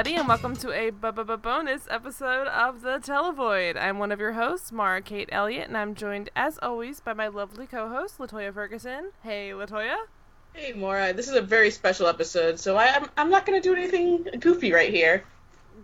[0.00, 3.76] everybody, and welcome to a bonus episode of The Televoid.
[3.76, 7.28] I'm one of your hosts, Mara Kate Elliott, and I'm joined, as always, by my
[7.28, 9.10] lovely co-host, Latoya Ferguson.
[9.22, 9.96] Hey, Latoya.
[10.54, 11.12] Hey, Mara.
[11.12, 13.74] This is a very special episode, so I, am I'm, I'm not going to do
[13.74, 15.22] anything goofy right here.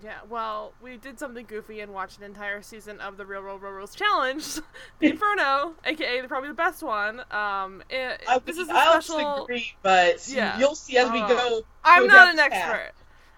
[0.03, 3.61] Yeah, well, we did something goofy and watched an entire season of the Real World
[3.61, 4.43] Rules Challenge,
[4.99, 7.21] the Inferno, aka probably the best one.
[7.31, 9.43] Um, it, I, this is a special.
[9.45, 10.59] Agree, but Yeah.
[10.59, 11.29] you'll see as we Oh.
[11.29, 11.63] go.
[11.85, 12.55] I'm not an expert.
[12.63, 12.93] path.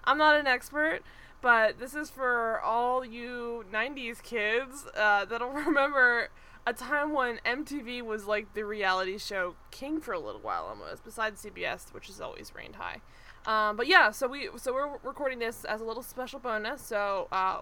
[0.09, 1.01] I'm not an expert,
[1.39, 6.29] but this is for all you '90s kids uh, that'll remember
[6.65, 11.03] a time when MTV was like the reality show king for a little while almost.
[11.03, 13.01] Besides CBS, which has always reigned high.
[13.45, 16.81] Um, but yeah, so we so we're recording this as a little special bonus.
[16.81, 17.61] So uh,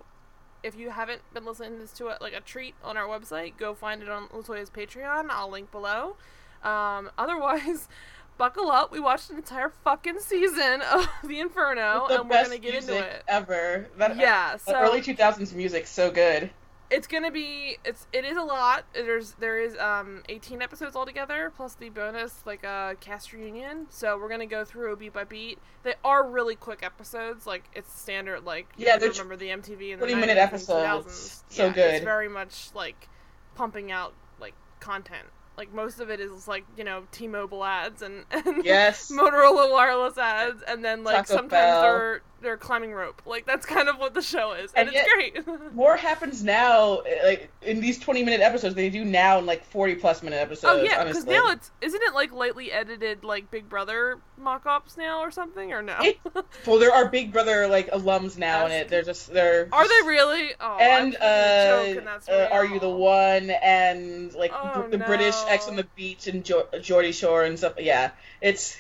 [0.64, 3.58] if you haven't been listening to this to it like a treat on our website,
[3.58, 5.28] go find it on Latoya's Patreon.
[5.30, 6.16] I'll link below.
[6.64, 7.90] Um, otherwise,
[8.38, 8.92] buckle up.
[8.92, 12.98] We watched an entire fucking season of The Inferno, the and we're gonna get into
[12.98, 13.24] it.
[13.28, 13.88] ever.
[13.98, 16.50] That, Yeah, the so early 2000s music so good.
[16.90, 18.86] it's gonna be it's it is a lot.
[18.94, 23.88] There's there is um 18 episodes altogether plus the bonus like uh cast reunion.
[23.90, 25.60] So we're gonna go through a beat by beat.
[25.84, 27.46] They are really quick episodes.
[27.46, 30.40] Like it's standard like you Yeah, remember the MTV and the 20 minute 90s and
[30.40, 31.44] episodes.
[31.50, 31.54] 2000s.
[31.54, 31.96] So yeah, good.
[31.96, 33.10] It's very much like
[33.56, 35.28] pumping out like content.
[35.58, 39.12] Like most of it is like you know T-Mobile ads and, and Yes.
[39.16, 41.82] Motorola wireless ads, and then like Taco sometimes Bell.
[41.82, 43.22] they're they're climbing rope.
[43.26, 45.14] Like that's kind of what the show is, and, And it's
[45.46, 45.74] great.
[45.74, 49.96] More happens now, like in these 20 minute episodes, they do now in like 40
[49.96, 50.80] plus minute episodes.
[50.80, 55.20] oh yeah, because now it's isn't it like lightly edited like Big Brother mock-ups now
[55.22, 55.98] or something or no?
[56.02, 56.20] It-
[56.66, 58.90] Well, there are Big Brother like alums now in it.
[58.90, 60.52] They're just they're Are they really?
[60.60, 64.52] Oh, and I'm thinking a joke uh, and uh, are you the one and like
[64.54, 65.36] Oh, br- the British.
[65.48, 67.74] Ex on the Beach and jo- Geordie Shore and stuff.
[67.80, 68.12] Yeah,
[68.42, 68.78] it's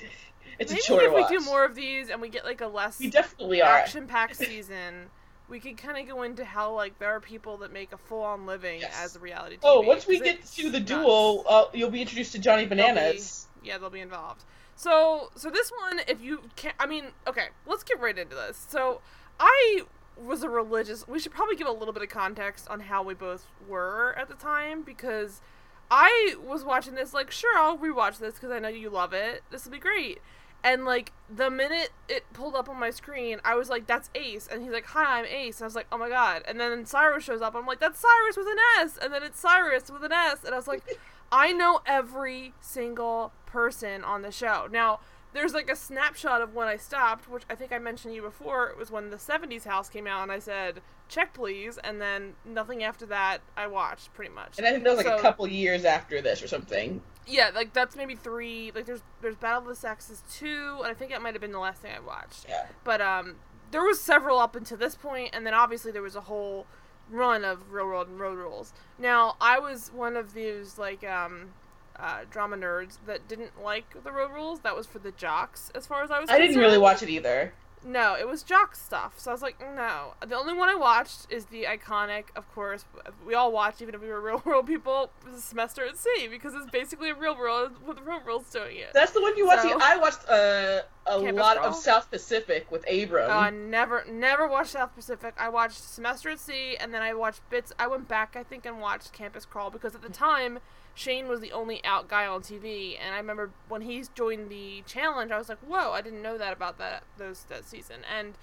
[0.59, 1.29] it's Maybe a chore if we watch.
[1.29, 5.09] do more of these and we get like a less we definitely action-packed season,
[5.50, 8.45] we could kind of go into how like there are people that make a full-on
[8.45, 8.94] living Yes.
[9.01, 9.56] as a reality.
[9.57, 10.91] TV, Oh, once we get to the nuts.
[10.91, 13.47] duel, uh, you'll be introduced to Johnny They'll be- Bananas.
[13.63, 14.44] yeah, they'll be involved.
[14.75, 18.66] So, so this one, if you can't, I mean, okay, let's get right into this.
[18.69, 19.01] So,
[19.39, 19.81] I
[20.18, 21.07] was a religious.
[21.07, 24.28] We should probably give a little bit of context on how we both were at
[24.28, 25.41] the time because
[25.89, 29.44] I was watching this like, sure, I'll rewatch this because I know you love it.
[29.51, 30.19] This will be great.
[30.67, 34.47] And like the minute it pulled up on my screen, I was like, "That's Ace,"
[34.51, 36.85] and he's like, "Hi, I'm Ace." And I was like, "Oh my god!" And then
[36.85, 37.55] Cyrus shows up.
[37.55, 40.53] I'm like, "That's Cyrus with an S," and then it's Cyrus with an S, and
[40.53, 40.83] I was like,
[41.31, 44.67] I know every single person on the show.
[44.69, 45.00] Now,
[45.33, 48.22] there's like a snapshot of when I stopped, which I think I mentioned to you
[48.22, 48.67] before.
[48.69, 51.77] It was when the 70s house came out, and I said, check please.
[51.83, 54.57] And then nothing after that I watched, pretty much.
[54.57, 57.01] And I think that was like So- a couple years after this or something.
[57.27, 58.71] Yeah, like that's maybe three.
[58.73, 61.51] Like there's there's Battle of the Sexes 2, and I think that might have been
[61.51, 62.45] the last thing I watched.
[62.47, 62.65] Yeah.
[62.83, 63.35] But um,
[63.71, 66.65] there was several up until this point, and then obviously there was a whole
[67.09, 68.73] run of Real World and Road Rules.
[68.97, 71.49] Now I was one of those like um,
[71.97, 74.61] uh, drama nerds that didn't like the Road Rules.
[74.61, 76.29] That was for the jocks, as far as I was.
[76.29, 77.53] I didn't really watch it either.
[77.88, 79.14] No, it was jock stuff.
[79.18, 80.14] So I was like, no.
[80.28, 82.84] The only one I watched is the iconic, of course.
[83.25, 85.09] We all watched, even if we were real world people.
[85.25, 88.78] Was a semester at sea because it's basically a real world with real worlds doing
[88.78, 88.90] it.
[88.94, 89.62] That's the one you watched.
[89.64, 91.70] So- I watched uh, a Campus lot Brawl?
[91.70, 93.31] of South Pacific with Abram.
[93.31, 95.34] Uh, never, never watched South Pacific.
[95.38, 97.72] I watched Semester at Sea, and then I watched bits.
[97.80, 100.59] I went back, I think, and watched Campus Crawl because at the time,
[100.97, 104.81] Shane was the only out guy on TV, and I remember when he joined the
[104.88, 108.34] challenge, I was like, "Whoa, I didn't know that about that those that season." And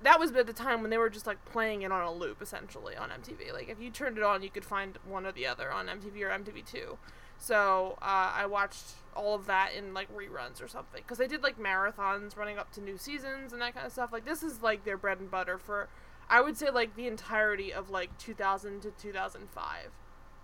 [0.00, 2.40] that was at the time when they were just like playing it on a loop,
[2.40, 3.52] essentially on MTV.
[3.52, 6.22] Like if you turned it on, you could find one or the other on MTV
[6.22, 6.98] or MTV Two.
[7.36, 11.42] So uh, I watched all of that in like reruns or something because they did
[11.42, 14.12] like marathons running up to new seasons and that kind of stuff.
[14.12, 15.88] Like this is like their bread and butter for,
[16.30, 19.90] I would say like the entirety of like 2000 to 2005,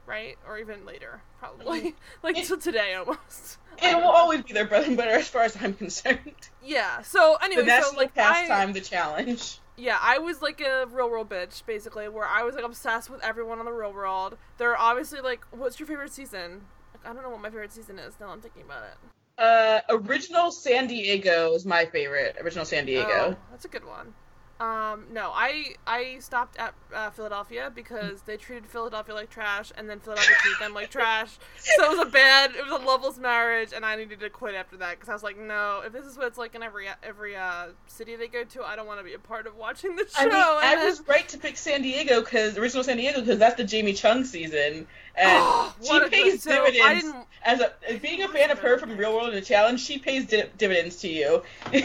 [0.07, 0.37] right?
[0.47, 3.59] Or even later, probably like It- to today almost.
[3.83, 6.19] it will always be their bread and butter as far as I'm concerned.
[6.63, 7.03] Yeah.
[7.03, 9.59] So anyway, the national so like I, pastime, the challenge.
[9.77, 13.23] yeah, I was like a real world bitch, basically, where I was like obsessed with
[13.25, 14.37] everyone on the real world.
[14.59, 16.63] They're obviously like, what's your favorite season?
[16.95, 18.15] Like, I don't know what my favorite season is.
[18.21, 18.97] Now I'm thinking about it.
[19.39, 22.37] Uh, original San Diego is my favorite.
[22.43, 23.09] Original San Diego.
[23.09, 24.13] Oh, that's a good one.
[24.61, 29.89] Um, no, I I stopped at uh, Philadelphia because they treated Philadelphia like trash, and
[29.89, 31.39] then Philadelphia treated them like trash.
[31.57, 34.55] So it was a bad, it was a loveless marriage, and I needed to quit
[34.55, 36.87] after that because I was like, no, if this is what it's like in every
[37.03, 39.97] every uh, city they go to, I don't want to be a part of watching
[39.97, 40.21] the show.
[40.21, 43.39] I mean, I And was right to pick San Diego because original San Diego because
[43.39, 47.05] that's the Jamie Chung season, and Oh, she what a good- pays so I dividends.
[47.05, 49.81] didn't- As a as being a fan of her from Real World and the Challenge,
[49.81, 51.43] she pays di- dividends to you.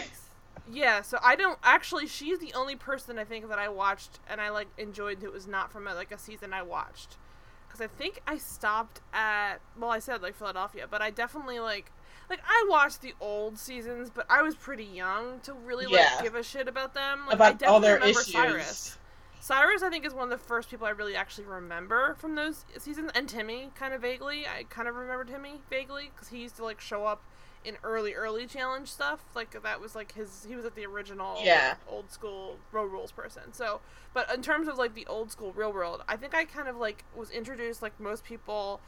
[0.70, 2.06] Yeah, so I don't actually.
[2.06, 5.46] She's the only person I think that I watched and I like enjoyed that was
[5.46, 7.16] not from a, like a season I watched.
[7.66, 11.92] Because I think I stopped at well, I said like Philadelphia, but I definitely like
[12.28, 16.34] like I watched the old seasons, but I was pretty young to really like give
[16.34, 17.20] a shit about them.
[17.26, 18.32] Like, I About definitely all their remember issues.
[18.32, 18.98] Cyrus.
[19.38, 22.64] Cyrus, I think, is one of the first people I really actually remember from those
[22.78, 24.44] seasons, and Timmy, kind of vaguely.
[24.44, 27.22] I kind of remember Timmy vaguely because he used to like show up
[27.66, 29.20] in early, early challenge stuff.
[29.34, 30.46] Like that was like his.
[30.48, 31.74] He was at the original, Yeah.
[31.86, 33.52] like, old school road rules person.
[33.52, 33.80] So,
[34.14, 36.76] but in terms of like the old school real world, I think I kind of
[36.76, 38.80] like was introduced like most people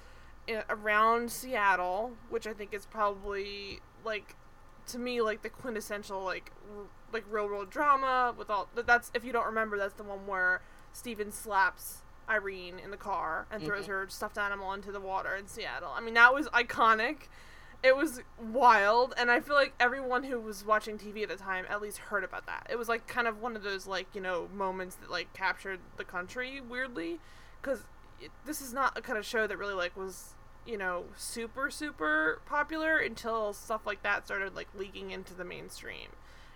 [0.48, 4.36] i- around Seattle, which I think is probably like
[4.86, 9.22] to me like the quintessential like r- like real world drama with all that's if
[9.24, 10.62] you don't remember that's the one where
[10.94, 11.98] Stephen slaps
[12.28, 13.88] Irene in the car and throws Mhm.
[13.88, 15.90] her stuffed animal into the water in Seattle.
[15.94, 17.28] I mean that was iconic.
[17.82, 21.64] It was wild and I feel like everyone who was watching TV at the time
[21.68, 22.66] at least heard about that.
[22.68, 25.78] It was like kind of one of those like, you know, moments that like captured
[25.96, 27.20] the country weirdly
[27.62, 27.84] cuz
[28.44, 30.34] this is not a kind of show that really like was
[30.66, 36.08] you know super super popular until stuff like that started like leaking into the mainstream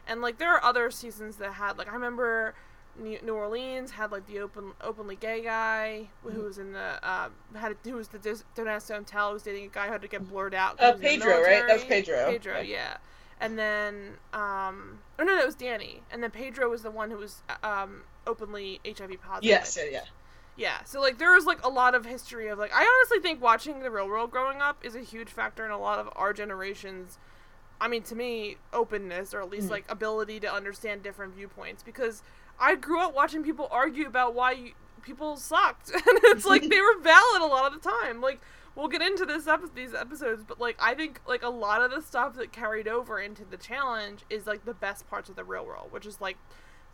[0.06, 2.54] and like there are other seasons that had like i remember
[2.98, 6.44] new orleans had like the open openly gay guy who Mhm.
[6.44, 9.42] was in the uh, had who was the Dis- don't ask don't tell who was
[9.42, 11.24] dating a guy who had to get blurred out 'cause Uh, he was in the
[11.26, 11.66] Pedro, right?
[11.66, 11.84] That was.
[11.84, 12.26] Pedro.
[12.30, 12.98] pedro yeah
[13.40, 17.16] and then um oh no that was danny and then pedro was the one who
[17.16, 20.04] was uh, um openly hiv positive Yes, yeah, yeah.
[20.54, 23.40] yeah, so like there was like a lot of history of like I honestly think
[23.40, 26.32] watching the real world growing up is a huge factor in a lot of our
[26.34, 27.18] generation's
[27.80, 29.70] I mean to me openness or at least Mhm.
[29.72, 32.22] like ability to understand different viewpoints because
[32.62, 34.73] I grew up watching people argue about why you,
[35.03, 38.20] people sucked and it's like they were valid a lot of the time.
[38.20, 38.41] Like
[38.75, 41.91] we'll get into this epi- these episodes but like I think like a lot of
[41.91, 45.44] the stuff that carried over into the challenge is like the best parts of the
[45.44, 46.37] real world, which is like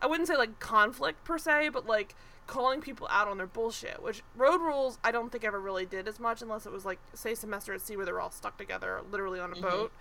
[0.00, 2.14] I wouldn't say like conflict per se, but like
[2.46, 4.02] calling people out on their bullshit.
[4.02, 6.98] Which road rules, I don't think ever really did as much, unless it was like
[7.14, 9.62] say semester at sea where they're all stuck together, literally on a Mhm.
[9.62, 9.92] boat,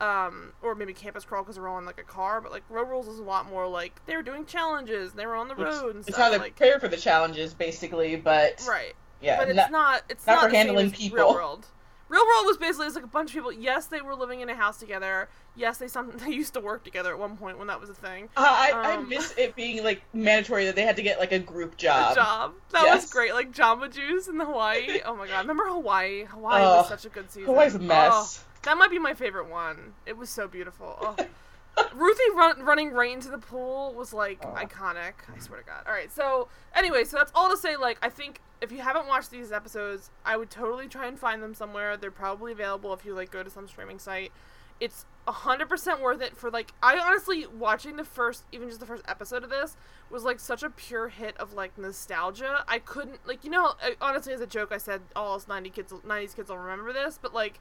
[0.00, 2.40] um, or maybe campus crawl because they're all in like a car.
[2.40, 5.26] But like road rules is a lot more like they were doing challenges, and they
[5.26, 6.18] were on the road and It's stuff.
[6.26, 10.02] how they like prepare for the challenges, basically, but right, yeah, but it's not- not.
[10.08, 11.16] It's not not, for handling people.
[11.18, 11.66] Real world.
[12.08, 13.52] Real world was basically it's like a bunch of people.
[13.52, 15.28] Yes, they were living in a house together.
[15.54, 17.94] Yes, they some they used to work together at one point when that was a
[17.94, 18.28] thing.
[18.36, 21.30] Uh, I, I Um, miss it being like mandatory that they had to get like
[21.30, 22.16] a group job.
[22.16, 22.54] job.
[22.72, 23.02] That yes.
[23.02, 23.32] was great.
[23.32, 25.00] Like Jamba Juice in Hawaii.
[25.04, 25.42] Oh my god.
[25.42, 26.24] Remember Hawaii?
[26.24, 27.44] Hawaii Oh, was such a good season.
[27.46, 28.10] Hawaii's a mess.
[28.12, 29.94] Oh, that might be my favorite one.
[30.06, 30.96] It was so beautiful.
[31.00, 31.16] Oh.
[31.94, 34.48] Ruthie run, running right into the pool was like Oh.
[34.54, 35.14] iconic.
[35.34, 35.84] I swear to God.
[35.86, 36.12] All right.
[36.12, 37.76] So anyway, so that's all to say.
[37.76, 41.42] Like, I think if you haven't watched these episodes, I would totally try and find
[41.42, 41.96] them somewhere.
[41.96, 44.32] They're probably available if you like go to some streaming site.
[44.80, 46.72] It's hundred percent worth it for like.
[46.82, 49.76] I honestly watching the first, even just the first episode of this
[50.10, 52.64] was like such a pure hit of like nostalgia.
[52.66, 55.46] I couldn't like you know I, honestly as a joke I said oh, all us
[55.46, 57.60] ninety kids nineties kids will remember this, but like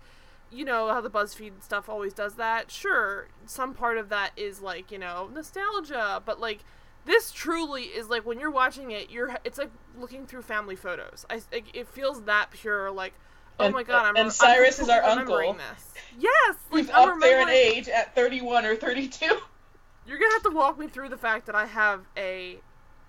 [0.52, 2.72] you know how the BuzzFeed stuff always does that.
[2.72, 6.60] Sure, some part of that is like you know nostalgia, but like
[7.06, 11.26] this truly is like when you're watching it, you're it's like looking through family photos.
[11.30, 12.92] I like, it feels that pure.
[12.92, 13.14] Like
[13.60, 15.54] oh And- my god, I'm and I'm Cyrus is our uncle.
[15.54, 15.94] This.
[16.20, 19.26] Yes, like He's I'm up there in age at 31 or 32.
[20.08, 22.60] You're gonna have to walk me through the fact that I have a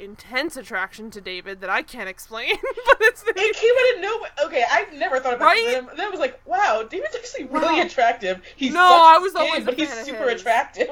[0.01, 2.51] intense attraction to David that I can't explain,
[2.87, 4.31] but it's It he out of nowhere.
[4.47, 5.75] Okay, I've never thought about Right?
[5.77, 7.87] And then I was like, wow, David's actually really Wow.
[7.87, 8.41] attractive.
[8.57, 10.41] He's No, I was in, always a but he's super his.
[10.41, 10.89] attractive.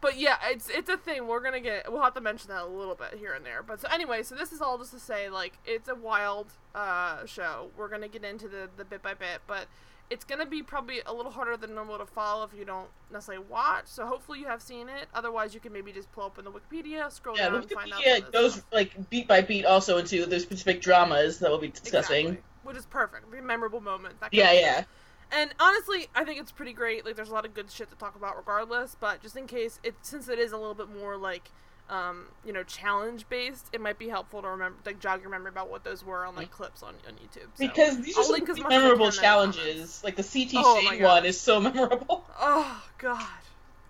[0.00, 1.26] But yeah, it's it's a thing.
[1.26, 1.90] We're gonna get.
[1.90, 3.62] We'll have to mention that a little bit here and there.
[3.62, 7.24] But so anyway, so this is all just to say, like, it's a wild uh,
[7.26, 7.70] show.
[7.76, 9.66] We're gonna get into the the bit by bit, but
[10.10, 13.44] it's gonna be probably a little harder than normal to follow if you don't necessarily
[13.48, 13.86] watch.
[13.86, 15.08] So hopefully you have seen it.
[15.14, 17.92] Otherwise, you can maybe just pull up in the Wikipedia, scroll Yeah, down, and find
[17.92, 18.00] out.
[18.04, 18.64] Yeah, Wikipedia some of this goes stuff.
[18.72, 22.26] like beat by beat also into the specific dramas that we'll be discussing.
[22.26, 22.44] Exactly.
[22.64, 23.30] Which is perfect.
[23.30, 24.20] Be a memorable moment.
[24.20, 24.84] That Yeah, yeah.
[25.32, 27.04] And honestly, I think it's pretty great.
[27.04, 28.96] Like, there's a lot of good shit to talk about, regardless.
[28.98, 31.50] But just in case, it since it is a little bit more like,
[31.88, 35.50] um, you know, challenge based, it might be helpful to remember, like, jog your memory
[35.50, 37.48] about what those were on like clips on on YouTube.
[37.54, 37.66] So.
[37.66, 40.04] Because these are I'll some link as much memorable can in the challenges.
[40.04, 42.24] Like the CT Oh one is so memorable.
[42.40, 43.26] Oh God.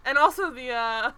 [0.05, 1.13] And also the uh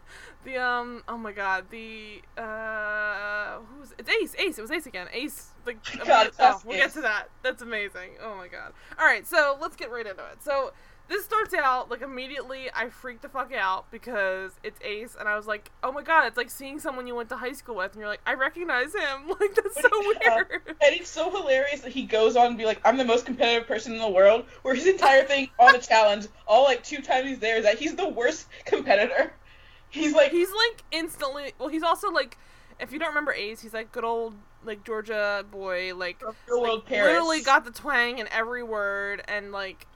[0.45, 5.09] the um oh my god the uh who's it's Ace Ace it was Ace again
[5.13, 9.27] Ace Like, God, oh we'll get to that that's amazing oh my god all right
[9.27, 10.73] so let's get right into it so
[11.09, 15.37] this starts out like immediately I freaked the fuck out because it's Ace and I
[15.37, 17.93] was like oh my god it's like seeing someone you went to high school with
[17.93, 19.89] and you're like I recognize him like that's so
[20.23, 20.37] Yeah.
[20.37, 23.27] weird And it's so hilarious that he goes on and be like, I'm the most
[23.27, 27.03] competitive person in the world, where his entire thing on the challenge, all like two
[27.03, 29.33] times he's there, is that he's the worst competitor.
[29.91, 31.55] He's like he's like instantly.
[31.59, 32.37] Well, he's also like,
[32.79, 37.41] if you don't remember Ace, he's like good old like Georgia boy, like, like literally
[37.41, 39.87] got the twang in every word, and like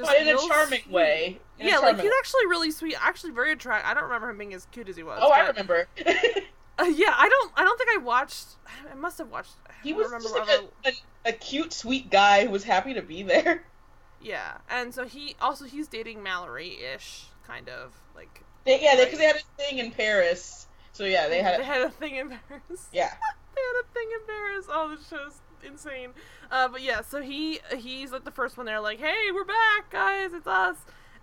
[0.00, 0.90] just but in a charming sweet.
[0.92, 1.40] way.
[1.58, 2.96] In Yeah, like he's actually really sweet.
[3.00, 3.90] Actually, very attractive.
[3.90, 5.18] I don't remember him being as cute as he was.
[5.22, 5.88] Oh, I but- remember.
[6.78, 7.52] Uh, yeah, I don't.
[7.58, 8.46] I don't think I watched.
[8.90, 9.52] I must have watched.
[9.68, 12.50] I he don't was remember just like other- a, a, a cute, sweet guy who
[12.50, 13.64] was happy to be there.
[14.22, 19.18] Yeah, and so he also he's dating Mallory ish, kind of like They, yeah, because
[19.18, 20.66] they, had a thing in Paris.
[20.92, 21.58] So yeah, they had.
[21.60, 22.88] they had a thing in Paris.
[22.92, 23.12] yeah.
[23.54, 24.66] they had a thing in Paris.
[24.68, 26.10] Oh, the show's insane.
[26.50, 29.90] Uh, but yeah, so he he's like the first one there, like, hey, we're back,
[29.90, 30.76] guys, it's us.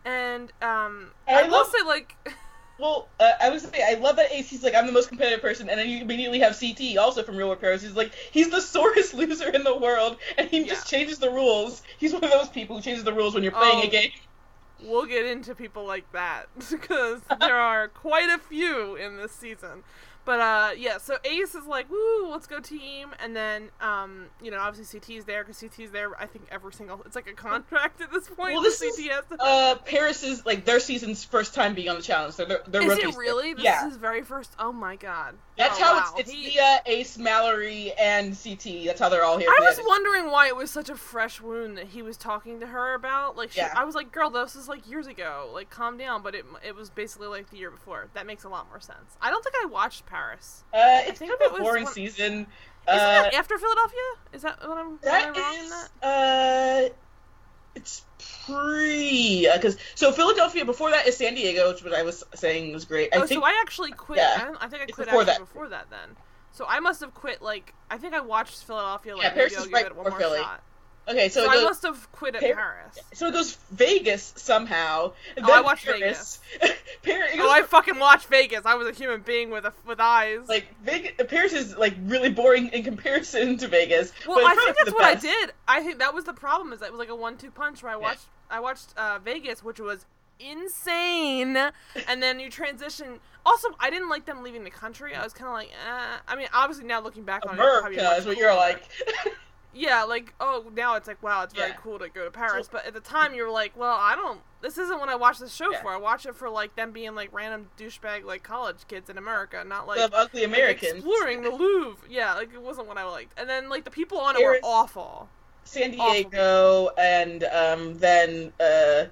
[0.06, 2.16] And um, I, I will say like,
[2.80, 4.48] Well, uh, I was saying, I love that Ace.
[4.52, 7.36] He's like, I'm the most competitive person, and then you immediately have CT, also from
[7.36, 7.82] Real World Paris.
[7.82, 11.82] He's like, he's the sorest loser in the world, and he just changes the rules.
[11.98, 13.88] He's one of those people who changes the rules when you're playing Oh.
[13.88, 14.12] a game.
[14.84, 19.84] we'll get into people like that because there are quite a few in this season.
[20.28, 24.52] But uh, yeah, so Ace is like, "Woo, let's go team!" And then, um, you
[24.52, 26.10] know, obviously CT's there because CT's there.
[26.20, 28.52] I think every single it's like a contract at this point.
[28.54, 31.88] Well, this is, CT has to- Uh, Paris is like their season's first time being
[31.88, 32.34] on the challenge.
[32.34, 33.54] So they're, they're is it really?
[33.54, 33.86] This yeah.
[33.86, 34.52] is his very first.
[34.60, 35.36] Oh my god.
[35.58, 36.14] That's Oh, how wow.
[36.18, 38.84] it's, it's He- Ace, Mallory, and CT.
[38.86, 39.50] That's how they're all here.
[39.50, 42.68] I was wondering why it was such a fresh wound that he was talking to
[42.68, 43.38] her about.
[43.38, 43.74] Like, she, Yeah.
[43.76, 45.50] I was like, "Girl, this is like years ago.
[45.54, 48.10] Like, calm down." But it it was basically like the year before.
[48.14, 49.16] That makes a lot more sense.
[49.22, 50.17] I don't think I watched Paris.
[50.74, 52.48] Uh, it's kind of a boring one- season.
[52.90, 54.00] Isn't Uh, that after Philadelphia?
[54.34, 56.90] Is that what I'm, am I That wrong in that?
[56.92, 56.94] uh,
[57.76, 58.04] it's
[58.46, 62.86] pre because so Philadelphia before that is San Diego, which what I was saying was
[62.86, 63.10] great.
[63.14, 64.20] I oh, think so I actually quit.
[64.20, 64.54] yeah.
[64.60, 65.40] I, I think I quit before that.
[65.40, 66.16] before that then.
[66.54, 69.16] So I must have quit like I think I watched Philadelphia.
[69.16, 70.40] Like Yeah, Paris maybe I'll is give right it one more Philly.
[70.40, 70.64] shot.
[71.10, 73.00] Okay, so, So, it I must have quit at Par- Paris.
[73.14, 75.14] so it goes Vegas somehow.
[75.42, 76.40] Oh, I watched Paris.
[77.04, 78.62] Paris, it Oh, I fucking watched Vegas.
[78.66, 80.48] I was a human being with a, with eyes.
[80.48, 81.12] like Vegas.
[81.28, 84.12] Paris is like really boring in comparison to Vegas.
[84.28, 85.52] Well, but I think that's what I did.
[85.68, 86.74] I think that was the problem.
[86.74, 88.02] Is that it was like a one-two punch where I Yeah.
[88.02, 90.06] watched I watched uh, Vegas, which was
[90.40, 91.58] insane,
[92.08, 93.20] and then you transition.
[93.46, 95.16] Also, I didn't like them leaving the country.
[95.16, 96.18] I was kind of like, eh.
[96.28, 98.84] I mean, obviously now looking back on it, probably be America is what you're like.
[99.78, 101.76] Yeah, like oh, now it's like wow, it's very Yeah.
[101.78, 102.68] cool to go to Paris.
[102.72, 104.42] But at the time, you were like, well, I don't.
[104.62, 105.82] This isn't what I watched the show Yeah.
[105.82, 105.90] for.
[105.92, 109.64] I watch it for like them being like random douchebag like college kids in America,
[109.66, 110.94] not like of ugly like, Americans.
[110.96, 112.08] exploring the Louvre.
[112.10, 113.40] Yeah, like it wasn't what I liked.
[113.40, 115.30] And then like the people on it were awful.
[115.64, 119.06] San Diego and um, then uh,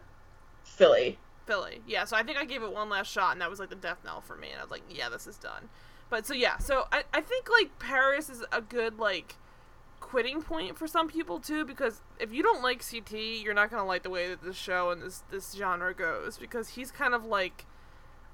[0.63, 1.19] Philly.
[1.45, 1.81] Philly.
[1.85, 3.75] Yeah, so I think I gave it one last shot, and that was like the
[3.75, 4.49] death knell for me.
[4.51, 5.69] And I was like, yeah, this is done.
[6.09, 9.35] But so yeah, so I, I think like Paris is a good like
[10.05, 13.11] quitting point for some people too, because if you don't like CT,
[13.43, 16.69] you're not gonna like the way that this show and this this genre goes, because
[16.69, 17.65] he's kind of like,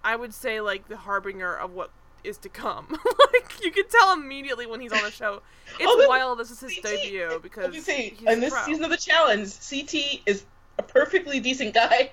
[0.03, 1.91] I would say like the harbinger of what
[2.23, 2.87] is to come.
[3.33, 5.41] like you can tell immediately when he's on the show.
[5.79, 6.39] It's Oh, wild.
[6.39, 8.09] This is his CT debut because Let me see.
[8.19, 8.63] he's In this pro.
[8.65, 10.43] season of the challenge, CT is
[10.77, 12.11] a perfectly decent guy.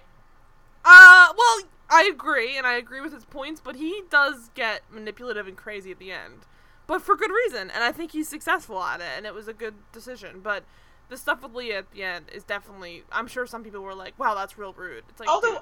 [0.84, 1.58] Uh, well,
[1.90, 5.90] I agree, and I agree with his points, but he does get manipulative and crazy
[5.90, 6.46] at the end.
[6.88, 9.52] But for good reason, and I think he's successful at it, and it was a
[9.52, 10.40] good decision.
[10.42, 10.64] But
[11.10, 13.04] the stuff with Leah at the end is definitely.
[13.12, 15.04] I'm sure some people were like, wow, that's real rude.
[15.10, 15.28] It's like.
[15.28, 15.60] Although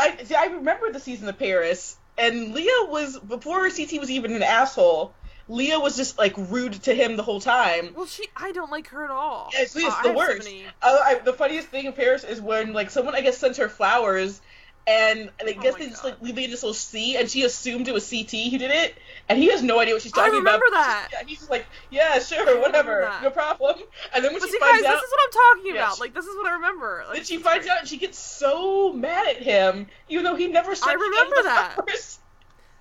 [0.00, 4.34] I see, I remember the season of Paris, and Leah was before CT was even
[4.34, 5.12] an asshole.
[5.50, 7.92] Leah was just like rude to him the whole time.
[7.96, 8.26] well, she.
[8.36, 9.50] I don't like her at all.
[9.54, 10.44] Yeah, Uh, I the have so worst.
[10.44, 13.56] many- Uh, I, the funniest thing in Paris is when like someone I guess sent
[13.56, 14.42] her flowers,
[14.88, 16.16] and I Oh guess my they just God.
[16.22, 18.96] like in this little C, and she assumed it was CT who did it,
[19.28, 20.48] and he has no idea what she's talking about.
[20.48, 21.08] I remember that.
[21.12, 23.76] Yeah, he's just like, yeah, sure, whatever, no problem.
[24.14, 25.96] And then when But she see, guys, finds this is what I'm talking Yeah, about.
[25.96, 27.04] she- Like, this is what I remember.
[27.06, 27.72] Like, then she finds great.
[27.74, 31.42] out, and she gets so mad at him, even though he never said I remember
[31.44, 31.76] that.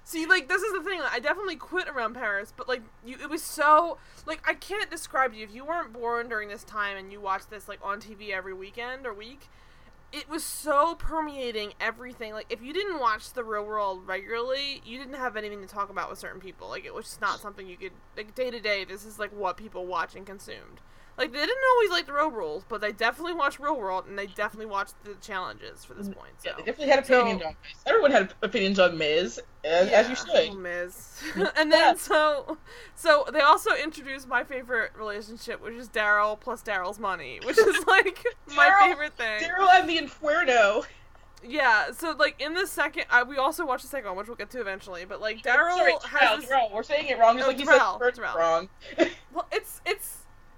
[0.04, 1.02] See, like this is the thing.
[1.02, 5.34] I definitely quit around Paris, but like you, it was so like I can't describe
[5.34, 8.00] to you if you weren't born during this time and you watched this like on
[8.00, 9.50] TV every weekend or week.
[10.14, 12.34] It was so permeating everything.
[12.34, 15.90] Like if you didn't watch the real world regularly, you didn't have anything to talk
[15.90, 16.70] about with certain people.
[16.70, 18.86] Like it was just not something you could like day to day.
[18.86, 20.82] This is like what people watch and consumed.
[21.18, 24.18] Like they didn't always like the real rules, but they definitely watched Real World and
[24.18, 26.32] they definitely watched the challenges for this mm, point.
[26.38, 26.50] So.
[26.50, 27.76] Yeah, they definitely had opinions So- on Miz.
[27.88, 30.50] Everyone had opinions on Miz, as, as you should.
[30.52, 31.24] oh, Miz.
[31.58, 32.58] and then so
[32.96, 37.84] so they also introduced my favorite relationship, which is Darrell plus Darrell's money, which is
[37.88, 38.24] like
[38.56, 39.40] my Darrell- favorite thing.
[39.40, 40.84] Darrell and the Inferno.
[41.44, 44.38] Yeah, so like in the second, I, we also watched the second one, which we'll
[44.38, 45.06] get to eventually.
[45.06, 46.74] But like Darrell has Terrell, this.
[46.74, 48.70] We're saying it wrong, It's Oh, like you said wrong.
[49.34, 50.18] well, it's it's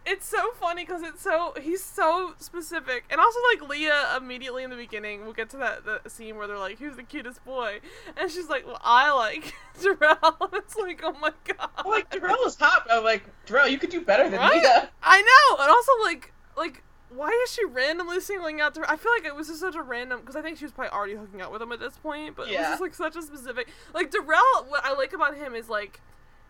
[0.09, 4.71] it's so funny because it's so he's so specific, and also like Leah immediately in
[4.71, 5.21] the beginning.
[5.21, 7.79] We'll get to that the scene where they're like, "Who's the cutest boy?"
[8.17, 11.69] And she's like, "Well, I like Darrell." it's like, oh my god.
[11.85, 12.87] Well, like Darrell is hot.
[12.89, 14.61] I'm like Darrell, you could do better than Right?
[14.61, 14.89] Leah.
[15.03, 16.83] I know, and also like like
[17.15, 18.91] why is she randomly singling out to?
[18.91, 20.91] I feel like it was just such a random because I think she was probably
[20.91, 23.21] already hooking up with him at this point, but it was just like such a
[23.21, 23.67] specific.
[23.93, 26.01] Like Darrell, what I like about him is like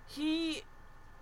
[0.07, 0.63] he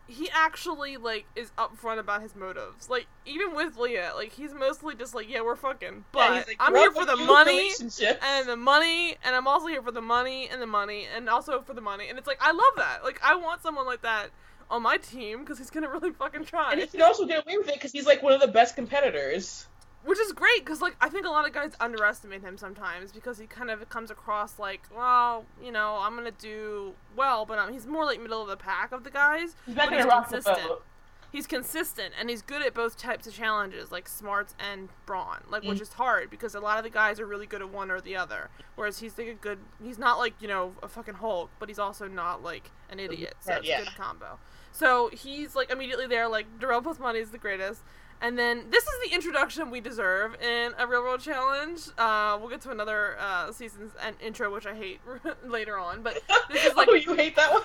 [0.07, 2.89] he actually like is upfront about his motives.
[2.89, 6.57] Like even with Leah, like he's mostly just like, yeah, we're fucking, but Yeah, like,
[6.59, 10.47] I'm here for the money and the money, and I'm also here for the money
[10.49, 12.09] and the money, and also for the money.
[12.09, 13.03] And it's like I love that.
[13.03, 14.29] Like I want someone like that
[14.69, 16.71] on my team because he's gonna really fucking try.
[16.71, 18.75] And he can also get away with it because he's like one of the best
[18.75, 19.67] competitors.
[20.03, 23.39] Which is great because, like, I think a lot of guys underestimate him sometimes because
[23.39, 27.73] he kind of comes across like, well, you know, I'm gonna do well, but um,
[27.73, 29.55] he's more like middle of the pack of the guys.
[29.65, 30.67] He's not but gonna he's rock the consistent.
[30.69, 30.85] boat.
[31.29, 35.63] He's consistent and he's good at both types of challenges, like smarts and brawn, like
[35.63, 35.81] which Mm.
[35.81, 38.15] is hard because a lot of the guys are really good at one or the
[38.15, 38.49] other.
[38.75, 41.79] Whereas he's like a good, he's not like you know a fucking Hulk, but he's
[41.79, 43.35] also not like an idiot.
[43.41, 43.81] So it's Yeah.
[43.81, 44.39] a good combo.
[44.71, 47.81] So he's like immediately there, like Darrell plus money is the greatest.
[48.21, 51.81] And then this is the introduction we deserve in a real world challenge.
[51.97, 54.99] Uh, we'll get to another uh, season's and intro, which I hate
[55.45, 56.01] later on.
[56.01, 57.63] But this is like oh, you hate that one?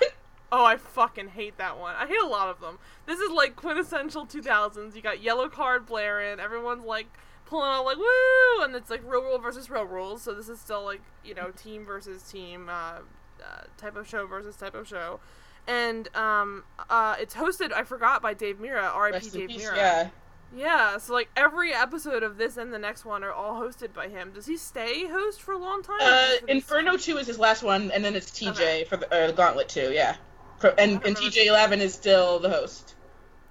[0.50, 1.94] Oh, I fucking hate that one.
[1.96, 2.78] I hate a lot of them.
[3.06, 4.94] This is like quintessential 2000s.
[4.94, 6.38] You got Yellowcard blaring.
[6.38, 7.06] Everyone's like
[7.46, 10.22] pulling out like woo, and it's like real world versus real rules.
[10.22, 12.98] So this is still like you know team versus team, uh,
[13.42, 15.20] uh, type of show versus type of show,
[15.66, 17.72] and um, uh, it's hosted.
[17.72, 18.94] I forgot by Dave Mirra.
[18.94, 19.30] R.I.P.
[19.30, 19.76] Dave Mirra.
[19.76, 20.08] yeah.
[20.54, 24.08] Yeah, so like every episode of this and the next one are all hosted by
[24.08, 24.32] him.
[24.34, 25.98] Does he stay host for a long time?
[26.00, 28.84] Uh, Inferno 2 is his last one, and then it's TJ Okay.
[28.84, 30.16] for the uh, Gauntlet 2, yeah.
[30.58, 32.94] For, and and TJ Lavin is still the host.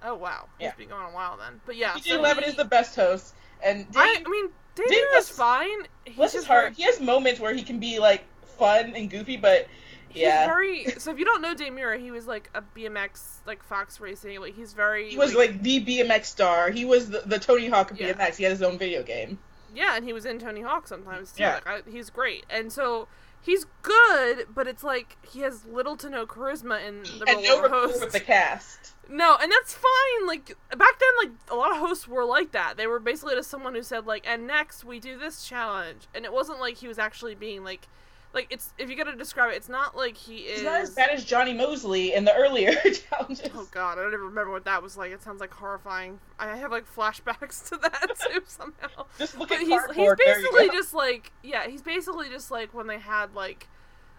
[0.04, 0.68] Oh wow, Yeah.
[0.70, 1.60] he's been going a while then.
[1.66, 4.48] But yeah, TJ so 11 he- is the best host, and Dave, I, I mean,
[4.74, 5.68] Dave, Dave is fine.
[6.04, 8.24] He's bless his just heart, he has moments where he can be like
[8.58, 9.66] fun and goofy, but
[10.12, 10.84] He's yeah, very.
[10.98, 14.40] So if you don't know Dave Mirra, he was like a BMX like Fox Racing.
[14.40, 15.10] Like he's very.
[15.10, 16.70] he was like the BMX star.
[16.70, 18.12] He was the, the Tony Hawk of Yeah.
[18.12, 18.36] BMX.
[18.36, 19.38] He had his own video game.
[19.74, 21.42] yeah, and he was in Tony Hawk sometimes too.
[21.44, 21.54] Yeah.
[21.64, 23.08] Like I, he's great, and so
[23.40, 27.42] he's good, but it's like he has little to no charisma in the and role
[27.60, 28.00] no of host.
[28.04, 28.92] with the cast.
[29.08, 30.26] No, and that's fine.
[30.26, 32.76] Like back then, like a lot of hosts were like that.
[32.76, 36.24] They were basically just someone who said like, "And next we do this challenge," and
[36.24, 37.88] it wasn't like he was actually being like,
[38.34, 40.56] like it's if you gotta describe it, it's not like he is.
[40.56, 42.72] He's not as bad as Jonny Moseley in the earlier
[43.10, 43.50] challenges.
[43.54, 45.12] Oh god, I don't even remember what that was like.
[45.12, 46.18] It sounds like horrifying.
[46.38, 49.06] I have like flashbacks to that too somehow.
[49.18, 50.18] Just look But at he's he's cardboard.
[50.24, 53.68] there you basically just like yeah, he's basically just like when they had like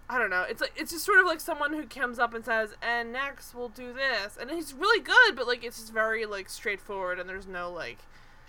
[0.10, 0.44] I don't know.
[0.48, 3.56] It's like it's just sort of like someone who comes up and says, "And next
[3.56, 7.28] we'll do this," and he's really good, but like it's just very like straightforward, and
[7.30, 8.00] there's no like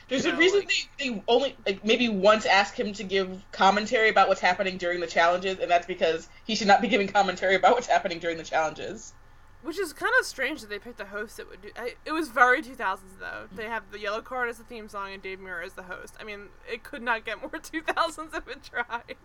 [0.09, 3.43] There's you a reason like- they, they only like maybe once ask him to give
[3.53, 7.09] commentary about what's happening during the challenges, and that's because he should not be giving
[7.09, 9.15] commentary about what's happening during the challenges.
[9.63, 11.71] Which is kind of strange that they picked a host that would do.
[11.75, 13.45] I, it was very 2000s though.
[13.57, 16.15] They have the Yellowcard as the theme song and Dave Mirra as the host.
[16.21, 19.17] I mean, it could not get more 2000s if it tried.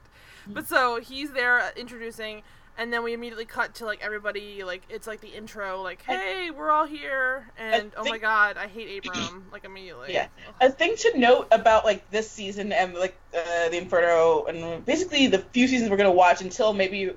[0.46, 0.54] Hmm.
[0.54, 2.44] But so he's there introducing,
[2.80, 6.50] and then we immediately cut to like everybody like it's like the intro like hey
[6.50, 10.14] we're all here and oh my god I hate Abram like immediately.
[10.14, 10.28] Yeah.
[10.62, 15.28] A thing to note about like this season and like uh, the Inferno and basically
[15.28, 17.12] the few seasons we're gonna watch until maybe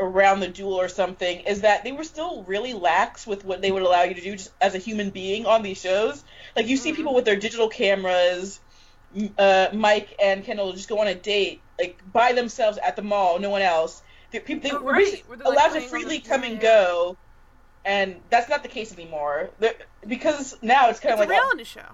[0.00, 3.70] around the duel or something is that they were still really lax with what they
[3.70, 6.24] would allow you to do just as a human being on these shows.
[6.56, 6.96] Like you see Mhm.
[6.96, 8.58] people with their digital cameras,
[9.38, 13.38] uh, Mike and Kendall just go on a date like by themselves at the mall,
[13.38, 14.02] no one else.
[14.34, 17.16] They, people, they were right, they're, like, allowed to freely come and go,
[17.84, 19.50] and that's not the case anymore.
[19.60, 19.74] They're,
[20.08, 21.40] because now it's kind of like a-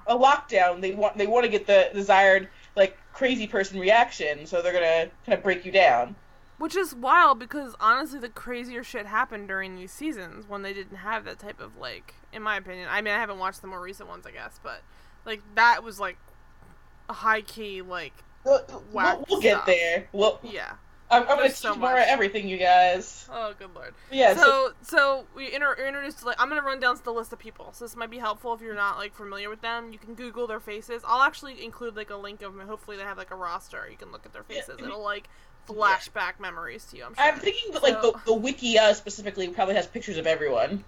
[0.06, 0.80] a lockdown.
[0.80, 5.10] They want they want to get the desired like crazy person reaction, so they're gonna
[5.26, 6.16] kind of break you down.
[6.56, 10.98] Which is wild because honestly, the crazier shit happened during these seasons when they didn't
[10.98, 12.88] have that type of like, in my opinion.
[12.90, 14.82] I mean, I haven't watched the more recent ones, I guess, but
[15.26, 16.16] like that was like
[17.08, 20.08] a high key like, We'll, we'll, we'll get there.
[20.12, 20.72] Well, yeah.
[21.10, 23.28] I'm, I'm gonna teach so everything, you guys.
[23.32, 23.94] Oh, good lord.
[24.12, 24.34] Yeah.
[24.34, 27.70] So, so so we inter- introduced like I'm gonna run down the list of people.
[27.72, 29.92] So this might be helpful if you're not like familiar with them.
[29.92, 31.02] You can Google their faces.
[31.06, 32.66] I'll actually include like a link of them.
[32.68, 33.88] Hopefully they have like a roster.
[33.90, 34.76] You can look at their faces.
[34.76, 35.28] Mean- It'll like
[35.68, 37.04] flashback memories to you.
[37.04, 37.24] I'm sure.
[37.24, 40.84] I'm thinking that like So- the, the wiki uh, specifically probably has pictures of everyone.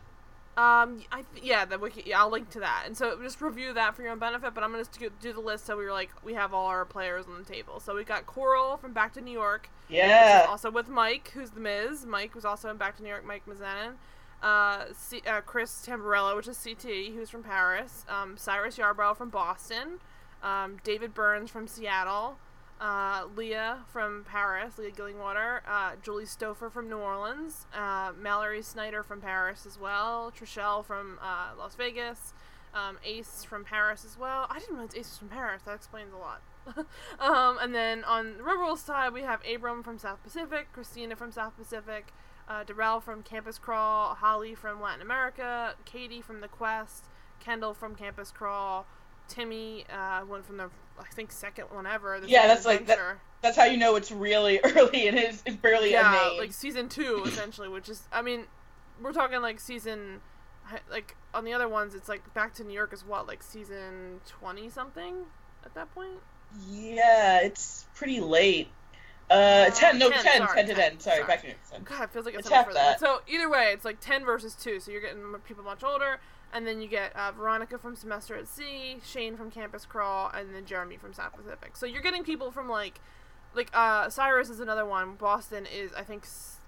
[0.54, 2.02] Um, I th- yeah, the wiki.
[2.04, 4.52] Yeah, I'll link to that, and so just review that for your own benefit.
[4.52, 6.84] But I'm gonna do, do the list so we were like we have all our
[6.84, 7.80] players on the table.
[7.80, 10.44] So we got Coral from Back to New York, Yeah.
[10.48, 12.04] also with Mike, who's the Miz.
[12.04, 13.24] Mike was also in Back to New York.
[13.24, 13.92] Mike Mizanin.
[14.42, 19.30] uh, C- uh, Chris Tamburello, which is CT, who's from Paris, um, Cyrus Yarbrough from
[19.30, 20.00] Boston,
[20.42, 22.36] um, David Burns from Seattle,
[22.82, 29.04] uh, Leah from Paris, Leah Gillingwater, uh, Julie Stouffer from New Orleans, uh, Mallory Snyder
[29.04, 32.34] from Paris as well, Trishelle from uh, Las Vegas,
[32.74, 34.48] um, Ace from Paris as well.
[34.50, 35.62] I didn't realize Ace was from Paris.
[35.62, 36.42] That explains a lot.
[37.20, 41.30] um, and then on the Rebels side, we have Abram from South Pacific, Christina from
[41.30, 42.12] South Pacific,
[42.48, 47.04] uh, Darrell from Campus Crawl, Holly from Latin America, Katie from The Quest,
[47.38, 48.86] Kendall from Campus Crawl,
[49.32, 50.68] Timmy, uh, one from the
[51.00, 52.20] I think second one ever.
[52.26, 52.98] Yeah, that's like that,
[53.40, 56.38] that's how you know it's really early and it's, it's barely a yeah, name.
[56.38, 58.44] like season two essentially, which is I mean,
[59.00, 60.20] we're talking like season,
[60.90, 64.20] like on the other ones, it's like Back to New York is what like season
[64.26, 65.24] twenty something
[65.64, 66.18] at that point.
[66.68, 68.68] yeah, it's pretty late.
[69.30, 71.00] Uh, ten, no, 10, 10, sorry, 10 to 10, 10.
[71.00, 71.26] Sorry, sorry.
[71.26, 71.54] back to you.
[71.70, 71.82] 10.
[71.84, 73.00] God, it feels like it's, It's so much half that.
[73.00, 74.78] So either way, it's like ten versus two.
[74.78, 76.20] So you're getting people much older,
[76.52, 80.54] and then you get uh, Veronica from Semester at Sea, Shane from Campus Crawl, and
[80.54, 81.76] then Jeremy from South Pacific.
[81.76, 83.00] So you're getting people from like,
[83.54, 85.14] like uh, Cyrus is another one.
[85.14, 86.24] Boston is I think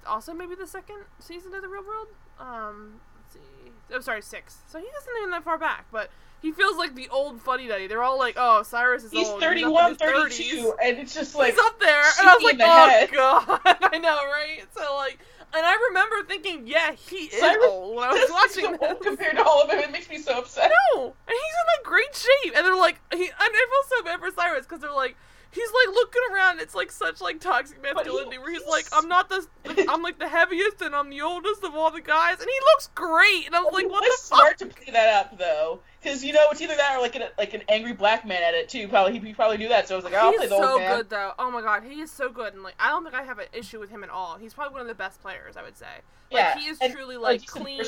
[0.06, 2.08] also maybe the second season of the Real World.
[2.40, 3.70] Um, let's see.
[3.92, 4.58] Oh, sorry, six.
[4.68, 6.10] So he isn't even that far back, but.
[6.42, 7.86] He feels like the old funny daddy.
[7.86, 9.40] They're all like, "Oh, Cyrus is He's old.
[9.40, 10.72] 31, He's up in his 32, 30s.
[10.82, 11.54] and it's just like.
[11.54, 13.10] He's up there, and I was like, "Oh head.
[13.12, 13.60] god!"
[13.94, 14.60] I know, right?
[14.76, 15.20] So like,
[15.56, 18.98] and I remember thinking, "Yeah, he is Cyrus- old." When I was watching so this,
[19.06, 19.78] compared to all of them.
[19.80, 20.70] It makes me so upset.
[20.94, 24.04] no, and he's in like great shape, and they're like, he, and I feel so
[24.04, 25.16] bad for Cyrus because they're like,
[25.54, 26.60] he's like looking around.
[26.60, 29.46] It's like such like toxic he- masculinity where he's like, "I'm not the,
[29.88, 32.88] I'm like the heaviest, and I'm the oldest of all the guys," and he looks
[32.94, 35.80] great, and I was like, "What was the smart fuck?" to play that up though,
[36.02, 38.54] because you know it's either that or like an like an angry black man at
[38.54, 38.88] it too.
[38.88, 40.80] Probably he probably knew that, so I was like, I'll He's play the so old
[40.80, 40.90] man.
[40.90, 41.32] so good though.
[41.38, 43.46] Oh my god, he is so good, and like I don't think I have an
[43.52, 44.36] issue with him at all.
[44.36, 45.86] He's probably one of the best players, I would say.
[46.32, 47.80] Like Yeah, he is and truly a like clean.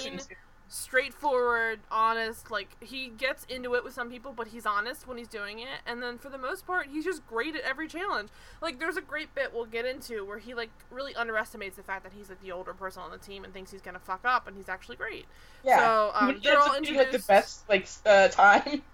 [0.68, 2.50] Straightforward, honest.
[2.50, 5.80] Like he gets into it with some people, but he's honest when he's doing it.
[5.86, 8.30] And then for the most part, he's just great at every challenge.
[8.60, 12.02] Like there's a great bit we'll get into where he like really underestimates the fact
[12.04, 14.46] that he's like the older person on the team and thinks he's gonna fuck up,
[14.46, 15.26] and he's actually great.
[15.64, 15.78] Yeah.
[15.78, 18.82] So um, they're all being, like the best like uh, time.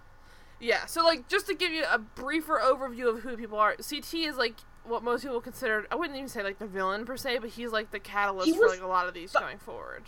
[0.63, 4.15] Yeah, so like just to give you a briefer overview of who people are, CT
[4.15, 4.55] is like
[4.85, 7.73] what most people consider I wouldn't even say like the villain per se, but he's
[7.73, 10.05] like the catalyst for like a lot of these but- going forward.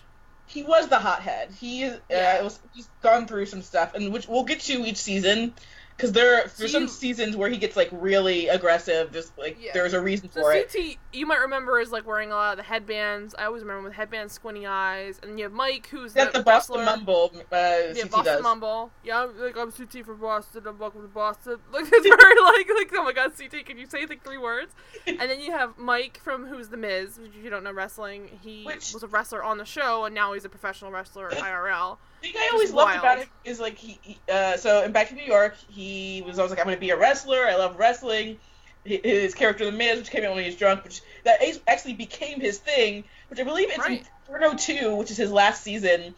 [0.47, 1.51] He was the hothead.
[1.53, 2.43] He uh, Yeah.
[2.43, 5.55] was he's gone through some stuff, and which we'll get to each season.
[5.97, 9.13] Because there, there's So some you- seasons where he gets like really aggressive.
[9.13, 9.71] Just like Yeah.
[9.75, 10.73] there's a reason So for it.
[10.73, 13.33] CT you might remember is like wearing a lot of the headbands.
[13.39, 16.79] I always remember with headbands, squinty eyes, and you have Mike who's the, the Boston
[16.81, 16.85] wrestler.
[16.85, 17.33] Mumble.
[17.35, 18.43] Uh, Yeah, CT Boston does.
[18.43, 18.91] Mumble.
[19.05, 20.63] Yeah, I'm, like I'm CT from Boston.
[20.67, 21.59] I'm welcome to Boston.
[21.73, 24.75] Like it's very like like oh my god, CT, can you say like three words?
[25.07, 27.19] And then you have Mike from Who's the Miz.
[27.19, 30.15] Which if you don't know wrestling, he Which- was a wrestler on the show, and
[30.15, 31.99] now he's a professional wrestler IRL.
[32.25, 32.99] The thing I always loved wild.
[33.01, 36.39] about him is like he, he uh, so in Back in New York, he was
[36.39, 37.47] always like, I'm gonna be a wrestler.
[37.47, 38.39] I love wrestling.
[38.85, 42.39] His character, The Miz, which came out when he was drunk, which that actually became
[42.39, 44.07] his thing, which I believe it's Right.
[44.29, 46.15] Inferno 2, which is his last season,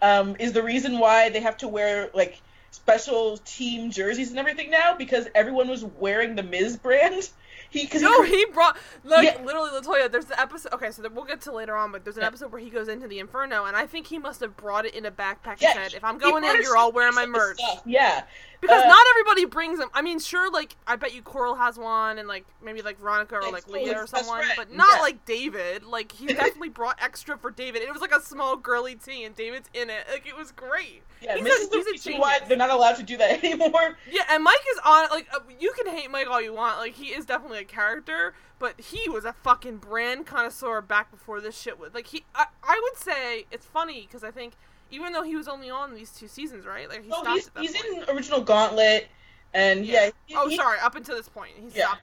[0.00, 2.40] um, is the reason why they have to wear like
[2.70, 7.14] special team jerseys and everything now because everyone was wearing the Miz brand.
[7.70, 9.42] He because No, he brought like Yeah.
[9.42, 10.10] literally Latoya.
[10.10, 10.72] There's the episode.
[10.74, 12.28] Okay, so we'll get to later on, but there's an Yeah.
[12.28, 14.94] episode where he goes into the Inferno, and I think he must have brought it
[14.94, 15.60] in a backpack.
[15.60, 17.82] Yeah, and said, "If I'm going in, you're all wearing my merch." stuff.
[17.84, 18.22] Yeah,
[18.66, 19.88] Because Uh, not everybody brings them.
[19.94, 23.36] I mean, sure, like I bet you Coral has one, and like maybe like Veronica
[23.36, 25.00] or like Leah or someone, friend, but not yeah.
[25.02, 25.84] like David.
[25.84, 27.82] Like he definitely brought extra for David.
[27.82, 30.06] It was like a small girly tee, and David's in it.
[30.10, 31.02] Like it was great.
[31.22, 31.36] yeah.
[31.36, 33.96] He's this a- he's a reason why they're not allowed to do that anymore.
[34.10, 35.08] Yeah, and Mike is on.
[35.10, 36.78] Like uh, you can hate Mike all you want.
[36.78, 41.40] Like he is definitely a character, but he was a fucking brand connoisseur back before
[41.40, 41.94] this shit was.
[41.94, 44.54] Like he, I, I would say it's funny because I think
[44.90, 46.88] even though he was only on these two seasons, right?
[46.88, 49.08] Like he Oh, stopped he's, he's in original Gauntlet,
[49.54, 50.10] and yeah.
[50.26, 50.78] he- oh, he- sorry.
[50.80, 51.86] Up until this point, he Yeah.
[51.86, 52.02] stopped.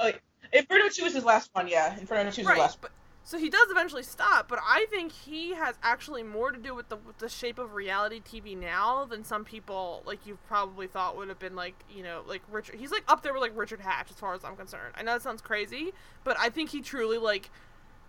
[0.00, 0.12] Oh,
[0.52, 1.68] Inferno Two is his last one.
[1.68, 2.80] Yeah, Inferno Two is right, his last.
[2.80, 2.90] but
[3.24, 4.48] so he does eventually stop.
[4.48, 7.74] But I think he has actually more to do with the with the shape of
[7.74, 12.02] reality TV now than some people like you probably thought would have been like you
[12.02, 12.76] know like Richard.
[12.76, 14.94] He's like up there with like Richard Hatch as far as I'm concerned.
[14.96, 15.92] I know that sounds crazy,
[16.24, 17.50] but I think he truly like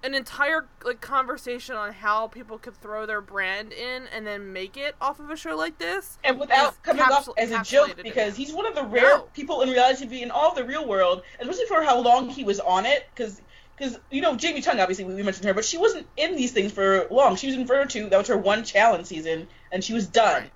[0.03, 4.77] an entire like conversation on how people could throw their brand in and then make
[4.77, 6.17] it off of a show like this.
[6.23, 9.21] And without coming off as a joke, because he's one of the rare No.
[9.33, 12.59] people in reality TV in all the real world, especially for how long he was
[12.59, 13.07] on it.
[13.13, 13.41] Because,
[13.77, 16.71] because you know, Jamie Chung, obviously we mentioned her, but she wasn't in these things
[16.71, 17.35] for long.
[17.35, 18.09] She was in Inferno Two.
[18.09, 20.43] That was her one challenge season, and she was done.
[20.43, 20.51] Right.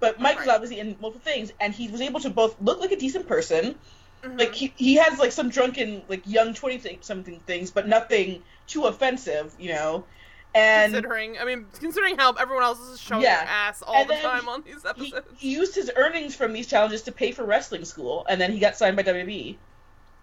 [0.00, 2.92] But Mike was obviously in multiple things, and he was able to both look like
[2.92, 3.74] a decent person,
[4.22, 4.38] Mhm.
[4.38, 8.84] like he he has like some drunken like young twenty something things, but nothing too
[8.86, 10.04] offensive, you know.
[10.54, 13.38] And considering, I mean, considering how everyone else is showing Yeah.
[13.44, 15.26] their ass all And the time on these episodes.
[15.36, 18.58] he used his earnings from these challenges to pay for wrestling school, and then he
[18.58, 19.02] got signed by.
[19.02, 19.58] WWE.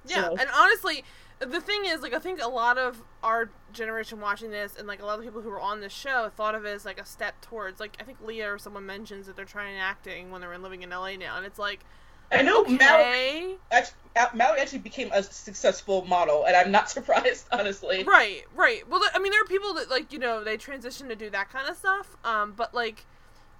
[0.05, 1.03] Yeah, So- and honestly,
[1.39, 5.01] the thing is, like, I think a lot of our generation watching this, and like
[5.01, 7.05] a lot of people who were on this show, thought of it as like a
[7.05, 10.53] step towards, like, I think Leah or someone mentions that they're trying acting when they're
[10.53, 11.81] in living in LA now, and it's like,
[12.31, 13.97] I know Mallory, actually,
[14.33, 18.03] Mallory actually became a successful model, and I'm not surprised, honestly.
[18.03, 18.87] right, right.
[18.89, 21.49] Well, I mean, there are people that like you know they transition to do that
[21.49, 23.05] kind of stuff, um, but like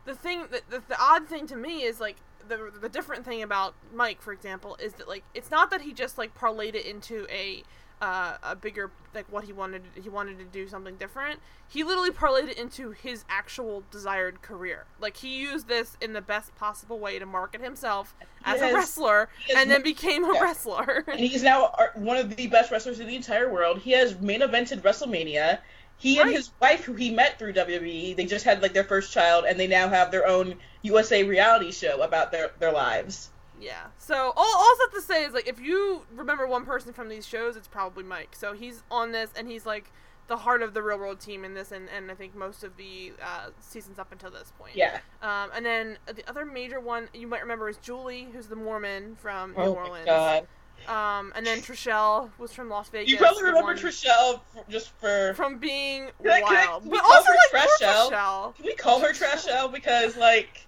[0.06, 3.42] the thing that the, the odd thing to me is like the the different thing
[3.42, 6.86] about Mike, for example, is that like it's not that he just like parlayed it
[6.86, 7.64] into a
[8.02, 11.40] uh, a bigger like what he wanted he wanted to do something different.
[11.68, 14.86] He literally parlayed it into his actual desired career.
[15.00, 18.72] Like he used this in the best possible way to market himself as Yes.
[18.72, 20.42] a wrestler, and then became a yeah.
[20.42, 21.04] wrestler.
[21.08, 23.80] And he's now one of the best wrestlers in the entire world.
[23.80, 25.60] He has main evented WrestleMania.
[25.98, 29.14] He and his wife, who he met through WWE, they just had like their first
[29.14, 33.30] child, and they now have their own USA reality show about their their lives.
[33.62, 33.86] Yeah.
[33.98, 37.10] So all all I have to say is like if you remember one person from
[37.10, 38.36] these shows, it's probably Mike.
[38.36, 39.92] So he's on this and he's like
[40.28, 42.76] the heart of the real world team in this and, and I think most of
[42.78, 44.76] the uh, seasons up until this point.
[44.76, 44.98] Yeah.
[45.22, 49.16] Um, and then the other major one you might remember is Julie, who's the Mormon
[49.18, 50.06] from New oh Orleans.
[50.08, 50.48] my god.
[50.88, 53.10] Um, and then Trishelle was from Las Vegas.
[53.10, 55.34] You probably remember one Trishelle just for.
[55.36, 58.10] from being Can I- can wild, we but call also her like Trishelle?
[58.12, 58.56] Trishelle.
[58.56, 60.65] Can we call her Trishelle because like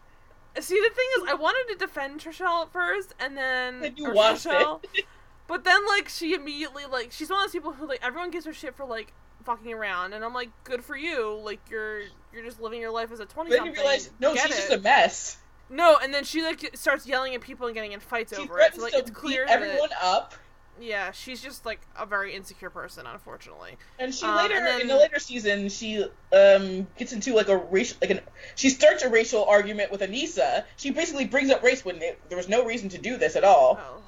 [0.59, 4.11] See, the thing is, I wanted to defend Trishelle at first, and then Then you
[4.11, 5.05] watched it.
[5.47, 8.45] But then like she immediately like she's one of those people who like everyone gives
[8.45, 9.13] her shit for like
[9.45, 12.01] fucking around, and I'm like, good for you, like you're
[12.33, 14.59] you're just living your life as a twenty then you realize no, Get she's it.
[14.59, 15.37] just a mess.
[15.69, 18.59] No, and then she like starts yelling at people and getting in fights She over
[18.59, 18.75] it.
[18.75, 20.33] So like it's clear everyone that up.
[20.79, 23.77] Yeah, she's just like a very insecure person, unfortunately.
[23.99, 27.47] And she Um, later and then- in the later season she um gets into like
[27.47, 28.21] a racial like an
[28.55, 30.65] she starts a racial argument with Aneesa.
[30.77, 33.43] She basically brings up race when it, there was no reason to do this at
[33.43, 33.79] all.
[33.81, 34.01] Oh,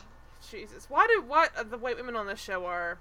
[0.52, 0.86] Jesus!
[0.90, 2.98] Why do what uh, the white women on this show are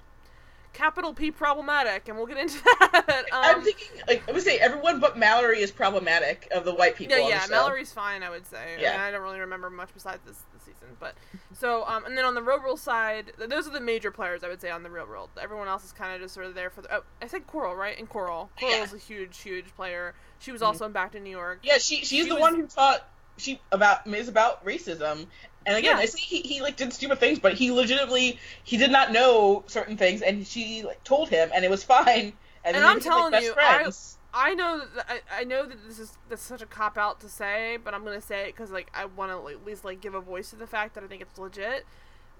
[0.72, 3.24] capital P problematic, and we'll get into that.
[3.32, 6.96] Um, I'm thinking like I would say everyone but Mallory is problematic of the white
[6.96, 7.16] people.
[7.18, 7.46] Yeah, yeah.
[7.50, 8.76] Mallory's fine, I would say.
[8.78, 8.92] I, Yeah.
[8.92, 11.14] mean, I don't really remember much besides this, this season, but
[11.58, 14.48] so um, and then on the real world side, those are the major players I
[14.48, 15.30] would say on the real world.
[15.40, 16.94] Everyone else is kind of just sort of there for the.
[16.96, 17.98] Oh, I said Coral, right?
[17.98, 18.84] And Coral, Coral Yeah.
[18.84, 20.14] is a huge, huge player.
[20.38, 20.66] She was Mhm.
[20.66, 21.60] also in Back to New York.
[21.62, 25.26] Yeah, she she's She the was- one who taught she about is about racism.
[25.68, 26.02] And again, Yeah.
[26.02, 29.62] I see he, he like did stupid things, but he legitimately he did not know
[29.66, 32.32] certain things, and she like told him, and it was fine.
[32.64, 34.16] And, And I'm telling like, you, I- friends.
[34.34, 37.28] I know that I, I know that this is that's such a cop out to
[37.30, 40.14] say, but I'm gonna say it because like I want to at least like give
[40.14, 41.86] a voice to the fact that I think it's legit.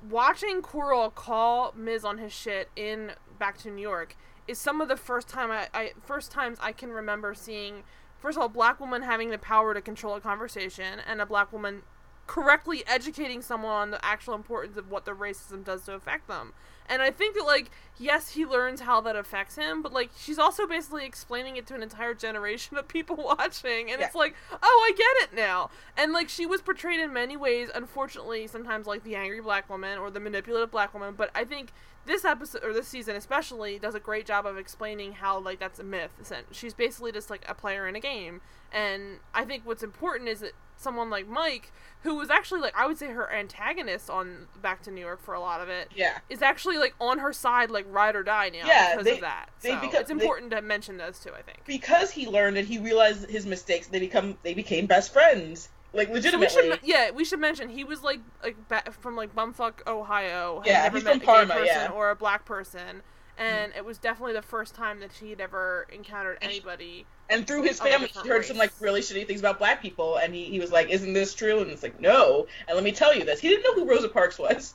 [0.08, 4.88] Watching Coral call Miz on his shit in Back to New York is some of
[4.88, 7.82] the first time I, I first times I can remember seeing
[8.18, 11.26] first of all a black woman having the power to control a conversation and a
[11.26, 11.82] black woman
[12.28, 16.52] correctly educating someone on the actual importance of what the racism does to affect them.
[16.86, 20.38] And I think that like yes, he learns how that affects him, but like she's
[20.38, 24.86] also basically explaining it to an entire generation of people watching and it's like, "Oh,
[24.86, 29.04] I get it now." And like she was portrayed in many ways, unfortunately, sometimes like
[29.04, 31.72] the angry black woman or the manipulative black woman, but I think
[32.06, 35.78] this episode or this season especially does a great job of explaining how like that's
[35.78, 36.12] a myth.
[36.52, 38.40] She's basically just like a player in a game.
[38.70, 41.70] And I think what's important is that someone like Mike,
[42.02, 45.34] who was actually like I would say her antagonist on Back to New York for
[45.34, 46.18] a lot of it, Yeah.
[46.30, 49.20] is actually like on her side, like ride or die now Yeah, because they- of
[49.20, 49.50] that.
[49.60, 51.32] they so become- it's important to mention those two.
[51.34, 51.64] I think.
[51.66, 56.06] because he learned and he realized his mistakes, they become they became best friends, like
[56.08, 56.70] So we legitimately.
[56.70, 60.62] should, yeah, we should mention he was like like ba- from like bumfuck Ohio.
[60.64, 61.88] Yeah, never he's met from a Parma, person yeah.
[61.92, 63.02] or a black person,
[63.36, 63.78] and mm-hmm.
[63.78, 67.06] it was definitely the first time that she had ever encountered anybody.
[67.30, 69.82] And through his oh, a family, he heard some like really shitty things about black
[69.82, 72.82] people, and he, he was like, "Isn't this true?" And it's like, "No." And let
[72.84, 74.74] me tell you this: he didn't know who Rosa Parks was.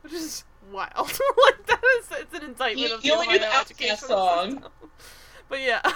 [0.00, 0.94] which is wild.
[0.96, 3.96] like that is it's an indictment He- of he the only knew the Ohio OutKast
[3.98, 4.50] song.
[4.52, 4.70] system.
[5.50, 5.80] But yeah,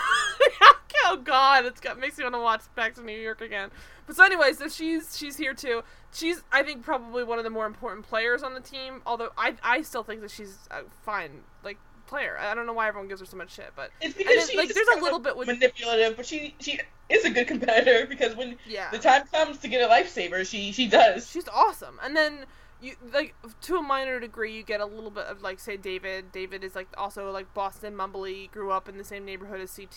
[1.06, 3.70] oh god, it's got makes me want to watch Back to New York again.
[4.06, 5.82] But so anyway, so she's she's here too.
[6.12, 9.00] She's I think probably one of the more important players on the team.
[9.06, 12.36] Although I I still think that she's a fine like player.
[12.38, 14.56] I don't know why everyone gives her so much shit, but It's because then, she's
[14.56, 18.34] like, there's a little bit with- manipulative, but she she is a good competitor because
[18.36, 21.30] when yeah, the time comes to get a lifesaver, she she does.
[21.30, 21.98] she's awesome.
[22.02, 22.46] And then
[22.80, 26.32] you like to a minor degree, you get a little bit of like say David.
[26.32, 29.88] David is like also like Boston mumbly, grew up in the same neighborhood as CT.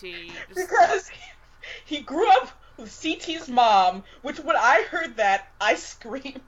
[0.48, 5.74] Just, because he, he grew up with CT's mom, which when I heard that, I
[5.74, 6.40] screamed.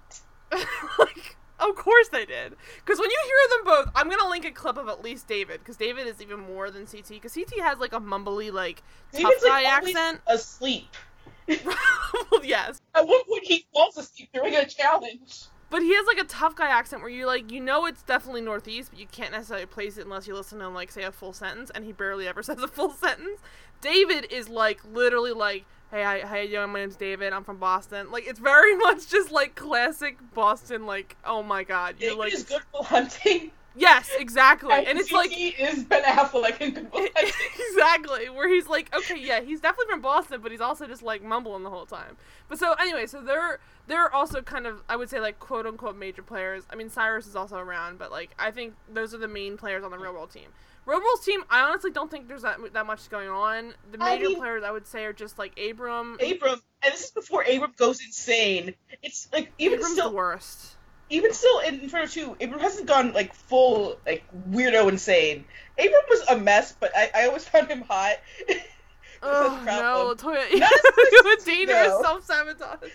[0.98, 1.36] like
[1.68, 2.54] Of course they did.
[2.84, 5.60] Because when you hear them both, I'm gonna link a clip of at least David,
[5.60, 7.08] because David is even more than CT.
[7.10, 10.20] Because CT has like a mumbly, like tough David's, guy like, accent.
[10.26, 10.88] asleep.
[11.48, 15.44] well, yes, At one point, he falls asleep during a challenge.
[15.70, 18.40] but he has like a tough guy accent where you like you know it's definitely
[18.40, 21.12] Northeast, but you can't necessarily place it unless you listen to him like say a
[21.12, 23.40] full sentence, and he barely ever says a full sentence.
[23.80, 25.64] David is like literally like.
[25.92, 26.70] Hey, hi, how you doing?
[26.70, 27.34] My name's David.
[27.34, 28.10] I'm from Boston.
[28.10, 30.86] Like, it's very much just like classic Boston.
[30.86, 33.50] Like, oh my god, you're like, is good for hunting.
[33.76, 34.72] yes, exactly.
[34.72, 37.32] And it's like he is Ben Affleck in Good Will Hunting.
[37.68, 41.22] exactly where he's like okay yeah he's definitely from boston but he's also just like
[41.22, 42.16] mumbling the whole time
[42.48, 45.96] but so anyway so they're they're also kind of i would say like quote unquote
[45.96, 49.28] major players i mean cyrus is also around but like i think those are the
[49.28, 50.02] main players on the mm.
[50.02, 50.50] real world team
[50.86, 54.28] world's team i honestly don't think there's that, that much going on the I major
[54.30, 57.72] mean- players i would say are just like abram Abram, and this is before Abram
[57.76, 58.74] goes insane.
[59.02, 60.76] It's like even abram's still, the worst
[61.10, 65.44] even still in Inferno 2, Abram hasn't gone like full like weirdo insane.
[65.78, 68.16] Abram was a mess, but I, I always found him hot.
[69.22, 70.14] oh no.
[70.16, 70.72] Latoya, Not
[71.38, 72.02] as dangerous no.
[72.02, 72.90] self-sabotage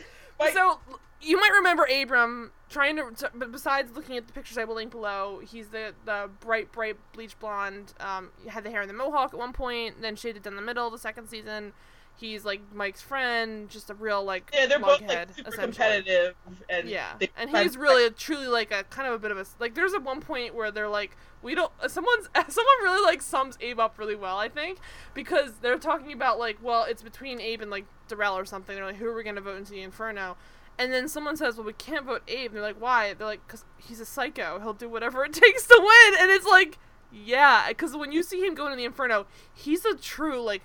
[0.53, 0.79] so
[1.21, 4.91] you might remember Abram trying to, but besides looking at the pictures I will link
[4.91, 7.93] below, he's the the bright, bright bleach blonde.
[7.99, 10.89] Um, had the hair in the mohawk at one point, then shaded down the middle
[10.89, 11.73] the second season.
[12.19, 16.35] He's like Mike's friend, just a real like yeah, they're both lughead, like super competitive,
[16.67, 19.45] and Yeah, and he's really a, truly like a kind of a bit of a
[19.59, 19.75] like.
[19.75, 21.71] There's at one point where they're like, we don't.
[21.79, 24.79] uh, Someone's someone really like sums Abe up really well, I think,
[25.13, 28.75] because they're talking about like, well, it's between Abe and like Darrell or something.
[28.75, 30.37] They're like, who are we gonna vote into the Inferno?
[30.79, 32.51] And then someone says, well, we can't vote Abe.
[32.51, 33.13] And they're like, why?
[33.13, 34.59] They're like, because he's a psycho.
[34.59, 36.21] He'll do whatever it takes to win.
[36.21, 36.77] And it's like,
[37.11, 40.63] yeah, because when you see him going into the Inferno, he's a true like.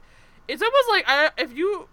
[0.48, 1.88] It's almost like I, if you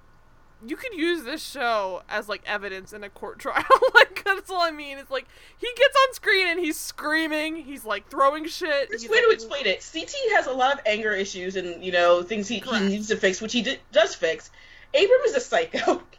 [0.65, 3.63] you could use this show as like evidence in a court trial.
[3.93, 4.97] like that's all I mean.
[4.97, 5.27] It's like
[5.58, 8.89] he gets on screen and he's screaming, he's like throwing shit.
[8.91, 11.91] He's, way like, to explain it, CT has a lot of anger issues and you
[11.91, 14.51] know things he, he needs to fix, which he d- does fix.
[14.93, 16.01] Abram is a psycho.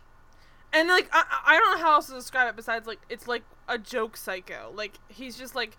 [0.72, 3.42] And like I, I don't know how else to describe it besides like it's like
[3.68, 4.72] a joke psycho.
[4.74, 5.76] Like he's just like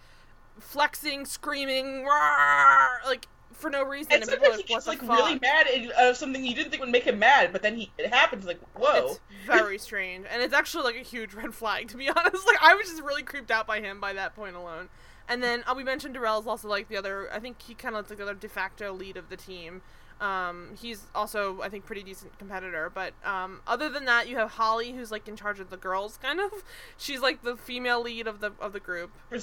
[0.60, 4.12] flexing, screaming, "Rawr!" like for no reason.
[4.14, 6.44] And And people are sometimes he like, what gets like really mad at uh, something
[6.44, 8.46] you didn't think would make him mad, but then he it happens.
[8.46, 12.10] Like whoa, It's very strange, and it's actually like a huge red flag to be
[12.16, 12.46] honest.
[12.46, 14.90] Like I was just really creeped out by him by that point alone.
[15.30, 17.32] And then uh, we mentioned Darrell is also like the other.
[17.32, 19.82] I think he kind of like the other de facto lead of the team.
[20.22, 22.92] Um, he's also I think pretty decent competitor.
[22.94, 26.18] But um, other than that, you have Holly who's like in charge of the girls,
[26.22, 26.52] kind of.
[26.98, 29.12] She's like the female lead of the of the group.
[29.30, 29.42] for Um,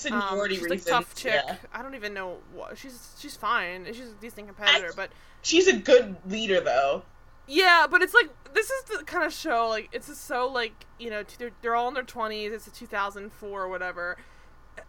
[0.48, 0.70] she's reasons.
[0.70, 1.42] like tough chick.
[1.46, 1.56] yeah.
[1.72, 3.16] I don't even know what she's.
[3.18, 3.86] She's fine.
[3.86, 5.10] She's a decent competitor, but
[5.42, 7.02] She's a good leader though.
[7.46, 10.86] yeah, but it's like this is the kind of show like it's just so like
[10.98, 12.52] you know they're, they're all in their twenties.
[12.52, 14.16] It's a 2004 or whatever.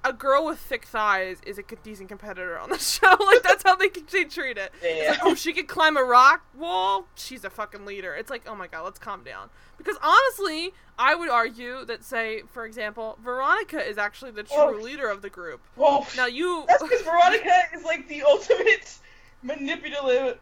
[0.03, 3.15] A girl with thick thighs is a decent competitor on the show.
[3.25, 4.71] like that's how they they treat it.
[4.83, 5.11] Yeah.
[5.11, 7.05] like oh she could climb a rock wall.
[7.15, 8.13] She's a fucking leader.
[8.15, 9.49] It's like oh my god, let's calm down.
[9.77, 14.71] Because honestly, I would argue that say for example, Veronica is actually the true Oh.
[14.81, 15.61] leader of the group.
[15.75, 18.97] Well, Now you that's because Veronica is like the ultimate
[19.43, 20.39] manipulative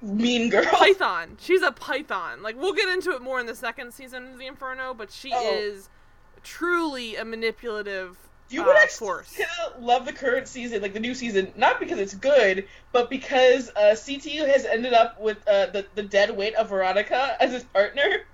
[0.00, 0.64] mean girl.
[0.64, 1.36] python.
[1.40, 2.42] She's a python.
[2.42, 5.30] Like we'll get into it more in the second season of the Inferno, but she
[5.34, 5.54] Oh.
[5.54, 5.88] is
[6.44, 8.16] truly a manipulative
[8.50, 9.34] You uh, would actually force.
[9.34, 13.70] kinda love the current season, like the new season, not because it's good, but because
[13.70, 17.64] uh, CT has ended up with uh, the the dead weight of Veronica as his
[17.64, 18.26] partner.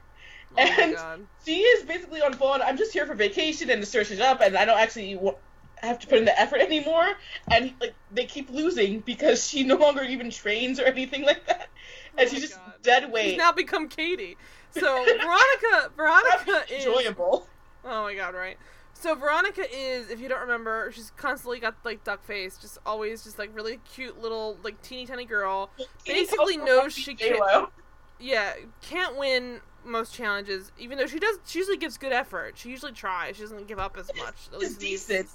[0.56, 0.96] Oh and
[1.44, 4.40] she is basically on full I'm just here for vacation and to search it up,
[4.40, 5.18] and I don't actually
[5.76, 7.08] have to put in the effort anymore.
[7.50, 11.68] And like they keep losing because she no longer even trains or anything like that,
[12.18, 12.74] and Oh she's just God.
[12.82, 13.30] dead weight.
[13.30, 14.36] She's now become Katie.
[14.72, 17.46] So Veronica Veronica is enjoyable.
[17.84, 18.56] Oh my god, right.
[18.92, 23.24] So Veronica is, if you don't remember, she's constantly got like duck face, just always
[23.24, 25.70] just like really cute little like teeny tiny girl.
[26.06, 27.38] Basically knows she can't-
[28.18, 31.38] Yeah, can't win most challenges, even though she does.
[31.46, 32.58] She usually gives good effort.
[32.58, 33.36] She usually tries.
[33.36, 34.48] She doesn't give up as much.
[34.52, 35.28] At least decent.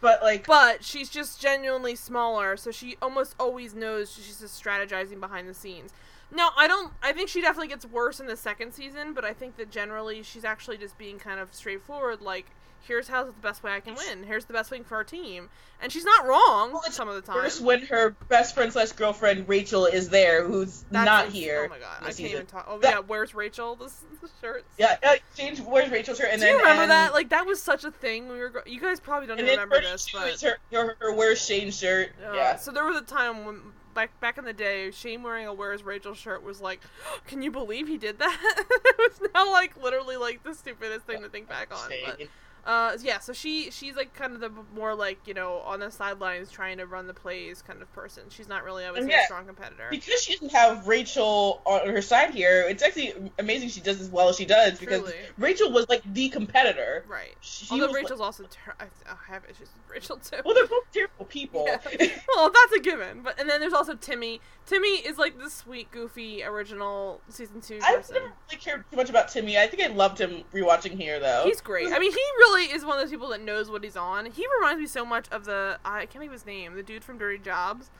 [0.00, 5.20] but like But she's just genuinely smaller, so she almost always knows she's just strategizing
[5.20, 5.92] behind the scenes.
[6.34, 6.92] Now, I don't.
[7.02, 10.22] I think she definitely gets worse in the second season, but I think that generally
[10.22, 12.22] she's actually just being kind of straightforward.
[12.22, 12.46] Like,
[12.80, 14.22] here's how the best way I can win.
[14.24, 17.20] Here's the best thing for our team, and she's not wrong Well, some of the
[17.20, 17.36] time.
[17.42, 21.64] First, when her best friend slash girlfriend Rachel is there, who's That's not ins- here.
[21.66, 22.32] Oh my god, I can't season.
[22.32, 22.66] even talk.
[22.66, 23.76] Oh That- yeah, where's Rachel?
[23.76, 24.64] This the shirts.
[24.78, 25.60] Yeah, uh, change.
[25.60, 26.28] Where's Rachel's shirt?
[26.32, 27.12] And Do then you remember and, that?
[27.12, 28.28] Like that was such a thing.
[28.28, 28.62] when We were.
[28.66, 32.10] You guys probably don't even remember this, but her, her, her where's Shane's shirt.
[32.26, 32.56] Uh, yeah.
[32.56, 33.60] So there was a time when
[33.94, 36.80] back back in the day, Shane wearing a "Where's Rachel" shirt was like,
[37.26, 38.38] "Can you believe he did that?"
[38.84, 41.90] it was now like literally like the stupidest thing to think back on.
[42.04, 42.20] But.
[42.64, 45.90] Uh, yeah, so she she's like kind of the more like you know on the
[45.90, 48.22] sidelines trying to run the plays kind of person.
[48.28, 49.22] She's not really I would say Yeah.
[49.22, 49.88] a strong competitor.
[49.90, 54.10] Because she doesn't have Rachel on her side here, it's actually amazing she does as
[54.10, 55.16] well as she does because Truly.
[55.38, 57.04] Rachel was like the competitor.
[57.08, 57.34] Right.
[57.40, 60.36] She Although Rachel's also ter- I, I have issues with Rachel too.
[60.44, 61.64] Well, they're both terrible people.
[61.66, 61.78] Yeah.
[62.36, 63.22] well, that's a given.
[63.22, 64.40] But and then there's also Timmy.
[64.66, 68.14] Timmy is like the sweet, goofy original season two I person.
[68.14, 69.58] never really cared too much about Timmy.
[69.58, 71.42] I think I loved him rewatching here though.
[71.44, 71.88] He's great.
[71.92, 74.26] I mean, he really is one of those people that knows what he's on.
[74.26, 77.04] He reminds me so much of the I can't think of his name, the dude
[77.04, 77.90] from Dirty Jobs.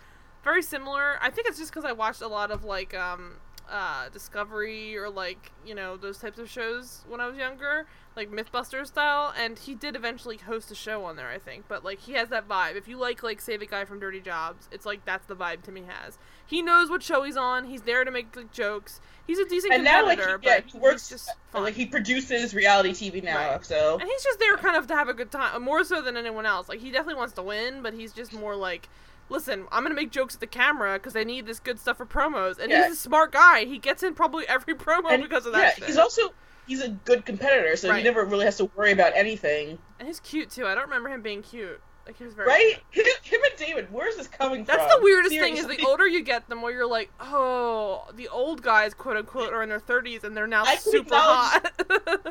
[0.45, 1.17] Very similar.
[1.21, 3.35] I think it's just because I watched a lot of like um
[3.71, 7.87] uh Discovery or like you know those types of shows when I was younger,
[8.17, 9.33] like MythBusters style.
[9.39, 11.65] And he did eventually host a show on there, I think.
[11.69, 12.77] But like he has that vibe.
[12.77, 15.63] If you like like say the guy from Dirty Jobs, it's like that's the vibe
[15.63, 16.19] Timmy has.
[16.47, 17.65] He knows what show he's on.
[17.65, 19.01] He's there to make like, jokes.
[19.27, 21.09] He's a decent and now, like, he, yeah, but he works.
[21.09, 21.63] just fun.
[21.63, 23.65] Like he produces reality TV now, Right.
[23.65, 26.17] so And he's just there kind of to have a good time, more so than
[26.17, 26.69] anyone else.
[26.69, 28.89] Like he definitely wants to win, but he's just more like,
[29.29, 32.07] listen, I'm gonna make jokes at the camera because I need this good stuff for
[32.07, 32.59] promos.
[32.59, 32.85] And Yeah.
[32.85, 33.65] he's a smart guy.
[33.65, 35.77] He gets in probably every promo and, because of yeah, that.
[35.77, 35.85] shit.
[35.85, 36.33] he's also
[36.67, 37.99] he's a good competitor, so Right.
[37.99, 39.79] he never really has to worry about anything.
[39.99, 40.67] and he's cute too.
[40.67, 41.81] I don't remember him being cute.
[42.07, 42.79] Like he was very Right?
[42.93, 43.07] cute.
[43.07, 44.89] Him, him and David, where's this coming That's from?
[44.89, 48.29] That's the weirdest thing is the older you get, the more you're like, oh, the
[48.29, 51.73] old guys, quote unquote, are in their 30s and they're now I super hot.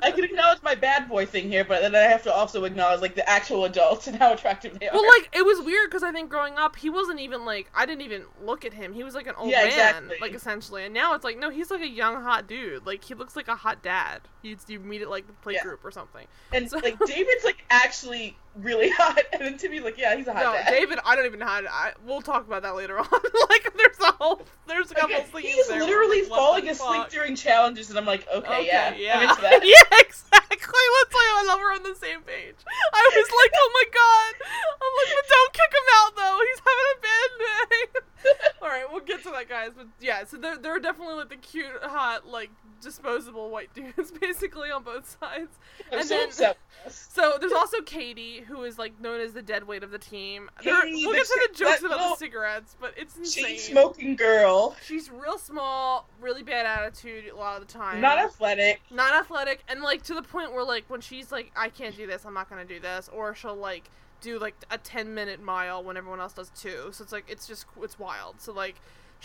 [0.04, 3.02] I can acknowledge my bad boy thing here, but then I have to also acknowledge
[3.02, 4.94] like the actual adults and how attractive they are.
[4.94, 7.86] Well, like it was weird because I think growing up, he wasn't even like I
[7.86, 8.94] didn't even look at him.
[8.94, 10.18] He was like an old Yeah, man, exactly.
[10.20, 10.84] like essentially.
[10.84, 12.86] And now it's like no, he's like a young hot dude.
[12.86, 14.22] Like he looks like a hot dad.
[14.44, 15.64] You you meet at like the play Yeah.
[15.64, 16.26] group or something.
[16.52, 20.34] and so- like David's like actually really hot, and then Timmy's like, yeah, he's a
[20.34, 20.68] hot no, dad.
[20.70, 21.72] David, I don't even know how to.
[21.74, 23.06] I, we'll talk about that later on.
[23.50, 27.02] like there's a whole there's a couple Like, scenes he's there literally like, falling asleep
[27.04, 27.10] fuck?
[27.12, 29.62] during challenges, and I'm like, okay, Okay, yeah, yeah, I'm into that.
[29.64, 30.48] yeah, exactly.
[30.52, 32.56] Let's say I love we're on the same page.
[32.94, 34.48] I was like, oh my god.
[34.82, 36.40] I'm like, but don't kick him out though.
[36.50, 38.00] He's having a bad day.
[38.62, 39.72] All right, we'll get to that, guys.
[39.76, 42.50] But yeah, so they're they're definitely like the cute, hot, like
[42.82, 45.58] disposable white dudes, basically on both sides.
[45.92, 46.58] I'm And so then- upset.
[46.90, 50.50] So there's also Katie, who is like known as the dead weight of the team.
[50.64, 53.46] There- Katie, we'll get to the jokes that about the cigarettes, but it's insane.
[53.46, 58.18] Chain smoking girl, She's real small, really bad attitude a lot of the time not
[58.18, 58.82] athletic.
[58.92, 62.06] not athletic and like to the point where like when she's like i can't do
[62.08, 63.90] this i'm not gonna do this or she'll like
[64.22, 67.48] do like a 10 minute mile when everyone else does two so it's like it's
[67.48, 68.76] just it's wild so like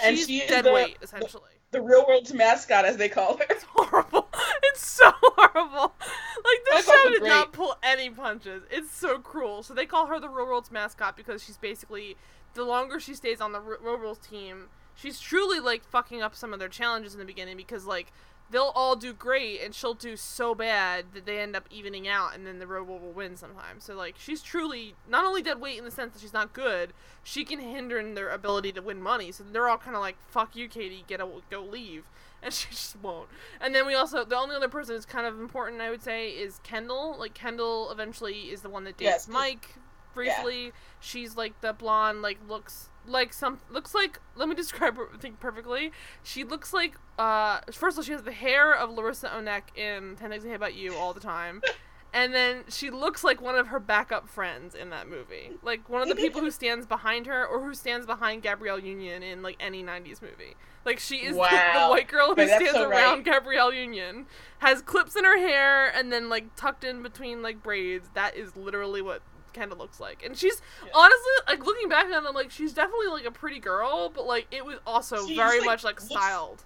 [0.03, 1.51] And she's she dead the- weight essentially.
[1.73, 3.45] The real world's mascot, as they call her.
[3.51, 4.29] it's horrible.
[4.63, 5.95] It's so horrible.
[6.01, 8.63] Like this show did not pull any punches.
[8.71, 9.63] It's so cruel.
[9.63, 12.17] So they call her the real world's mascot because she's basically
[12.55, 16.53] the longer she stays on the real world's team she's truly like fucking up some
[16.53, 18.13] of their challenges in the beginning because like
[18.51, 22.35] they'll all do great and she'll do so bad that they end up evening out
[22.35, 23.85] and then the world will win sometimes.
[23.85, 26.93] So like she's truly not only dead weight in the sense that she's not good
[27.23, 29.33] she can hinder in their ability to win money.
[29.33, 32.05] So they're all kind of like fuck you katie get a go leave.
[32.43, 33.29] And she just won't.
[33.61, 36.29] And then we also the only other person that's kind of important i would say
[36.29, 37.17] is kendall.
[37.19, 39.75] Like kendall eventually is the one that dates Yes, mike
[40.15, 40.73] briefly.
[41.01, 45.37] She's like the blonde like looks like some looks like let me describe her thing
[45.41, 45.93] perfectly.
[46.23, 50.17] She looks like uh first of all she has the hair of Larisa Oleynik in
[50.17, 51.63] 10 things i hate about you all the time.
[52.17, 55.51] And then she looks like one of her backup friends in that movie.
[55.63, 59.23] Like one of the people who stands behind her or who stands behind gabrielle union
[59.23, 60.57] in like any 90s movie.
[60.87, 63.25] Like she is the, the white girl who Wait, stands so around right.
[63.25, 64.25] gabrielle union.
[64.61, 68.09] Has clips in her hair and then like tucked in between like braids.
[68.15, 69.21] That is literally what
[69.57, 70.23] Kendall looks like.
[70.25, 70.91] And she's Yeah.
[70.95, 74.47] honestly like looking back on them, like she's definitely like a pretty girl, but like
[74.51, 76.63] it was also She's, very like, much like styled.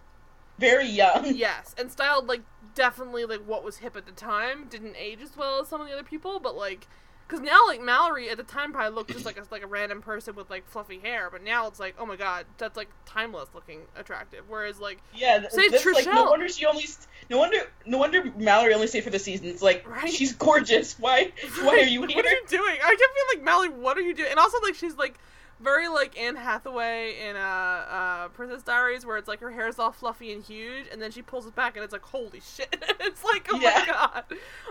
[0.58, 1.24] Very young.
[1.34, 2.42] yes, and styled like
[2.74, 4.66] definitely like what was hip at the time.
[4.68, 6.86] Didn't age as well as some of the other people, but like
[7.30, 10.02] because now like Mallory at the time probably looked just like a, like a random
[10.02, 13.48] person with like fluffy hair, but now it's like oh my god that's like timeless
[13.54, 14.44] looking attractive.
[14.48, 17.98] Whereas like Yeah, th- Say this, like, no wonder she only, st- no wonder, no
[17.98, 19.46] wonder Mallory only stayed for the season.
[19.46, 20.12] It's like Right?
[20.12, 20.98] she's gorgeous.
[20.98, 22.16] Why, why are you here?
[22.16, 22.74] What are you doing?
[22.82, 24.30] I kept feeling like Mallory, what are you doing?
[24.30, 25.18] And also like she's like
[25.60, 29.92] very like Anne Hathaway in uh, uh Princess Diaries, where it's like her hair's all
[29.92, 32.74] fluffy and huge, and then she pulls it back, and it's like holy shit!
[33.00, 33.84] it's like oh Yeah.
[33.86, 34.24] my god.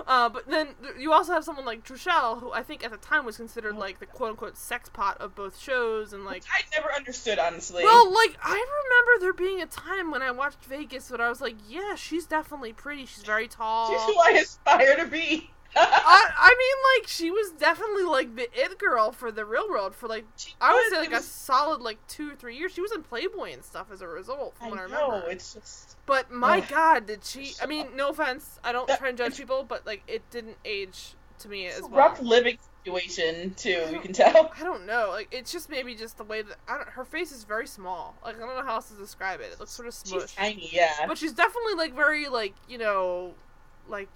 [0.07, 2.97] Uh, but then th- you also have someone like Trishelle, who I think at the
[2.97, 6.43] time was considered Oh like the quote unquote sex pot of both shows, and like.
[6.51, 7.83] I never understood honestly.
[7.83, 8.51] Well, like I
[8.83, 12.25] remember there being a time when I watched Vegas that I was like, yeah, she's
[12.25, 13.05] definitely pretty.
[13.05, 13.89] She's very tall.
[13.91, 15.51] she's who I aspire to be.
[15.75, 19.93] I, I mean, like she was definitely like the it girl for the real world
[19.95, 22.73] for like She I would was- say like a solid like two or three years.
[22.73, 25.29] She was in Playboy and stuff as a result, from I what I know remember.
[25.31, 27.53] it's just But my God, did she?
[27.61, 30.57] I mean, no offense, I don't That- try and judge people, but like it didn't
[30.65, 31.91] age to me as well.
[31.91, 33.85] Rough living situation too.
[33.91, 34.51] You can tell.
[34.59, 35.09] I don't know.
[35.11, 38.15] Like it's just maybe just the way that I don't, her face is very small.
[38.25, 39.51] Like I don't know how else to describe it.
[39.53, 40.21] It looks sort of smushed.
[40.21, 41.05] She's tiny, yeah.
[41.07, 43.35] But she's definitely like very like you know,
[43.87, 44.09] like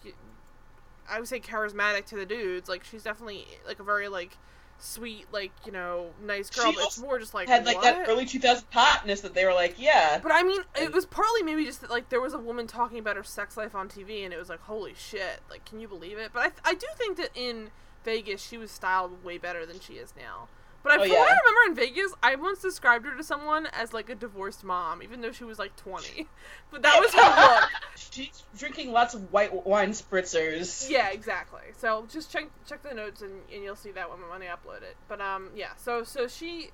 [1.10, 2.70] I would say charismatic to the dudes.
[2.70, 4.38] Like she's definitely like a very like
[4.80, 6.72] sweet, like you know, nice girl.
[6.72, 7.84] She but it's more just like had like what?
[7.84, 10.20] that early 2000 hotness that they were like, yeah.
[10.22, 12.99] But I mean, it was partly maybe just that, like there was a woman talking
[12.99, 15.41] about her sex life on TV, and it was like, holy shit!
[15.49, 16.32] Like, can you believe it?
[16.34, 17.72] But I, I do think that in
[18.04, 20.47] Vegas, she was styled way better than she is now.
[20.84, 23.93] But I, Oh, what I remember in Vegas, I once described her to someone as
[23.93, 26.27] like a divorced mom, even though she was like twenty.
[26.71, 27.69] But that was her look.
[28.11, 30.89] She's drinking lots of white wine spritzers.
[30.89, 31.61] Yeah, exactly.
[31.77, 34.81] So just check check the notes and, and you'll see that when when I upload
[34.81, 34.97] it.
[35.07, 36.71] But um yeah, so so she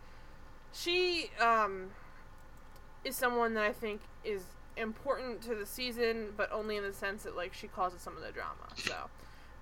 [0.74, 1.90] she um
[3.04, 4.44] is someone that I think is
[4.78, 8.24] important to the season, but only in the sense that like she causes some of
[8.24, 8.68] the drama.
[8.76, 8.96] So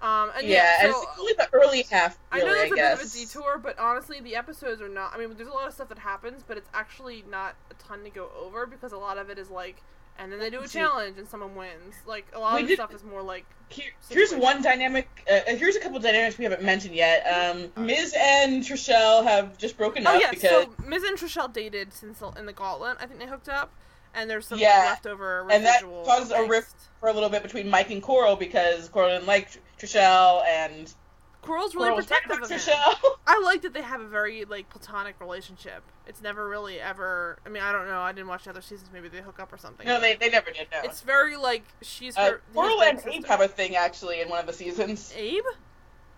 [0.02, 2.72] um and Yeah, yeah, and so, it's only the early half, I know I, that's
[2.72, 2.98] a guess.
[3.00, 5.14] bit of a detour, but honestly, the episodes are not.
[5.16, 8.04] I mean, there's a lot of stuff that happens, but it's actually not a ton
[8.04, 9.82] to go over because a lot of it is like,
[10.20, 11.96] and then they do a challenge and someone wins.
[12.06, 15.08] Like a lot We of the did- stuff is more like Here, here's one dynamic.
[15.32, 17.24] Uh, here's a couple dynamics we haven't mentioned yet.
[17.26, 21.52] Um, Miz and Trishelle have just broken Oh up yeah, because, so Miz and Trishelle
[21.52, 22.98] dated since in the Gauntlet.
[23.02, 23.72] I think they hooked up,
[24.14, 27.68] and there's some Yeah, leftover and that caused a rift for a little bit between
[27.70, 29.50] Mike and Coral because Coral didn't like
[29.80, 30.94] Trishelle and
[31.42, 33.12] Coral's really Coral's protective about of him.
[33.28, 35.84] I like that they have a very like platonic relationship.
[36.06, 37.40] It's never really ever.
[37.46, 38.02] I mean, I don't know.
[38.02, 38.90] I didn't watch the other seasons.
[38.92, 39.86] Maybe they hook up or something.
[39.86, 40.68] no, they, they never did.
[40.72, 40.82] No.
[40.84, 42.42] It's very like she's uh, her.
[42.48, 43.12] his Coral and sister.
[43.12, 45.14] Abe have a thing actually in one of the seasons.
[45.16, 45.44] Abe?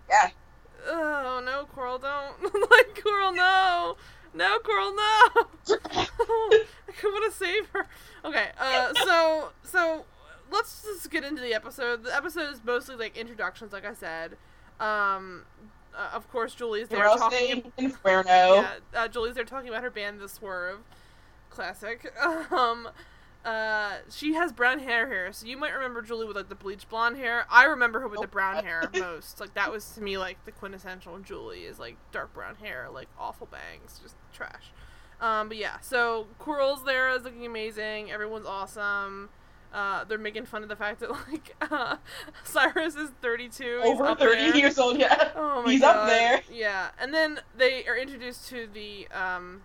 [0.09, 0.29] Yeah.
[0.87, 2.41] Oh no, Coral, don't
[2.71, 3.33] like Coral.
[3.33, 3.97] No,
[4.33, 5.01] no, Coral, no.
[5.91, 6.07] I
[7.03, 7.87] want to save her.
[8.25, 10.05] Okay, uh, so so
[10.51, 12.03] let's just get into the episode.
[12.03, 14.37] The episode is mostly like introductions, like I said.
[14.79, 15.43] Um,
[15.95, 17.71] uh, of course, Julie's there They're talking.
[17.77, 18.23] Inferno.
[18.27, 20.79] Yeah, uh, Julie's there talking about her band, The Swerve.
[21.49, 22.13] Classic.
[22.51, 22.89] Um,
[23.45, 26.89] uh, she has brown hair here, so you might remember Julie with like the bleached
[26.89, 27.45] blonde hair.
[27.49, 28.63] I remember her with the Oh, brown God.
[28.65, 29.39] hair most.
[29.39, 33.07] Like that was to me like the quintessential Julie is like dark brown hair, like
[33.17, 34.71] awful bangs, just trash.
[35.21, 38.11] Um, but yeah, so Coral's there is looking amazing.
[38.11, 39.29] Everyone's awesome.
[39.71, 41.97] Uh, they're making fun of the fact that like uh,
[42.43, 43.81] Cyrus is 32.
[43.83, 44.55] he's Over up 30 there.
[44.57, 45.29] years old, yeah.
[45.35, 45.95] Oh my He's god.
[45.95, 46.41] up there.
[46.51, 49.61] Yeah, and then they are introduced to the um,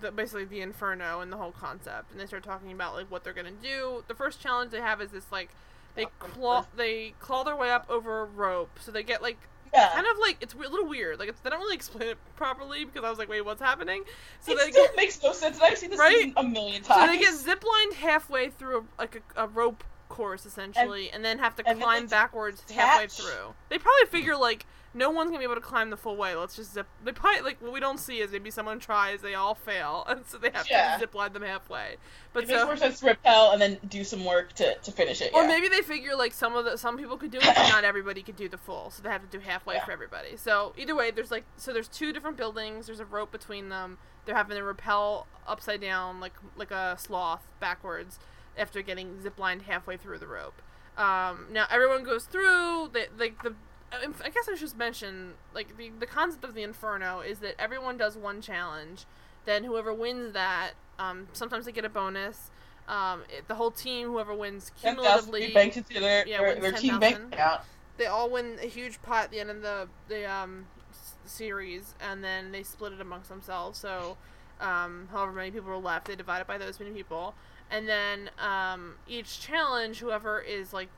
[0.00, 3.22] the basically the inferno and the whole concept, and they start talking about like what
[3.22, 4.02] they're gonna do.
[4.08, 5.50] The first challenge they have is this like
[5.94, 9.38] they claw they claw their way up over a rope, so they get like
[9.74, 9.90] Yeah.
[9.92, 11.18] kind of like it's a little weird.
[11.18, 14.04] Like it's, they don't really explain it properly because I was like, wait, what's happening?
[14.40, 16.32] So it they still get makes no sense, and I've seen this Right?
[16.36, 17.00] a million times.
[17.00, 19.82] so they get ziplined halfway through a, like a, a rope
[20.14, 23.54] course essentially, and, then have to climb backwards halfway through.
[23.68, 26.36] They probably figure like no one's gonna be able to climb the full way.
[26.36, 26.86] Let's just zip.
[27.04, 30.24] They probably like what we don't see is maybe someone tries, they all fail, and
[30.26, 30.94] so they have Yeah.
[30.94, 31.96] to zip line them halfway.
[32.32, 32.66] But it makes so.
[32.66, 35.32] more sense to repel and then do some work to, to finish it.
[35.34, 35.48] Or yeah.
[35.48, 38.22] maybe they figure like some of the some people could do it, but not everybody
[38.22, 39.84] could do the full, so they have to do halfway Yeah.
[39.84, 40.36] for everybody.
[40.36, 42.86] So either way, there's like so there's two different buildings.
[42.86, 43.98] There's a rope between them.
[44.26, 48.18] They're having to rappel upside down like like a sloth backwards
[48.58, 50.60] after getting ziplined halfway through the rope.
[50.96, 52.90] Um, now everyone goes through.
[53.18, 53.54] Like the
[53.92, 57.96] I guess I should mention like the the concept of the inferno is that everyone
[57.96, 59.04] does one challenge,
[59.44, 62.50] then whoever wins that, um, sometimes they get a bonus.
[62.88, 66.98] Um, it, the whole team, whoever wins cumulatively, into their, yeah, their, wins their team
[66.98, 67.32] bank 10,000.
[67.32, 67.60] account.
[67.96, 71.94] they all win a huge pot at the end of the the um s- series,
[72.00, 73.78] and then they split it amongst themselves.
[73.78, 74.16] So,
[74.60, 77.34] um, however many people are left, they divide it by those many people,
[77.70, 80.88] and then um, each challenge, whoever is like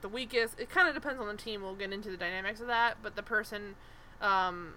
[0.00, 1.62] the weakest, it kind of depends on the team.
[1.62, 3.76] We'll get into the dynamics of that, but the person.
[4.20, 4.74] Um,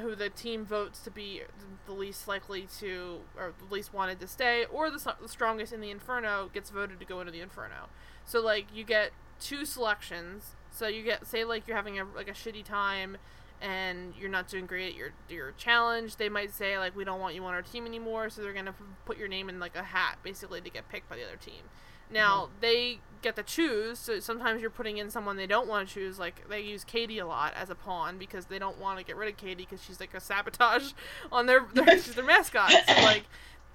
[0.00, 1.42] who the team votes to be
[1.86, 5.80] the least likely to, or the least wanted to stay, or the, the strongest in
[5.80, 7.88] the inferno gets voted to go into the inferno.
[8.24, 10.56] So like you get two selections.
[10.70, 13.16] So you get say like you're having a like a shitty time
[13.64, 16.16] and you're not doing great at your your challenge.
[16.16, 18.72] They might say like we don't want you on our team anymore, so they're gonna
[18.72, 21.36] p- put your name in like a hat basically to get picked by the other
[21.36, 21.64] team.
[22.10, 22.52] Now mm-hmm.
[22.60, 23.98] they get to choose.
[23.98, 26.18] So sometimes you're putting in someone they don't want to choose.
[26.18, 29.16] Like they use Katie a lot as a pawn because they don't want to get
[29.16, 30.92] rid of Katie because she's like a sabotage
[31.32, 32.70] on their, their she's their mascot.
[32.70, 33.24] So like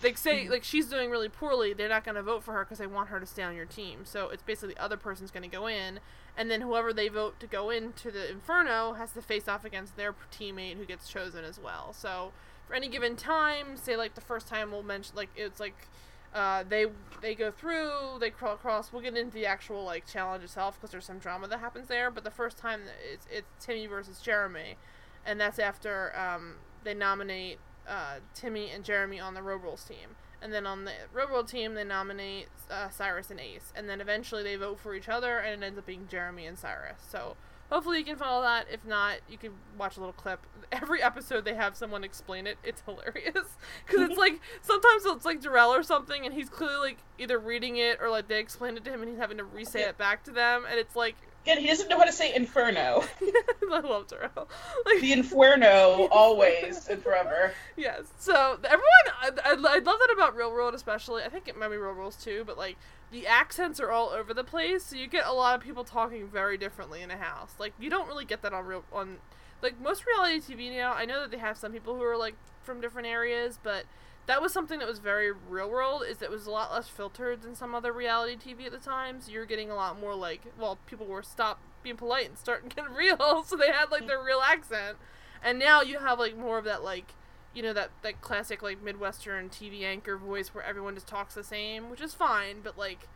[0.02, 0.52] they say mm-hmm.
[0.52, 3.10] like she's doing really poorly, they're not going to vote for her because they want
[3.10, 4.02] her to stay on your team.
[4.04, 6.00] So it's basically the other person's going to go in,
[6.40, 9.98] and then whoever they vote to go into the Inferno has to face off against
[9.98, 11.92] their teammate who gets chosen as well.
[11.92, 12.32] So
[12.66, 15.90] for any given time, say like the first time we'll mention like it's like
[16.34, 16.86] uh, they
[17.22, 18.94] they go through, they crawl across.
[18.94, 22.10] We'll get into the actual like challenge itself because there's some drama that happens there.
[22.10, 24.78] But the first time it's it's Timmy versus Jeremy,
[25.26, 26.54] and that's after um,
[26.86, 30.16] they nominate uh, Timmy and Jeremy on the Road Rules team.
[30.42, 33.74] And then on the World team, they nominate uh, Cyrus and Ace.
[33.76, 36.58] And then eventually they vote for each other, and it ends up being Jeremy and
[36.58, 37.02] Cyrus.
[37.10, 37.36] So
[37.70, 38.68] hopefully you can follow that.
[38.72, 40.46] If not, you can watch a little clip.
[40.72, 42.58] Every episode they have someone explain it.
[42.64, 46.98] It's hilarious because it's like sometimes it's like Darrell or something, and he's clearly like
[47.18, 49.82] either reading it or like they explain it to him, and he's having to re-say
[49.82, 53.04] it back to them, and it's like Again, he doesn't know how to say inferno.
[53.72, 54.50] I love Darrell.
[54.86, 57.54] Like, the inferno, always and forever.
[57.78, 58.12] Yes.
[58.18, 58.84] So everyone,
[59.22, 61.24] I, I, I love that about Real World, especially.
[61.24, 62.78] I think it might be Real Rules too, but like
[63.12, 66.28] the accents are all over the place, so you get a lot of people talking
[66.28, 67.54] very differently in a house.
[67.58, 69.18] Like you don't really get that on real on
[69.62, 70.94] like most reality TV now.
[70.94, 73.86] I know that they have some people who are like from different areas, but
[74.30, 77.42] that was something that was very real world is it was a lot less filtered
[77.42, 79.20] than some other reality TV at the time.
[79.20, 82.70] So you're getting a lot more like well, people were stop being polite and starting
[82.70, 84.98] getting real, so they had like their real accent.
[85.44, 87.16] And now you have like more of that like
[87.56, 91.44] you know that that classic like midwestern TV anchor voice where everyone just talks the
[91.44, 93.08] same, which is fine, but like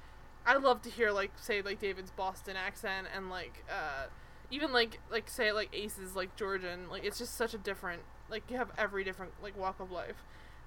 [0.47, 4.07] I love to hear like say like David's Boston accent and like uh
[4.49, 8.01] even like like say like Ace's like Georgian, like it's just such a different
[8.31, 10.23] like you have every different like walk of life.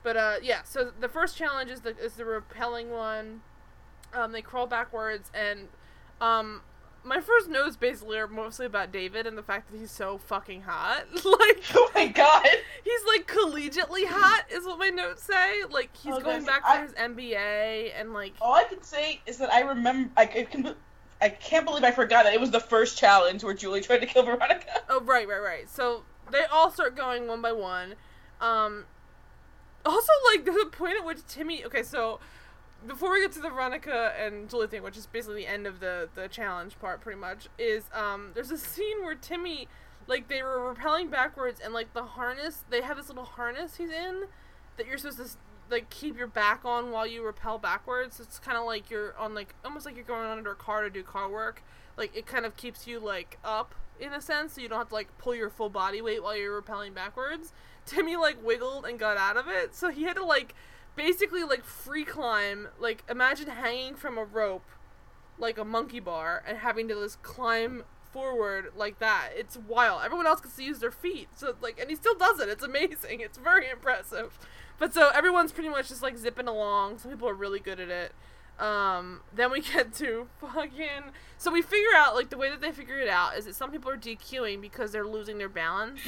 [0.07, 3.41] But uh, yeah, so the first challenge is the is the repelling one.
[4.15, 5.67] Um, they crawl backwards, and
[6.21, 6.61] um,
[7.03, 10.63] my first notes basically are mostly about David and the fact that he's so fucking
[10.63, 11.07] hot.
[11.13, 12.47] like, oh my god,
[12.85, 15.65] he's like collegiately hot, is what my notes say.
[15.69, 19.21] Like he's oh, going back I, for his MBA, and like all I can say
[19.27, 20.77] is that I remember I, I can.
[21.21, 24.07] I can't believe I forgot that it was the first challenge where Julie tried to
[24.07, 24.83] kill Veronica.
[24.89, 25.69] Oh right, right, right.
[25.69, 27.97] So they all start going one by one.
[28.41, 28.85] Um,
[29.87, 31.65] also, like, there's a point at which Timmy.
[31.65, 32.21] Okay, so
[32.87, 35.81] before we get to the Veronica and Julie thing, which is basically the end of
[35.81, 39.69] the the challenge part, pretty much, is um, there's a scene where Timmy,
[40.07, 43.91] like, they were repelling backwards, and like the harness, they have this little harness he's
[43.91, 44.25] in
[44.77, 45.29] that you're supposed to
[45.71, 48.21] like keep your back on while you repel backwards.
[48.21, 50.91] It's kind of like you're on like almost like you're going under a car to
[50.91, 51.63] do car work.
[51.97, 54.89] Like it kind of keeps you like up in a sense, so you don't have
[54.89, 57.53] to like pull your full body weight while you're repelling backwards.
[57.87, 60.55] Timmy like wiggled and got out of it, so he had to like
[60.97, 62.69] basically like free climb.
[62.79, 64.69] Like imagine hanging from a rope,
[65.39, 69.31] like a monkey bar, and having to just climb forward like that.
[69.37, 70.03] It's wild.
[70.05, 72.49] Everyone else gets to use their feet, so like, and he still does it.
[72.49, 73.21] It's amazing.
[73.21, 74.39] It's very impressive.
[74.79, 76.99] But so everyone's pretty much just like zipping along.
[76.99, 78.13] Some people are really good at it.
[78.59, 81.13] Um, then we get to fucking.
[81.39, 83.71] So we figure out like the way that they figure it out is that some
[83.71, 86.01] people are DQing because they're losing their balance.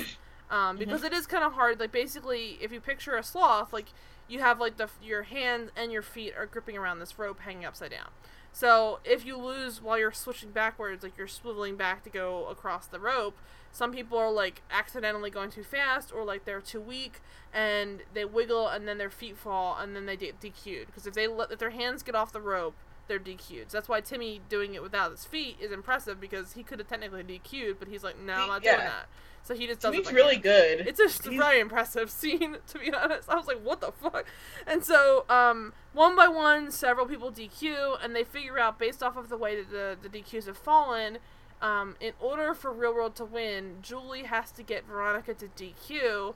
[0.51, 0.78] Um, mm-hmm.
[0.78, 1.12] because mm-hmm.
[1.12, 1.80] it is kind of hard.
[1.80, 3.86] Like basically, if you picture a sloth, like
[4.28, 7.64] you have like the your hands and your feet are gripping around this rope hanging
[7.64, 8.09] upside down.
[8.53, 12.86] So if you lose while you're switching backwards, like you're swiveling back to go across
[12.86, 13.36] the rope,
[13.70, 17.20] some people are like accidentally going too fast or like they're too weak
[17.53, 21.14] and they wiggle and then their feet fall and then they get DQ'd because if
[21.14, 22.74] they let if their hands get off the rope,
[23.07, 23.70] they're DQ'd.
[23.70, 26.88] So that's why Timmy doing it without his feet is impressive because he could have
[26.88, 28.72] technically DQ'd, but he's like, no, I'm not yeah.
[28.76, 29.09] doing that.
[29.45, 30.80] So he just does He's like really good.
[30.86, 31.39] It's a He's...
[31.39, 33.28] very impressive scene, to be honest.
[33.28, 34.26] I was like, what the fuck?
[34.66, 39.16] And so, um, one by one, several people DQ, and they figure out based off
[39.16, 41.18] of the way that the, the DQs have fallen,
[41.62, 46.34] um, in order for Real World to win, Julie has to get Veronica to DQ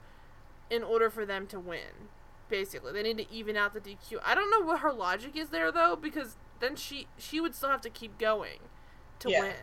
[0.69, 2.09] in order for them to win.
[2.49, 4.19] Basically, they need to even out the DQ.
[4.25, 7.69] I don't know what her logic is there though, because then she she would still
[7.69, 8.59] have to keep going
[9.19, 9.39] to yeah.
[9.41, 9.53] win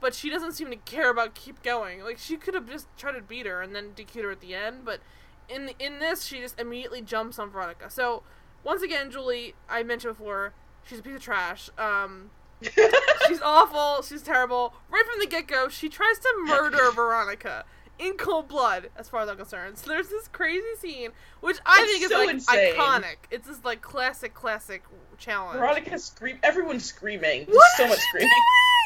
[0.00, 2.02] but she doesn't seem to care about keep going.
[2.02, 4.54] Like she could have just tried to beat her and then DQ'd her at the
[4.54, 5.00] end, but
[5.48, 7.90] in in this she just immediately jumps on Veronica.
[7.90, 8.22] So
[8.62, 10.52] once again, Julie, I mentioned before,
[10.86, 11.70] she's a piece of trash.
[11.78, 12.30] Um,
[12.62, 14.02] she's awful.
[14.02, 14.74] She's terrible.
[14.90, 17.64] Right from the get go, she tries to murder Veronica
[18.00, 19.78] in cold blood, as far as I'm concerned.
[19.78, 22.74] So there's this crazy scene, which I it's think is so like insane.
[22.74, 23.16] iconic.
[23.30, 24.82] It's this like classic, classic
[25.18, 25.58] challenge.
[25.58, 26.38] Veronica scream.
[26.42, 27.44] Everyone's screaming.
[27.44, 28.30] There's what so much screaming.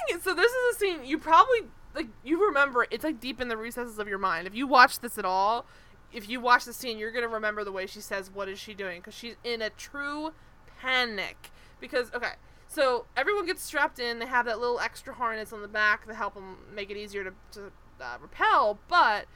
[0.09, 0.21] Doing?
[0.21, 1.61] So this is a scene you probably
[1.95, 2.09] like.
[2.25, 4.47] You remember it's like deep in the recesses of your mind.
[4.47, 5.65] If you watch this at all,
[6.13, 8.75] if you watch the scene, you're gonna remember the way she says, "What is she
[8.75, 10.33] doing?" Because she's in a true
[10.81, 11.51] panic.
[11.81, 12.33] Because okay,
[12.67, 14.19] so everyone gets strapped in.
[14.19, 17.25] They have that little extra harness on the back to help them make it easier
[17.25, 18.79] to, to uh, repel.
[18.89, 19.27] But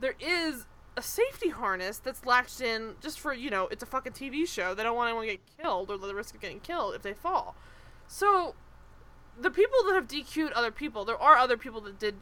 [0.00, 4.12] there is a safety harness that's latched in just for you know it's a fucking
[4.12, 4.74] TV show.
[4.74, 7.14] They don't want anyone to get killed or the risk of getting killed if they
[7.14, 7.54] fall.
[8.08, 8.54] So
[9.38, 12.16] the people that have DQ'd other people, there are other people that did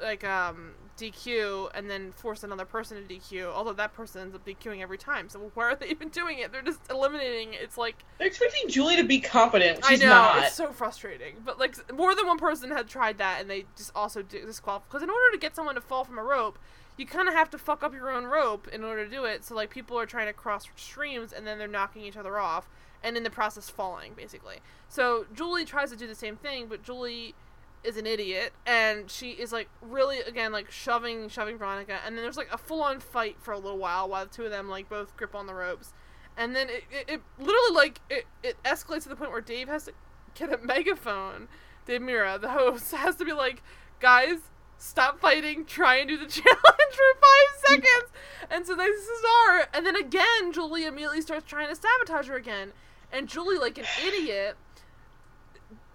[0.00, 3.46] like um DQ and then force another person to DQ.
[3.46, 5.28] Although that person ends up DQing every time.
[5.28, 6.52] So why are they even doing it?
[6.52, 7.54] They're just eliminating.
[7.54, 9.84] It's like they're expecting Julie to be competent.
[9.86, 10.44] She's I know not.
[10.44, 11.36] it's so frustrating.
[11.44, 14.88] But like more than one person had tried that, and they just also disqualified.
[14.88, 16.58] Because in order to get someone to fall from a rope,
[16.96, 19.44] you kind of have to fuck up your own rope in order to do it.
[19.44, 22.68] So like people are trying to cross streams, and then they're knocking each other off,
[23.02, 24.56] and in the process falling basically.
[24.88, 27.34] So Julie tries to do the same thing, but Julie
[27.82, 32.22] is an idiot and she is like really again like shoving shoving Veronica and then
[32.22, 34.68] there's like a full on fight for a little while while the two of them
[34.68, 35.94] like both grip on the ropes.
[36.36, 39.68] And then it, it, it literally like it, it escalates to the point where Dave
[39.68, 39.92] has to
[40.34, 41.48] get a megaphone.
[41.86, 43.62] Dave Mirra the host has to be like
[43.98, 44.38] guys
[44.76, 45.64] stop fighting.
[45.64, 48.12] Try and do the challenge for five seconds.
[48.50, 48.88] And so they
[49.20, 52.72] start and then again Julie immediately starts trying to sabotage her again.
[53.10, 54.56] And Julie like an idiot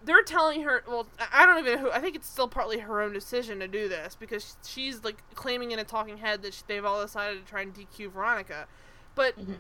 [0.06, 3.02] they're telling her well i don't even know who i think it's still partly her
[3.02, 6.64] own decision to do this because she's like claiming in a talking head that she,
[6.68, 8.68] they've all decided to try and dq veronica
[9.16, 9.54] but mm-hmm.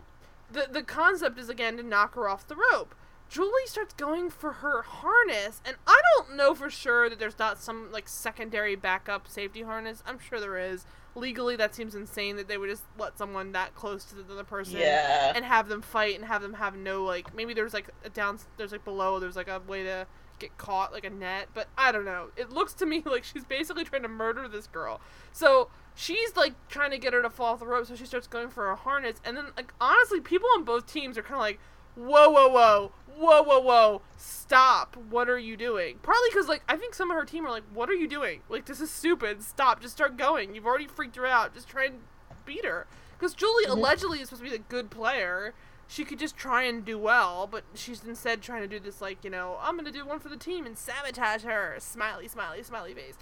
[0.51, 2.95] the the concept is again to knock her off the rope
[3.27, 7.59] julie starts going for her harness and i don't know for sure that there's not
[7.59, 10.85] some like secondary backup safety harness i'm sure there is
[11.15, 14.43] legally that seems insane that they would just let someone that close to the other
[14.43, 15.31] person yeah.
[15.33, 18.37] and have them fight and have them have no like maybe there's like a down
[18.57, 20.05] there's like below there's like a way to
[20.39, 22.29] get caught like a net, but I don't know.
[22.35, 25.01] It looks to me like she's basically trying to murder this girl.
[25.31, 28.27] So she's like trying to get her to fall off the rope, so she starts
[28.27, 29.19] going for a harness.
[29.25, 31.59] And then, like, honestly, people on both teams are kind of like,
[31.95, 34.95] whoa, whoa, whoa, whoa, whoa, whoa, stop.
[35.09, 35.99] What are you doing?
[36.03, 38.41] Partly because, like, I think some of her team are like, what are you doing?
[38.49, 39.41] Like, this is stupid.
[39.41, 39.81] Stop.
[39.81, 40.53] Just start going.
[40.53, 41.53] You've already freaked her out.
[41.53, 41.99] Just try and
[42.45, 42.85] beat her.
[43.17, 43.71] Because Julie mm-hmm.
[43.79, 45.53] allegedly is supposed to be the good player
[45.87, 49.23] she could just try and do well, but she's instead trying to do this like,
[49.23, 51.75] you know, I'm gonna do one for the team and sabotage her.
[51.79, 53.15] Smiley, smiley, smiley face.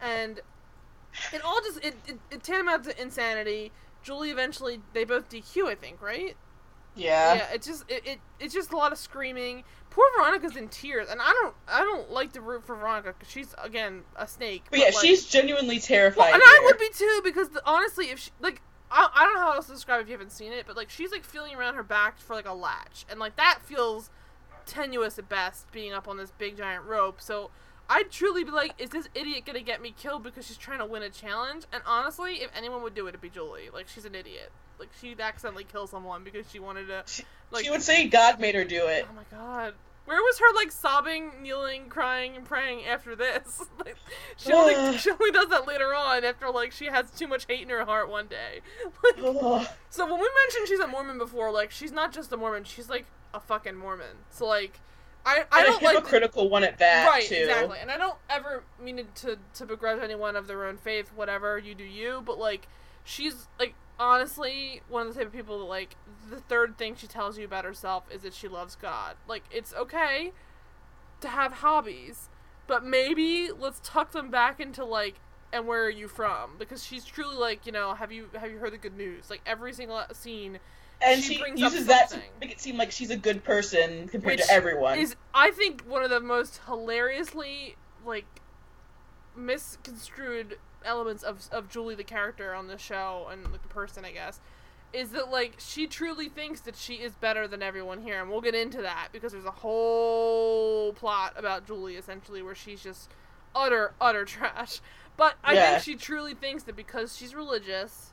[0.00, 0.40] And
[1.32, 3.72] it all just it, it, it tantamount to insanity.
[4.02, 6.36] Julie eventually they both DQ, I think, right?
[6.94, 7.34] Yeah.
[7.34, 9.64] Yeah, it just it, it it's just a lot of screaming.
[9.88, 13.32] Poor Veronica's in tears, and I don't I don't like to root for Veronica because
[13.32, 14.64] she's again a snake.
[14.64, 16.18] But, but yeah, like, she's genuinely terrified.
[16.18, 16.52] Well, and here.
[16.52, 19.52] I would be too because the, honestly, if she like I, I don't know how
[19.52, 21.74] else to describe it if you haven't seen it, but like she's like feeling around
[21.74, 24.10] her back for like a latch, and like that feels
[24.66, 27.20] tenuous at best, being up on this big giant rope.
[27.20, 27.50] So
[27.88, 30.86] I'd truly be like, is this idiot gonna get me killed because she's trying to
[30.86, 31.64] win a challenge?
[31.72, 33.70] And honestly, if anyone would do it, it'd be Julie.
[33.72, 34.52] Like she's an idiot.
[34.78, 37.04] Like she'd accidentally kill someone because she wanted to.
[37.50, 39.06] Like she would say God made her do it.
[39.10, 39.74] Oh my god.
[40.10, 43.64] Where was her like sobbing, kneeling, crying, and praying after this?
[43.84, 43.94] like,
[44.36, 47.62] she only she only does that later on after like she has too much hate
[47.62, 48.60] in her heart one day.
[49.04, 52.64] Like, so when we mentioned she's a Mormon before, like she's not just a Mormon,
[52.64, 54.16] she's like a fucking Mormon.
[54.30, 54.80] So like.
[55.24, 57.34] I, I don't like a critical one at that right too.
[57.34, 61.58] exactly and I don't ever mean to to begrudge anyone of their own faith whatever
[61.58, 62.66] you do you but like
[63.04, 65.94] she's like honestly one of the type of people that like
[66.30, 69.14] the third thing she tells you about herself is that she loves God.
[69.28, 70.32] Like it's okay
[71.20, 72.30] to have hobbies,
[72.66, 75.16] but maybe let's tuck them back into like
[75.52, 76.52] and where are you from?
[76.58, 79.28] Because she's truly like, you know, have you have you heard the good news?
[79.28, 80.58] Like every single scene
[81.02, 84.38] and she, she uses that to make it seem like she's a good person compared
[84.38, 84.98] Which to everyone.
[84.98, 88.26] Is I think one of the most hilariously like
[89.36, 94.12] misconstrued elements of of Julie the character on the show and like the person, I
[94.12, 94.40] guess,
[94.92, 98.40] is that like she truly thinks that she is better than everyone here, and we'll
[98.40, 103.10] get into that because there's a whole plot about Julie essentially where she's just
[103.54, 104.80] utter utter trash.
[105.16, 105.70] But I yeah.
[105.72, 108.10] think she truly thinks that because she's religious,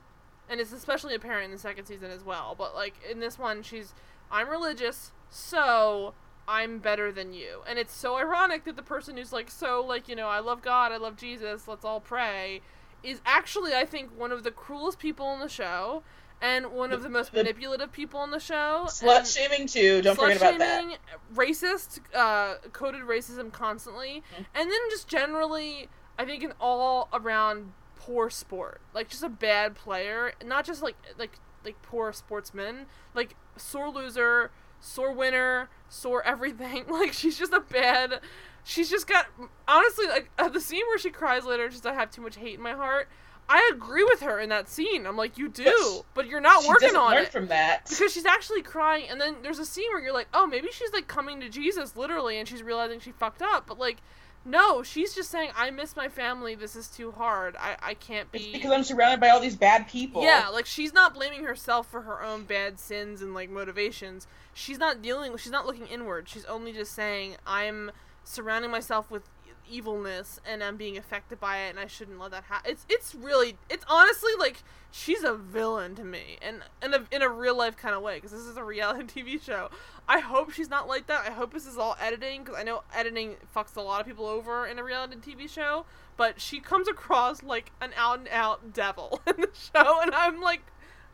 [0.48, 2.54] and it's especially apparent in the second season as well.
[2.56, 3.94] But like in this one, she's
[4.30, 6.14] I'm religious, so
[6.48, 7.60] I'm better than you.
[7.68, 10.62] And it's so ironic that the person who's like, so, like, you know, I love
[10.62, 12.62] God, I love Jesus, let's all pray,
[13.04, 16.02] is actually, I think, one of the cruelest people on the show
[16.40, 18.86] and one of the most manipulative people on the show.
[18.86, 20.96] Slut shaming, too, don't forget about that.
[21.34, 24.22] Racist, uh, coded racism constantly.
[24.32, 24.42] Mm-hmm.
[24.54, 25.88] And then just generally,
[26.18, 28.80] I think, an all around poor sport.
[28.94, 30.32] Like, just a bad player.
[30.42, 32.86] Not just, like, like, like poor sportsman.
[33.14, 34.50] Like, sore loser
[34.80, 36.84] sore winner, sore everything.
[36.90, 38.20] Like she's just a bad.
[38.64, 39.26] She's just got
[39.66, 42.54] honestly like at the scene where she cries later, just I have too much hate
[42.56, 43.08] in my heart.
[43.50, 45.06] I agree with her in that scene.
[45.06, 48.26] I'm like, you do, but you're not working on learn it from that because she's
[48.26, 49.06] actually crying.
[49.08, 51.96] And then there's a scene where you're like, oh, maybe she's like coming to Jesus
[51.96, 53.66] literally, and she's realizing she fucked up.
[53.66, 54.02] But like,
[54.48, 56.54] no, she's just saying, I miss my family.
[56.54, 57.54] This is too hard.
[57.58, 58.38] I, I can't be.
[58.38, 60.22] It's because I'm surrounded by all these bad people.
[60.22, 64.26] Yeah, like she's not blaming herself for her own bad sins and like motivations.
[64.54, 65.36] She's not dealing.
[65.36, 66.28] She's not looking inward.
[66.28, 67.90] She's only just saying, I'm
[68.24, 69.22] surrounding myself with
[69.70, 72.70] evilness and I'm being affected by it and I shouldn't let that happen.
[72.70, 77.22] It's it's really it's honestly like she's a villain to me and in a in
[77.22, 79.68] a real life kind of way because this is a reality TV show.
[80.08, 81.26] I hope she's not like that.
[81.26, 84.26] I hope this is all editing because I know editing fucks a lot of people
[84.26, 85.84] over in a reality TV show.
[86.16, 90.40] But she comes across like an out and out devil in the show, and I'm
[90.40, 90.62] like,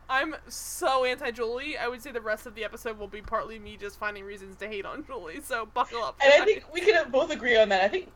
[0.09, 1.77] I'm so anti Julie.
[1.77, 4.57] I would say the rest of the episode will be partly me just finding reasons
[4.57, 5.41] to hate on Julie.
[5.43, 6.19] So buckle up.
[6.23, 7.83] And I think we can both agree on that.
[7.83, 8.13] I think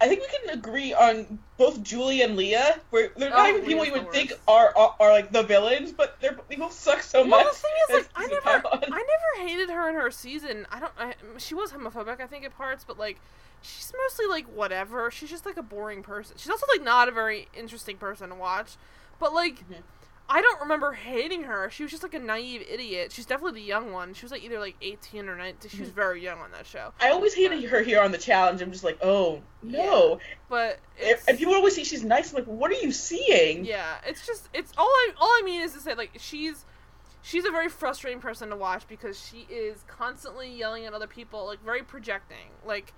[0.00, 2.80] I think we can agree on both Julie and Leah.
[2.90, 5.42] Where they're not Oh, even people you the would think are, are are like the
[5.42, 7.46] villains, but they're they both suck so Well, much.
[7.52, 8.62] the thing is, like, I never.
[8.92, 9.04] I
[9.36, 10.66] never hated her in her season.
[10.70, 10.92] I don't.
[10.98, 13.18] I, she was homophobic, I think, at parts, but like,
[13.60, 15.10] she's mostly like whatever.
[15.10, 16.36] She's just like a boring person.
[16.38, 18.76] She's also like not a very interesting person to watch.
[19.18, 19.82] But like, Mhm.
[20.30, 21.70] I don't remember hating her.
[21.70, 23.12] She was just like a naive idiot.
[23.12, 24.12] She's definitely the young one.
[24.12, 25.70] She was like either like eighteen or nineteen.
[25.70, 25.96] She was mm-hmm.
[25.96, 26.92] very young on that show.
[27.00, 28.60] I always hated her here on the challenge.
[28.60, 30.20] I'm just like, oh no.
[30.50, 32.30] But And it's, and people always say she's nice.
[32.30, 33.64] I'm like, what are you seeing?
[33.64, 36.66] Yeah, it's just it's all I all I mean is to say like she's
[37.22, 41.46] she's a very frustrating person to watch because she is constantly yelling at other people,
[41.46, 42.50] like very projecting.
[42.66, 42.92] Like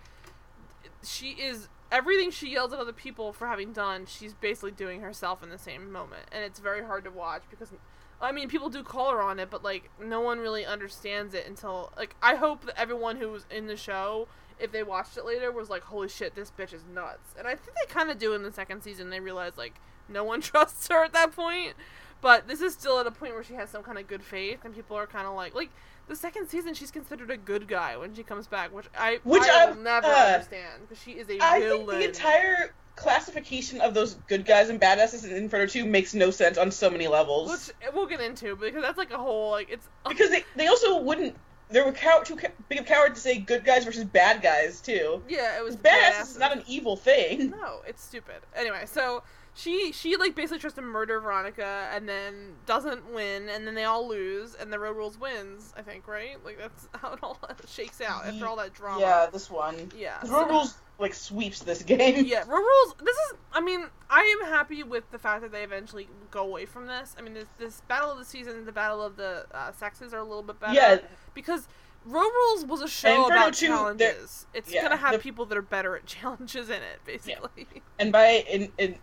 [1.05, 5.43] she is everything she yells at other people for having done, she's basically doing herself
[5.43, 6.25] in the same moment.
[6.33, 7.73] And it's very hard to watch because
[8.21, 11.47] I mean, people do call her on it, but like no one really understands it
[11.47, 14.29] until like I hope that everyone who was in the show
[14.59, 17.55] if they watched it later was like, "Holy shit, this bitch is nuts." And I
[17.55, 19.11] think they kind of do in the second season.
[19.11, 21.75] They realize like no one trusts her at that point.
[22.21, 24.65] But this is still at a point where she has some kind of good faith,
[24.65, 25.71] and people are kind of like, like
[26.11, 29.43] the second season, she's considered a good guy when she comes back, which I Which
[29.45, 31.87] I will never uh, understand because she is a I villain.
[31.87, 36.31] think the entire classification of those good guys and badasses in Inferno 2 makes no
[36.31, 37.51] sense on so many levels.
[37.83, 41.01] which we'll get into because that's like a whole like it's because they, they also
[41.01, 41.35] wouldn't.
[41.71, 42.37] They were cow- too
[42.69, 45.23] big of cowards to say good guys versus bad guys too.
[45.29, 46.39] yeah, it was Badass is badasses.
[46.41, 47.51] not an evil thing.
[47.51, 48.41] No, it's stupid.
[48.57, 49.23] Anyway, so
[49.55, 53.85] she she like basically tries to murder Veronica and then doesn't win and then they
[53.85, 56.43] all lose and the Road Rules wins, I think, right?
[56.45, 57.39] Like that's how it all
[57.69, 59.01] shakes out after all that drama.
[59.01, 59.91] Yeah, this one.
[59.97, 60.19] Yeah.
[60.23, 62.25] The so- Rules like sweeps this game.
[62.27, 65.63] yeah, Road Rules this is I mean, I am happy with the fact that they
[65.63, 67.17] eventually go away from this.
[67.19, 70.15] I mean this this battle of the season, and the battle of the uh, sexes
[70.15, 70.75] are a little bit better.
[70.75, 70.99] Yeah.
[71.35, 71.69] Because
[72.07, 74.47] Road Rules was a show about 2, challenges.
[74.55, 77.67] It's yeah, gonna have the- people that are better at challenges in it, basically.
[77.99, 78.97] And by in, in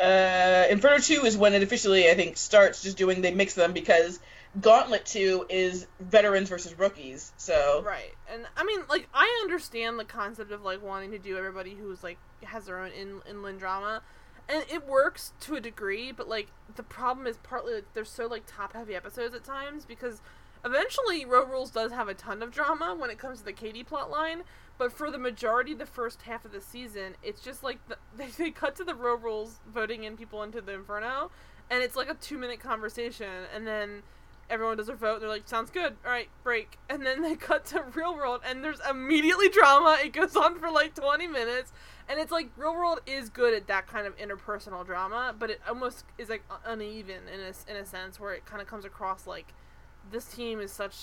[0.00, 3.72] uh, Inferno 2 is when it officially I think starts just doing they mix them
[3.72, 4.18] because
[4.60, 7.32] Gauntlet 2 is veterans versus rookies.
[7.36, 8.14] So Right.
[8.32, 12.02] And I mean, like, I understand the concept of like wanting to do everybody who's
[12.02, 14.02] like has their own in- inland drama.
[14.48, 18.26] And it works to a degree, but like the problem is partly like they're so
[18.26, 20.20] like top heavy episodes at times because
[20.64, 23.84] eventually Road Rules does have a ton of drama when it comes to the Katie
[23.84, 24.42] plot line,
[24.80, 27.98] but for the majority of the first half of the season, it's just like the,
[28.16, 31.30] they, they cut to the Road Rules voting in people into the Inferno,
[31.70, 34.02] and it's like a two minute conversation, and then
[34.48, 35.16] everyone does their vote.
[35.16, 35.96] And they're like, "Sounds good.
[36.02, 39.98] All right, break." And then they cut to real world, and there's immediately drama.
[40.02, 41.72] It goes on for like 20 minutes,
[42.08, 45.60] and it's like real world is good at that kind of interpersonal drama, but it
[45.68, 49.26] almost is like uneven in a in a sense where it kind of comes across
[49.26, 49.52] like
[50.10, 50.96] this team is such.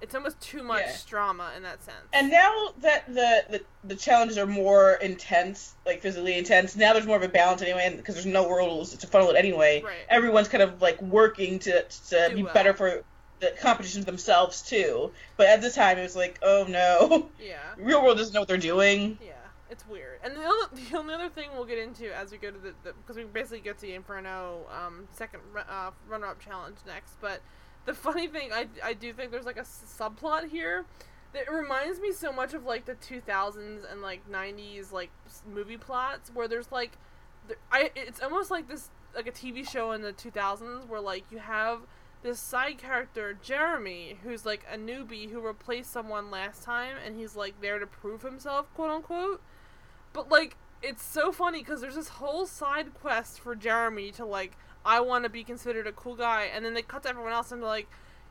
[0.00, 0.96] It's almost too much Yeah.
[1.08, 1.96] drama in that sense.
[2.12, 7.06] And now that the, the the challenges are more intense, like physically intense, now there's
[7.06, 9.82] more of a balance anyway, because there's no rules to funnel it anyway.
[9.82, 9.94] Right.
[10.10, 12.52] Everyone's kind of like working to to Do be well.
[12.54, 13.02] better for
[13.40, 15.12] the competition themselves too.
[15.36, 17.58] But at this time, it was like, oh no, yeah.
[17.78, 19.18] real world doesn't know what they're doing.
[19.22, 19.32] Yeah,
[19.70, 20.20] it's weird.
[20.22, 22.74] And the other, the only other thing we'll get into as we go to the
[22.84, 27.20] because we basically get to the Inferno um, second uh, runner-up challenge next.
[27.20, 27.40] But
[27.86, 30.84] the funny thing, I, I do think there's like a subplot here
[31.32, 35.10] that reminds me so much of like the 2000s and like 90s like
[35.48, 36.92] movie plots where there's like,
[37.70, 41.38] I it's almost like this like a TV show in the 2000s where like you
[41.38, 41.80] have
[42.22, 47.36] this side character Jeremy who's like a newbie who replaced someone last time and he's
[47.36, 49.40] like there to prove himself quote unquote.
[50.12, 54.56] But like it's so funny because there's this whole side quest for Jeremy to like
[54.86, 57.52] I want to be considered a cool guy and then they cut to everyone else
[57.52, 57.88] and they're like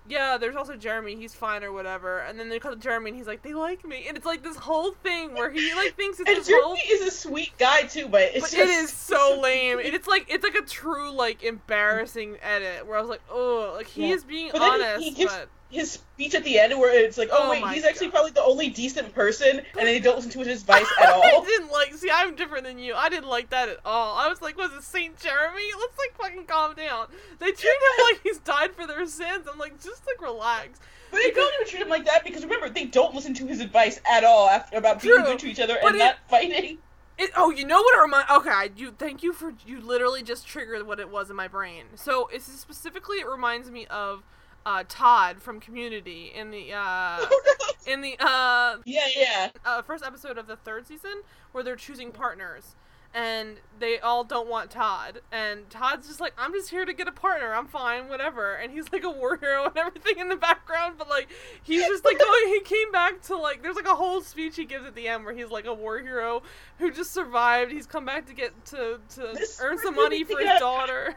[0.08, 3.18] yeah there's also Jeremy he's fine or whatever and then they cut to Jeremy and
[3.18, 6.20] he's like they like me and it's like this whole thing where he like thinks
[6.20, 8.70] it's And this Jeremy whole is a sweet guy too, but it's but just it
[8.84, 9.80] is so lame.
[9.80, 13.74] And it's like it's like a true like embarrassing edit where I was like, oh,
[13.78, 14.14] like he Yeah.
[14.16, 16.92] is being But then he- honest, he gives- but his speech at the end where
[16.98, 20.16] it's like, oh, Oh wait, he's actually probably the only decent person, and they don't
[20.16, 21.22] listen to his advice at all.
[21.24, 21.94] I didn't like.
[21.94, 22.96] See, I'm different than you.
[22.96, 24.18] I didn't like that at all.
[24.18, 25.64] I was like, was it Saint Jeremy?
[25.80, 27.08] Let's like fucking calm down.
[27.40, 29.46] They treat him like he's died for their sins.
[29.52, 30.80] I'm like, just like relax.
[31.12, 33.60] But they don't even treat him like that because remember they don't listen to his
[33.62, 36.16] advice at all after about being True, good to each other but and it- not
[36.30, 36.80] fighting.
[37.18, 38.30] It, oh, you know what it reminds?
[38.30, 41.86] Okay, you thank you for you literally just triggered what it was in my brain.
[41.96, 44.24] So it's specifically it reminds me of
[44.66, 47.26] uh, Todd from Community in the uh,
[47.88, 52.12] in the uh, yeah yeah uh, first episode of the third season where they're choosing
[52.12, 52.76] partners
[53.16, 55.22] and they all don't want Todd.
[55.32, 57.56] And Todd's just like, I'm just here to get a partner.
[57.56, 58.56] I'm fine, whatever.
[58.56, 61.30] And he's like a war hero and everything in the background, but like
[61.64, 62.48] he's just like going.
[62.48, 65.24] He came back to like there's like a whole speech he gives at the end
[65.24, 66.44] where he's like a war hero
[66.78, 67.72] who just survived.
[67.72, 71.16] He's come back to get to to This earn some money for his daughter.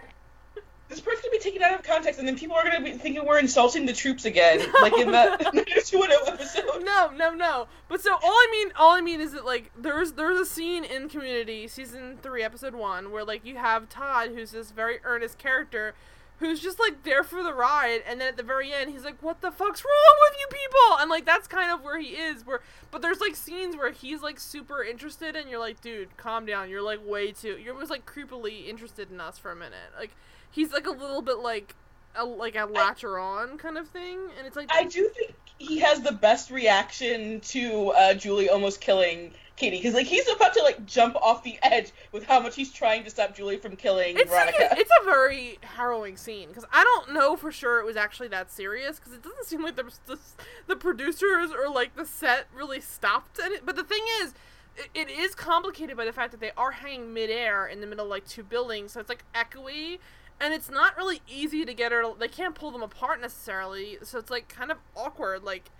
[0.88, 3.24] This part's gonna be taken out of context, and then people are gonna be thinking
[3.26, 6.84] we're insulting the troops again, like in that 90210 episode.
[6.84, 7.66] No, no, no.
[7.88, 10.84] But so all I mean, all I mean is that like there's there's a scene
[10.84, 15.38] in Community season three, episode one, where like you have Todd, who's this very earnest
[15.38, 15.94] character,
[16.38, 19.22] who's just like there for the ride, and then at the very end, he's like,
[19.22, 22.46] "What the fuck's wrong with you people?" And like that's kind of where he is.
[22.46, 22.60] Where
[22.90, 26.70] but there's like scenes where he's like super interested, and you're like, "Dude, calm down.
[26.70, 27.58] You're like way too.
[27.62, 30.12] You're almost like creepily interested in us for a minute." Like
[30.50, 31.74] he's like a little bit like.
[32.16, 35.78] A, like a latcher on kind of thing, and it's like I do think he
[35.78, 40.62] has the best reaction to uh, Julie almost killing Katie, because like he's about to
[40.62, 44.16] like jump off the edge with how much he's trying to stop Julie from killing
[44.18, 44.68] It's Veronica.
[44.72, 48.28] a, it's a very harrowing scene because I don't know for sure it was actually
[48.28, 50.18] that serious because it doesn't seem like the, the
[50.66, 53.64] the producers or like the set really stopped it.
[53.64, 54.34] But the thing is,
[54.76, 58.06] it, it is complicated by the fact that they are hanging midair in the middle
[58.06, 59.98] of like two buildings, so it's like echoey.
[60.40, 62.04] And it's not really easy to get her.
[62.18, 65.42] They can't pull them apart necessarily, so it's like kind of awkward.
[65.42, 65.70] Like,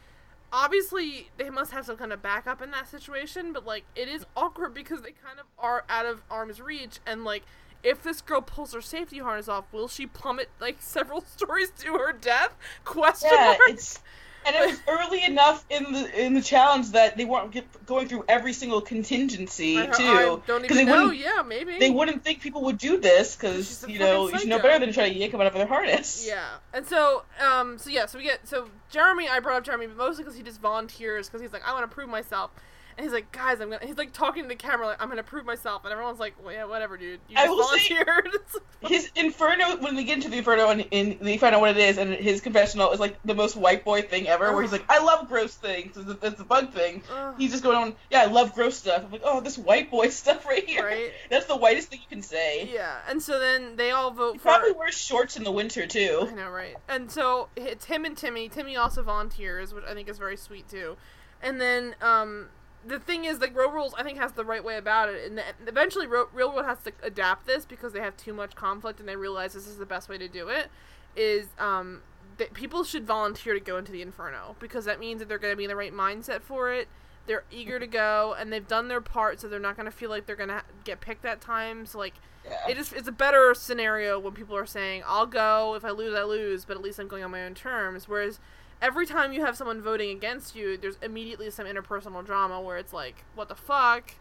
[0.53, 4.27] obviously they must have some kind of backup in that situation, but like it is
[4.37, 7.43] awkward because they kind of are out of arm's reach and like
[7.83, 11.93] if this girl pulls her safety harness off, will she plummet like several stories to
[11.95, 12.57] her death?
[12.85, 13.61] Question yeah, mark.
[13.69, 14.01] it's
[14.47, 18.09] and it was early enough in the in the challenge that they weren't get, going
[18.09, 20.05] through every single contingency I, too.
[20.05, 21.05] I don't 'Cause even they know.
[21.07, 21.79] wouldn't- Yeah, maybe.
[21.79, 24.89] They wouldn't think people would do this because you know you should know better than
[24.89, 26.25] to try to yank them out of their harness.
[26.27, 29.29] Yeah, and so, um, so yeah, so we get so Jeremy.
[29.29, 31.89] I brought up Jeremy, but mostly because he just volunteers because he's like, I want
[31.89, 32.51] to prove myself,
[32.99, 33.87] and he's like, guys, I'm gonna.
[33.87, 36.53] He's like talking to the camera, like, I'm gonna prove myself, and everyone's like, well,
[36.53, 37.21] yeah, whatever, dude.
[37.29, 38.29] You I just volunteered.
[38.81, 41.79] His inferno when we get into the inferno and, and they find out what it
[41.79, 44.85] is and his confessional is like the most white boy thing ever where he's like
[44.89, 47.03] I love gross things it's, a- it's a bug thing
[47.39, 50.09] he's just going on yeah I love gross stuff I'm like oh this white boy
[50.11, 51.11] stuff right here right.
[51.29, 54.39] that's the whitest thing you can say Yeah, and so then they all vote he
[54.39, 54.45] for.
[54.45, 56.29] probably wears shorts in the winter too.
[56.31, 56.77] I know, right?
[56.89, 58.49] And so it's him and Timmy.
[58.49, 60.97] Timmy also volunteers, which I think is very sweet too.
[61.43, 62.47] And then um,
[62.89, 65.43] the thing is, like Road Rules, I think has the right way about it, and
[65.67, 69.09] eventually Ro- Real World has to adapt this because they have too much conflict, and
[69.09, 70.69] they realize this is the best way to do it.
[71.17, 72.03] Is um,
[72.39, 75.53] that people should volunteer to go into the Inferno because that means that they're going
[75.53, 76.89] to be in the right mindset for it.
[77.27, 80.11] They're eager to go, and they've done their part, so they're not going to feel
[80.11, 81.85] like they're going to get picked that time.
[81.85, 82.15] So like
[82.45, 82.71] yeah.
[82.71, 86.15] it is it's a better scenario when people are saying i'll go if i lose
[86.15, 88.39] i lose but at least i'm going on my own terms whereas
[88.81, 92.93] every time you have someone voting against you there's immediately some interpersonal drama where it's
[92.93, 94.13] like what the fuck?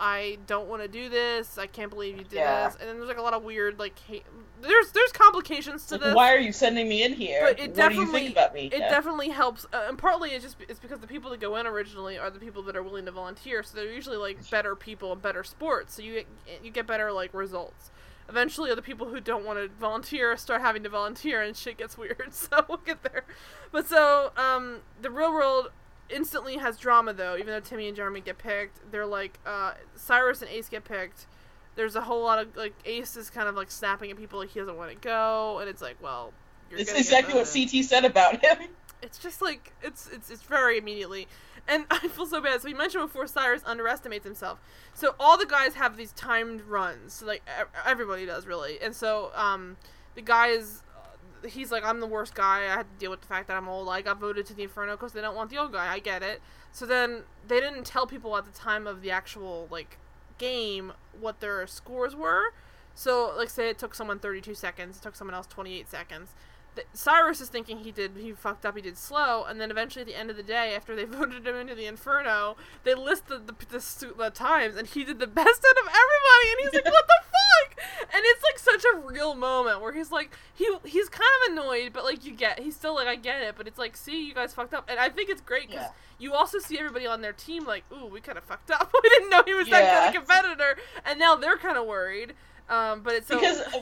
[0.00, 1.58] I don't want to do this.
[1.58, 2.66] I can't believe you did Yeah.
[2.66, 2.76] this.
[2.80, 4.24] And then there's like a lot of weird like hate
[4.60, 6.14] there's there's complications to this.
[6.14, 7.40] Why are you sending me in here?
[7.42, 8.66] But it what do you definitely- think about me?
[8.72, 8.88] it Yeah.
[8.88, 12.18] definitely helps uh, and partly it's just it's because the people that go in originally
[12.18, 13.62] are the people that are willing to volunteer.
[13.62, 15.94] So they're usually like better people and better sports.
[15.94, 16.26] So you get
[16.64, 17.90] you get better like results
[18.28, 21.98] eventually the people who don't want to volunteer start having to volunteer and shit gets
[21.98, 23.24] weird so we'll get there.
[23.70, 25.70] But so um the real world
[26.10, 28.90] instantly has drama though even though timmy and jeremy get picked.
[28.90, 31.26] They're like uh syrus and ace get picked.
[31.74, 34.50] There's a whole lot of like ace is kind of like snapping at people like
[34.50, 36.32] he doesn't want to go and it's like well
[36.72, 37.46] you're it's exactly what.
[37.52, 38.68] CT said about him.
[39.02, 41.28] It's just like it's it's it's very immediately,
[41.68, 42.60] and I feel so bad.
[42.62, 44.60] So you mentioned before Syrus underestimates himself.
[44.94, 47.14] So all the guys have these timed runs.
[47.14, 47.42] So like
[47.86, 49.76] everybody does really, and so um
[50.14, 50.82] the guy is.
[50.96, 52.60] uh, He's like, I'm the worst guy.
[52.66, 53.88] I had to deal with the fact that I'm old.
[53.88, 55.92] I got voted to the Inferno because they don't want the old guy.
[55.92, 56.40] I get it.
[56.70, 59.98] So then they didn't tell people at the time of the actual like
[60.38, 62.52] game what their scores were.
[62.94, 66.30] So like, say it took someone 32 seconds, it took someone else 28 seconds
[66.74, 70.00] th- Syrus is thinking he did he fucked up he did slow and then eventually
[70.02, 73.46] at the end of the day after they voted him into the inferno they listed
[73.46, 76.84] the, the, the times and he did the best out of everybody and he's like
[76.92, 77.78] what the fuck?
[78.14, 81.92] And it's like such a real moment where he's like he he's kind of annoyed
[81.92, 84.34] but like you get he's still like I get it but it's like see you
[84.34, 85.92] guys fucked up and I think it's great because Yeah.
[86.18, 88.92] you also see everybody on their team like ooh we kind of fucked up.
[89.02, 92.34] We didn't know he was that good a competitor and now they're kind of worried
[92.68, 93.80] um, but it's so because uh,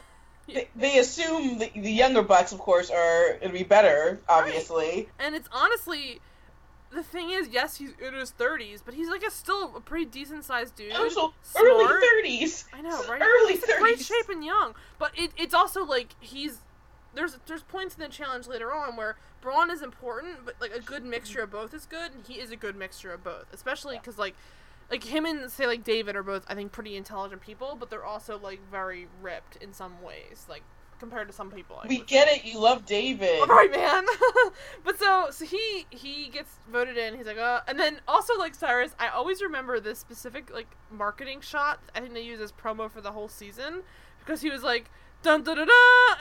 [0.55, 5.35] they, they assume the, the younger bucks of course are gonna be better obviously and
[5.35, 6.21] it's honestly
[6.93, 10.07] the thing is, yes, he's in his thirties, but he's like a still a pretty
[10.07, 10.93] decent sized dude.
[10.95, 12.65] Oh, also, early thirties.
[12.73, 13.23] I know, right?
[13.23, 16.59] Early in great shape and young, but it, it's also like he's
[17.15, 20.81] there's there's points in the challenge later on where brawn is important, but like a
[20.81, 23.97] good mixture of both is good, and he is a good mixture of both, especially
[23.97, 24.35] because like
[24.91, 28.05] like him and say like David are both I think pretty intelligent people, but they're
[28.05, 30.63] also like very ripped in some ways, like
[30.99, 31.81] compared to some people.
[31.83, 32.45] I We get it.
[32.45, 33.41] You love David.
[33.41, 34.05] all right, man.
[34.85, 37.17] but so so he he gets voted in.
[37.17, 41.41] He's like, oh, and then also like Syrus, I always remember this specific like marketing
[41.41, 41.81] shot.
[41.95, 43.83] I think they use as promo for the whole season
[44.21, 44.91] because he was like.
[45.23, 45.73] Dun da da da,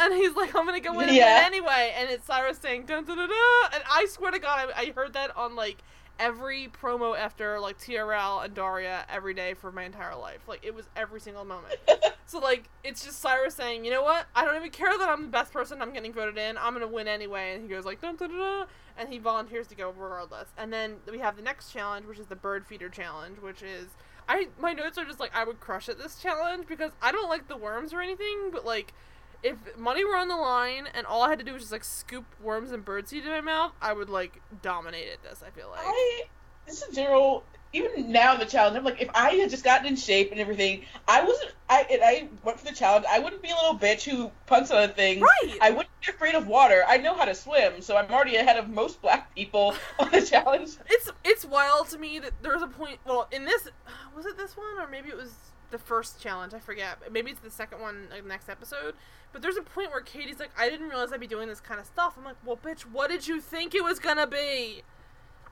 [0.01, 1.43] and he's like, "I'm gonna go in Yeah.
[1.45, 4.81] anyway," and it's Syrus saying "dun da da da," and I swear to God, I,
[4.81, 5.77] I heard that on like
[6.19, 10.47] every promo after like TRL and Daria every day for my entire life.
[10.47, 11.75] Like it was every single moment.
[12.29, 14.27] So like it's just Syrus saying, you know what?
[14.35, 15.81] I don't even care that I'm the best person.
[15.81, 16.59] I'm getting voted in.
[16.59, 17.53] I'm gonna win anyway.
[17.55, 18.67] And he goes like dun dun dun, dun
[18.99, 20.49] and he volunteers to go regardless.
[20.55, 23.87] And then we have the next challenge, which is the bird feeder challenge, which is
[24.27, 27.29] I my notes are just like I would crush at this challenge because I don't
[27.29, 28.93] like the worms or anything, but like.
[29.41, 31.83] If money were on the line and all I had to do was just like
[31.83, 35.43] scoop worms and birdseed in my mouth, I would like dominate at this.
[35.45, 35.81] I feel like.
[35.83, 36.23] I
[36.69, 37.43] this is general.
[37.71, 38.75] Even now, the challenge.
[38.75, 41.51] I'm like, if I had just gotten in shape and everything, I wasn't.
[41.69, 43.05] I and I went for the challenge.
[43.07, 45.21] I wouldn't be a little bitch who punts on things.
[45.21, 45.57] Right.
[45.61, 46.83] I wouldn't be afraid of water.
[46.87, 50.21] I know how to swim, so I'm already ahead of most black people on the
[50.21, 50.71] challenge.
[50.87, 52.99] It's it's wild to me that there was a point.
[53.05, 53.67] Well, in this,
[54.15, 55.31] was it this one or maybe it was
[55.71, 56.53] the first challenge?
[56.53, 57.11] I forget.
[57.11, 58.95] Maybe it's the second one, like next episode.
[59.31, 61.79] But there's a point where Katie's like, "I didn't realize I'd be doing this kind
[61.79, 64.83] of stuff." I'm like, "Well, bitch, what did you think it was gonna be?"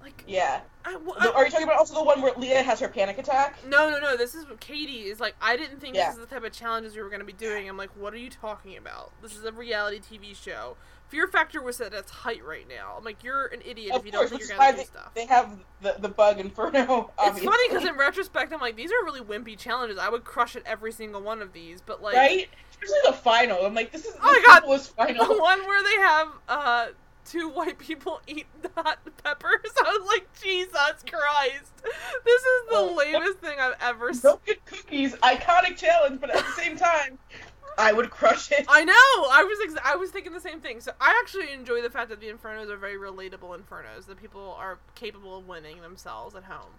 [0.02, 0.62] Like, Yeah.
[0.86, 3.18] I, The- I- are you talking about also the one where Leah has her panic
[3.18, 3.58] attack?
[3.68, 4.16] no, no, no.
[4.16, 5.36] This is what Katie is like.
[5.42, 6.08] I didn't think Yeah.
[6.10, 7.68] this is the type of challenges we were gonna be doing.
[7.68, 9.12] I'm like, "What are you talking about?
[9.22, 10.78] This is a reality TV show."
[11.10, 12.96] Fear Factor was at its height right now.
[12.98, 15.14] I'm like, "You're an idiot Of if you course, don't think you're gonna do stuff."
[15.14, 17.12] they have the, the bug inferno.
[17.24, 19.98] It's funny because in retrospect, I'm like, these are really wimpy challenges.
[19.98, 22.50] I would crush at every single one of these, but like, right?
[22.72, 23.66] Especially the final.
[23.66, 24.54] I'm like, this is Oh my the God.
[24.60, 25.40] simplest the final.
[25.40, 26.88] one where they have uh
[27.28, 29.72] two white people eat hot peppers.
[29.84, 34.22] I was like, Jesus Christ, this is the Oh, lamest thing I've ever seen.
[34.24, 35.14] Don't get cookies.
[35.16, 37.18] Iconic challenge, but at the same time,
[37.78, 38.66] I would crush it.
[38.68, 38.94] I know.
[38.94, 40.82] I was ex- I was thinking the same thing.
[40.82, 44.06] So I actually enjoy the fact that the infernos are very relatable infernos.
[44.08, 46.72] That people are capable of winning themselves at home.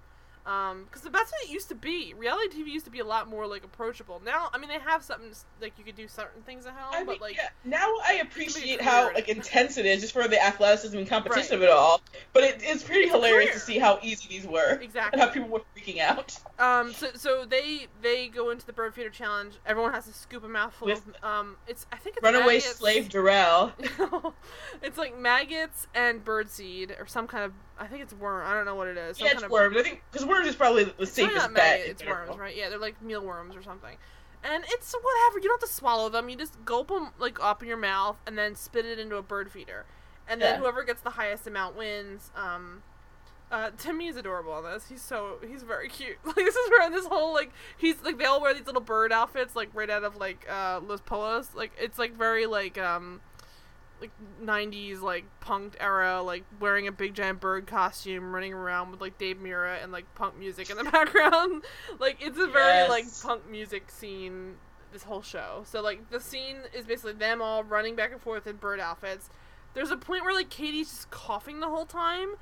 [0.49, 2.15] Um, because that's what it used to be.
[2.17, 4.23] Reality TV used to be a lot more like approachable.
[4.25, 5.31] Now, I mean, they have something
[5.61, 8.81] like you could do certain things at home, I but like yeah, now I appreciate
[8.81, 11.57] how like intense it is just for the athleticism and competition Right.
[11.57, 12.01] of it all.
[12.33, 13.53] But it, it's pretty It's hilarious career.
[13.55, 15.21] to see how easy these were exactly.
[15.21, 16.35] and how people were freaking out.
[16.59, 19.55] Um, so so they they go into the bird feeder challenge.
[19.67, 21.57] Everyone has to scoop a mouthful With of um.
[21.67, 22.77] It's I think it's Runaway maggots.
[22.77, 23.73] slave Darrell.
[24.83, 28.47] it's like maggots and birdseed or some kind of I think it's worm.
[28.47, 29.17] I don't know what it is.
[29.19, 29.77] Some Yeah, kind it's of, worms.
[29.77, 31.81] I think because worms is probably the It's safest not bet.
[31.81, 32.57] It's worms, right?
[32.57, 33.97] Yeah, they're like mealworms or something.
[34.45, 35.39] And it's whatever.
[35.39, 36.29] You don't have to swallow them.
[36.29, 39.23] You just gulp them like up in your mouth and then spit it into a
[39.23, 39.85] bird feeder.
[40.29, 40.61] And then Yeah.
[40.61, 42.31] whoever gets the highest amount wins.
[42.37, 42.83] Um,
[43.51, 44.89] uh, Timmy is adorable on this.
[44.89, 46.19] He's so he's very cute.
[46.25, 49.11] Like this is where this whole like he's like they all wear these little bird
[49.13, 51.55] outfits like right out of like uh Los Polos.
[51.55, 53.21] Like it's like very like um
[54.01, 54.11] like
[54.43, 59.19] 90s like punk era like wearing a big giant bird costume running around with like
[59.19, 61.65] Dave Mirra and like punk music in the background.
[61.99, 64.55] Like it's a very like punk music scene
[64.93, 65.63] this whole show.
[65.67, 69.29] So like the scene is basically them all running back and forth in bird outfits.
[69.75, 72.35] There's a point where like Katie's just coughing the whole time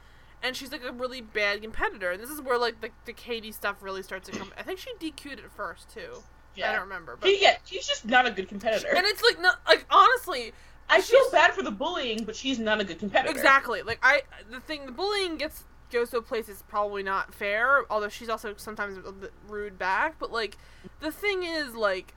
[0.43, 2.11] and she's like a really bad competitor.
[2.13, 4.53] And this is where like the, the Katie stuff really starts to come.
[4.57, 6.23] I think she DQ'd it first too.
[6.55, 6.71] Yeah.
[6.71, 8.89] I don't remember but He, yeah, he's just not a good competitor.
[8.95, 10.53] and it's like not like honestly
[10.89, 13.31] I feel she's- bad for the bullying, but she's not a good competitor.
[13.31, 13.83] Exactly.
[13.83, 17.91] Like I, the thing, the bullying gets goes to a place it's probably not fair.
[17.91, 20.19] Although she's also sometimes a bit rude back.
[20.19, 20.57] But like,
[21.01, 22.15] the thing is, like,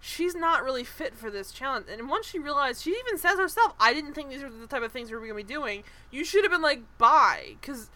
[0.00, 1.86] she's not really fit for this challenge.
[1.90, 4.82] And once she realized, she even says herself, "I didn't think these were the type
[4.82, 5.82] of things we were gonna be doing.
[6.10, 7.90] You should have been like, bye, because."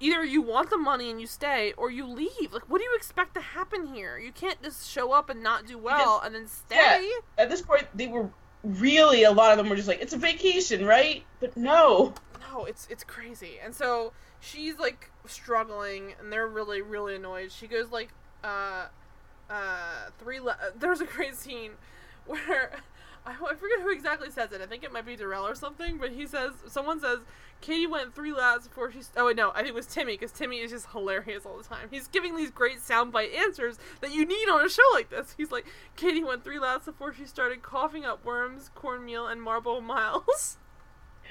[0.00, 2.52] Either you want the money and you stay, or you leave.
[2.52, 4.16] Like, what do you expect to happen here?
[4.16, 7.10] You can't just show up and not do well and then stay.
[7.36, 8.30] At this point, they were
[8.64, 12.14] really a lot of them were just like, "It's a vacation, right?" But no.
[12.52, 13.58] No, it's it's crazy.
[13.62, 17.52] And so she's like struggling, and they're really really annoyed.
[17.52, 18.10] She goes like,
[18.42, 18.86] uh,
[19.50, 20.40] uh, three.
[20.40, 21.72] Le- There's a great scene
[22.26, 22.72] where
[23.28, 24.60] I, I forget who exactly says it.
[24.60, 25.98] I think it might be Darrell or something.
[25.98, 27.18] But he says someone says
[27.60, 29.00] Katie went three laps before she.
[29.16, 31.64] Oh wait, no, I think it was Timmy because Timmy is just hilarious all the
[31.64, 31.88] time.
[31.90, 35.34] He's giving these great soundbite answers that you need on a show like this.
[35.36, 39.80] He's like, Katie went three laps before she started coughing up worms, cornmeal, and marble
[39.82, 40.58] miles.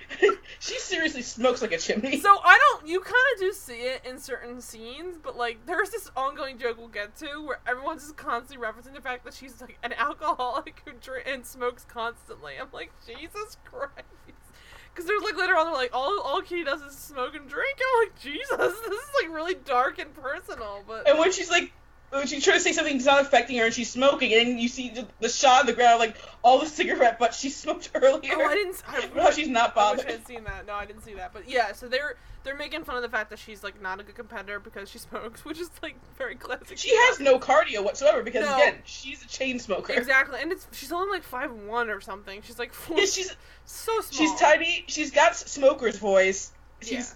[0.60, 2.20] she seriously smokes like a chimney.
[2.20, 2.88] So I don't.
[2.88, 6.78] You kind of do see it in certain scenes, but like there's this ongoing joke
[6.78, 10.82] we'll get to where everyone's just constantly referencing the fact that she's like an alcoholic
[10.86, 12.54] who drinks and smokes constantly.
[12.60, 13.92] I'm like, Jesus Christ.
[14.94, 17.78] Because there's like later on, they're like, all all Kitty does is smoke and drink.
[17.80, 20.84] I'm like, Jesus, this is like really dark and personal.
[20.88, 21.72] But and when she's like,
[22.10, 24.90] when she tries to say something's not affecting her and she's smoking, and you see
[24.90, 28.34] the, the shot on the ground, like all the cigarette butts she smoked earlier.
[28.36, 28.82] Oh, I didn't.
[28.88, 30.06] I, no, she's not I bothered.
[30.06, 30.66] wish I had seen that.
[30.66, 31.34] No, I didn't see that.
[31.34, 34.04] But yeah, so they're they're making fun of the fact that she's like not a
[34.04, 36.78] good competitor because she smokes, which is like very classic.
[36.78, 38.56] She has no cardio whatsoever because No.
[38.56, 39.92] again, she's a chain smoker.
[39.94, 42.42] exactly, and it's she's only like five one or something.
[42.42, 43.36] She's like four, Yeah, she's
[43.66, 44.18] so small.
[44.30, 44.86] she's tiny.
[44.88, 46.52] She's got smoker's voice.
[46.82, 47.16] She's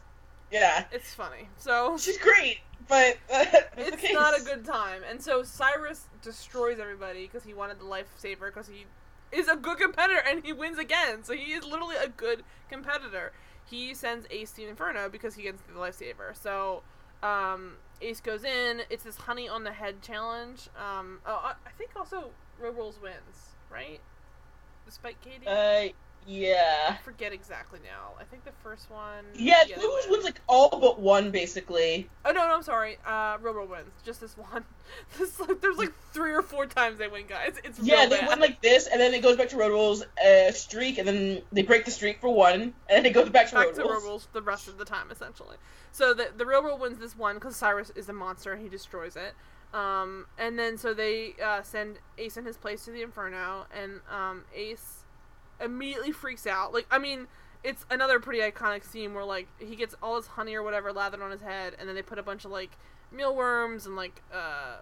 [0.51, 0.84] yeah.
[0.91, 1.47] It's funny.
[1.57, 2.57] So She's great,
[2.91, 3.18] but
[3.77, 5.01] it's not a good time.
[5.09, 8.85] And so Syrus destroys everybody because he wanted the lifesaver because he
[9.31, 11.23] is a good competitor and he wins again.
[11.23, 13.31] So he is literally a good competitor.
[13.63, 16.35] He sends Ace to Inferno because he gets the lifesaver.
[16.35, 16.84] So
[17.23, 18.81] um, Ace goes in.
[18.89, 20.68] It's this honey on the head challenge.
[20.76, 24.01] Um, oh, I I think also Road Rules wins, right?
[24.85, 25.47] Despite Katie.
[25.47, 25.93] Uh,
[26.27, 26.95] yeah.
[26.99, 28.11] I forget exactly now.
[28.19, 29.26] I think the first one.
[29.35, 30.11] Yeah, Lulu's win.
[30.11, 32.10] wins like all but one basically.
[32.26, 32.98] Oh no, no, I'm sorry.
[33.06, 33.91] Uh, Robo wins.
[34.06, 34.64] Just this one.
[35.18, 37.53] This like there's like three or four times they win, guys.
[37.64, 38.27] It's Yeah, they bad.
[38.27, 41.41] win like this, and then it goes back to Road Rules uh, streak, and then
[41.53, 43.81] they break the streak for one, and then it goes back to back Road to
[43.84, 44.03] Rules.
[44.03, 45.56] Rules the rest of the time essentially.
[45.93, 48.68] So the the real world wins this one because Syrus is a monster and he
[48.69, 49.34] destroys it.
[49.73, 54.02] Um, and then so they uh, send Ace in his place to the Inferno, and
[54.11, 55.01] um, Ace
[55.64, 56.74] immediately freaks out.
[56.74, 57.28] Like I mean.
[57.64, 61.22] It's another pretty iconic scene where like he gets all his honey or whatever lathered
[61.22, 62.72] on his head, and then they put a bunch of like
[63.12, 64.78] mealworms and like uh,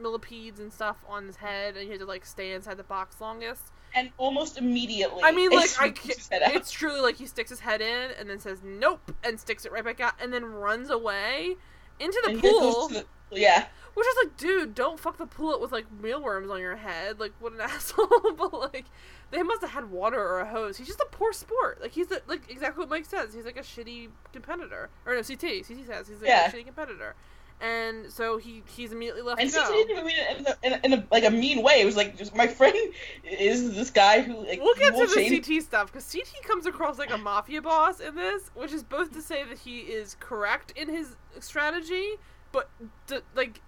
[0.00, 3.20] millipedes and stuff on his head, and he had to like stay inside the box
[3.20, 3.72] longest.
[3.96, 6.54] And almost immediately, I mean, like I, rips ca- his head out.
[6.54, 9.72] it's truly like he sticks his head in and then says nope and sticks it
[9.72, 11.56] right back out and then runs away
[11.98, 15.72] into the And pool, the- yeah, which is like, dude, don't fuck the up with
[15.72, 17.18] like mealworms on your head.
[17.20, 18.06] Like, what an asshole!
[18.36, 18.86] but like,
[19.30, 20.76] they must have had water or a hose.
[20.76, 21.80] He's just a poor sport.
[21.80, 23.34] Like, he's the, like exactly what Mike says.
[23.34, 25.40] He's like a shitty competitor, or no, CT.
[25.66, 26.48] CT says he's like Yeah.
[26.48, 27.14] a shitty competitor,
[27.60, 30.72] and so he he's immediately left and CT didn't even mean it in, a, in,
[30.72, 31.80] a, in a, like a mean way.
[31.80, 32.76] It was like, just, my friend
[33.24, 36.66] is this guy who like We'll get to the change- CT stuff because CT comes
[36.66, 40.16] across like a mafia boss in this, which is both to say that he is
[40.20, 42.12] correct in his strategy,
[42.52, 42.68] but
[43.06, 43.60] d- like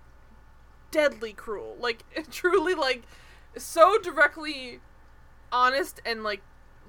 [0.93, 3.03] deadly cruel, like truly like
[3.57, 4.79] so directly
[5.51, 6.43] honest and like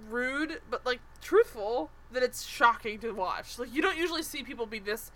[0.10, 3.58] rude, but like truthful that it's shocking to watch.
[3.58, 5.12] Like you don't usually see people be this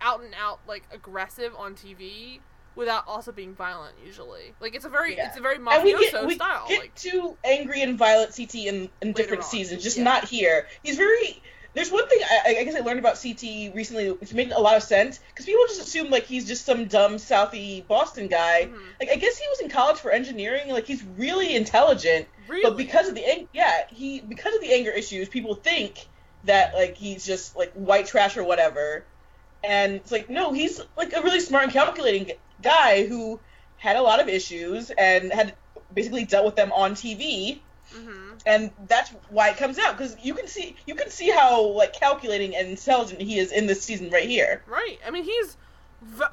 [0.00, 2.40] out and out like aggressive on TV
[2.74, 3.94] without also being violent.
[4.04, 5.28] Usually, like it's a very Yeah.
[5.28, 6.66] it's a very And we get, we style.
[6.68, 10.04] get like to angry and violent CT in, in different on, seasons, just yeah.
[10.04, 10.66] not here.
[10.82, 11.42] He's very.
[11.76, 14.76] There's one thing I, I guess I learned about CT recently, which made a lot
[14.76, 18.70] of sense, because people just assume like he's just some dumb Southie Boston guy.
[18.72, 18.78] Mhm.
[18.98, 20.70] Like I guess he was in college for engineering.
[20.70, 22.62] Like he's really intelligent, Really?
[22.62, 26.06] but because of the ang- yeah he because of the anger issues, people think
[26.44, 29.04] that like he's just like white trash or whatever.
[29.62, 32.32] And it's like no, he's like a really smart and calculating
[32.62, 33.38] guy who
[33.76, 35.54] had a lot of issues and had
[35.92, 37.60] basically dealt with them on TV
[37.96, 41.62] hmm and that's why it comes out because you can see you can see how
[41.62, 44.62] like calculating and intelligent he is in this season right here.
[44.66, 44.98] Right.
[45.06, 45.56] I mean, he's.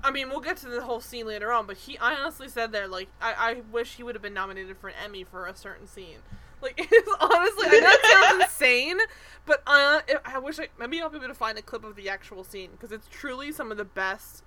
[0.03, 1.97] I mean, we'll get to the whole scene later on, but he.
[1.97, 4.95] I honestly said there, like, I, I wish he would have been nominated for an
[5.03, 6.17] Emmy for a certain scene.
[6.61, 8.97] Like, it's honestly, I know it sounds insane,
[9.45, 12.09] but I, I wish I maybe I'll be able to find a clip of the
[12.09, 14.43] actual scene because it's truly some of the best.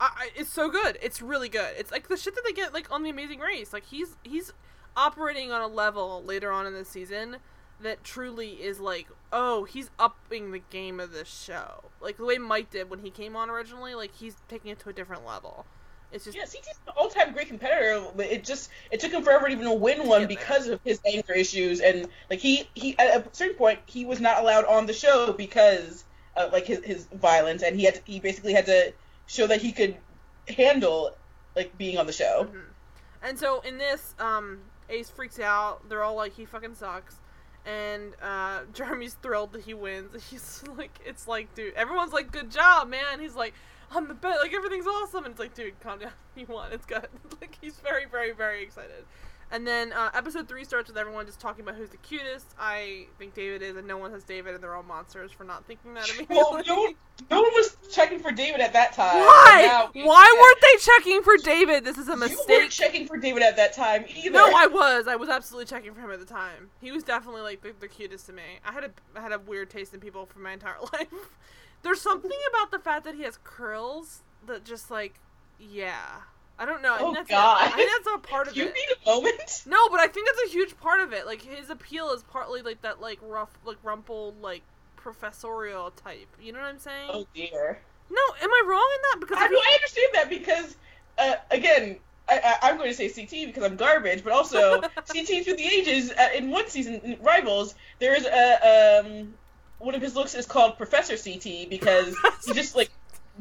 [0.00, 0.96] I, I, it's so good.
[1.02, 1.74] It's really good.
[1.76, 3.72] It's like the shit that they get like on the Amazing Race.
[3.72, 4.52] Like he's he's
[4.96, 7.36] operating on a level later on in the season
[7.82, 11.84] that truly is like, oh, he's upping the game of this show.
[12.00, 14.90] Like the way Mike did when he came on originally, like he's taking it to
[14.90, 15.64] a different level.
[16.12, 18.04] It's just Yeah, CT's an all-time great competitor.
[18.16, 21.32] But it just it took him forever to even win one because of his anger
[21.32, 24.92] issues and like he he at a certain point he was not allowed on the
[24.92, 26.04] show because
[26.36, 28.92] of like his his violence and he had to, he basically had to
[29.26, 29.96] show that he could
[30.48, 31.12] handle
[31.54, 32.48] like being on the show.
[32.50, 32.64] Mhm.
[33.22, 34.60] And so in this, um,
[34.90, 35.88] Ace freaks out.
[35.88, 37.16] They're all like, he fucking sucks.
[37.66, 40.22] And uh, Jeremy's thrilled that he wins.
[40.30, 43.20] He's like, it's like, dude, everyone's like, good job, man.
[43.20, 43.54] He's like,
[43.92, 44.40] I'm the best.
[44.40, 45.24] Like everything's awesome.
[45.24, 46.12] And it's like, dude, calm down.
[46.36, 46.72] You won.
[46.72, 47.08] It's good.
[47.40, 49.04] like he's very, very, very excited.
[49.52, 52.46] And then uh, episode three starts with everyone just talking about who's the cutest.
[52.58, 55.64] I think David is, and no one has David, and they're all monsters for not
[55.64, 56.36] thinking that immediately.
[56.36, 56.94] Well, no, one-
[57.30, 59.16] no one was checking for David at that time.
[59.16, 59.88] Why?
[59.92, 61.84] Why weren't they checking for David?
[61.84, 62.38] This is a mistake.
[62.48, 64.30] You weren't checking for David at that time either.
[64.30, 65.08] No, I was.
[65.08, 66.70] I was absolutely checking for him at the time.
[66.80, 68.42] He was definitely like the, the cutest to me.
[68.64, 71.08] I had a I had a weird taste in people for my entire life.
[71.82, 75.14] There's something about the fact that he has curls that just like,
[75.58, 76.20] yeah.
[76.60, 76.94] I don't know.
[76.94, 77.58] I Oh, that's God.
[77.62, 78.66] I think that's a part of you it.
[78.68, 79.62] You need a moment.
[79.66, 81.26] No, but I think that's a huge part of it.
[81.26, 84.62] Like his appeal is partly like that like rough like rumpled, like
[84.96, 86.28] professorial type.
[86.40, 87.10] You know what I'm saying?
[87.12, 87.80] Oh dear.
[88.10, 89.16] No, am I wrong in that?
[89.20, 90.76] Because I, if no, you- I understand that because,
[91.18, 91.96] uh, again,
[92.28, 95.64] I, I, I'm going to say CT because I'm garbage, but also CT through the
[95.66, 96.10] ages.
[96.12, 99.34] Uh, in one season, in Rivals, there is a um,
[99.78, 102.14] one of his looks is called Professor CT because
[102.44, 102.90] he just like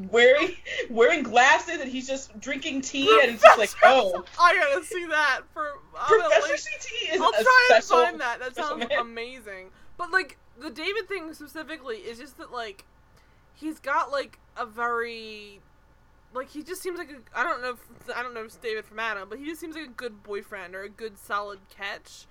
[0.10, 0.56] wearing
[0.90, 5.06] wearing glasses and he's just drinking tea and it's just like oh I gotta see
[5.08, 5.74] that for.
[5.94, 8.40] Professor link- CT is I'll a try and find that.
[8.40, 9.00] That sounds man.
[9.00, 9.72] amazing.
[9.98, 12.86] But like the David thing specifically is just that like
[13.54, 15.60] he's got like a very
[16.34, 18.56] like he just seems like a I don't know if I don't know if it's
[18.56, 21.60] David from Adam, but he just seems like a good boyfriend or a good solid
[21.70, 22.26] catch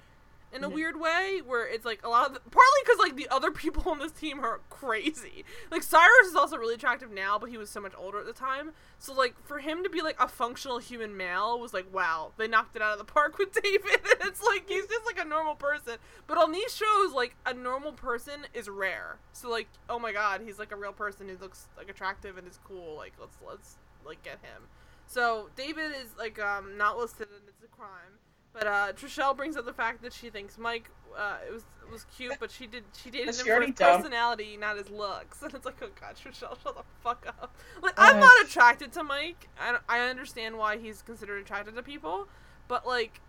[0.53, 0.73] in a Mhm.
[0.73, 3.91] weird way where it's like a lot of the, partly because like the other people
[3.91, 5.45] on this team are crazy.
[5.71, 8.33] Like Syrus is also really attractive now, but he was so much older at the
[8.33, 8.73] time.
[8.99, 12.49] So like for him to be like a functional human male was like wow, they
[12.49, 14.01] knocked it out of the park with David.
[14.05, 15.97] it's like he's just like a normal person.
[16.27, 19.19] But on these shows, like a normal person is rare.
[19.33, 22.49] So like oh my god, he's like a real person who looks like attractive and
[22.49, 22.97] is cool.
[22.97, 24.69] Like let's let's like get him.
[25.07, 28.19] So David is like um not listed and it's a crime.
[28.53, 32.05] But uh Trishelle brings up the fact that she thinks Mike uh it was was
[32.17, 34.03] cute, but she did she dated him for his dumb?
[34.03, 35.41] personality, not his looks.
[35.43, 37.55] And it's like, oh god, Trishelle, shut the fuck up.
[37.83, 39.49] Like I'm not attracted to Mike.
[39.61, 42.29] I I understand why he's considered attracted to people,
[42.69, 43.21] but like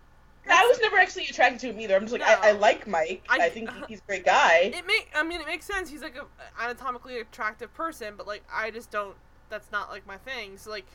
[0.50, 1.94] I was never actually attracted to him either.
[1.96, 3.22] I'm just like I, I like Mike.
[3.28, 4.72] I- I, think he- he's a great guy.
[4.74, 5.88] it make I mean it makes sense.
[5.90, 6.24] He's like a
[6.62, 9.16] anatomically attractive person, but like I just don't.
[9.48, 10.56] That's not like my thing.
[10.58, 10.86] So like,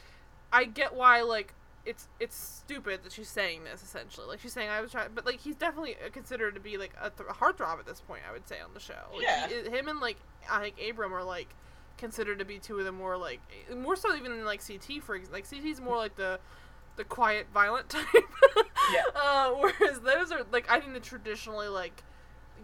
[0.52, 1.54] I get why like
[1.86, 4.26] it's it's stupid that she's saying this essentially.
[4.28, 7.10] Like she's saying I was trying, but like he's definitely considered to be like a,
[7.10, 8.22] th- a heartthrob at this point.
[8.28, 8.94] I would say on the show.
[9.14, 9.48] Like, Yeah.
[9.48, 10.18] he- him and like
[10.50, 11.50] I think Abram are like
[11.98, 13.40] considered to be two of the more like
[13.76, 15.34] more so even than like CT for example.
[15.40, 16.40] like CT's more like the
[16.98, 18.06] the quiet violent type.
[18.94, 19.02] Yeah.
[19.16, 22.04] Uh, whereas those are like I think the traditionally like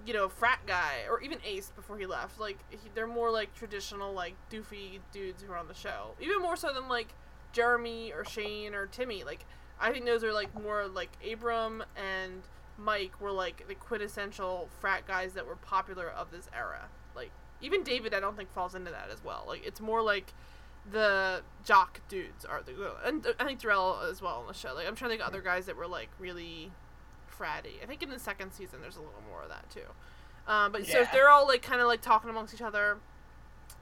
[0.06, 3.54] you know frat guy or even Ace before he left like he, they're more like
[3.56, 7.08] traditional like doofy dudes who are on the show even more so than like
[7.54, 9.46] Jeremy or Shane or Timmy like
[9.80, 12.42] I think those are like more like Abram and
[12.78, 17.84] Mike were like the quintessential frat guys that were popular of this era like even
[17.84, 20.34] David I don't think falls into that as well like it's more like
[20.92, 22.74] the jock dudes are the
[23.06, 24.74] and I think Darrell as well on the show.
[24.74, 26.72] Like I'm trying to think of other guys that were like really
[27.30, 27.82] fratty.
[27.84, 29.82] I think in the second season there's a little more of that too.
[30.48, 31.10] Um, but so Yeah.
[31.12, 32.98] they're all like kind of like talking amongst each other.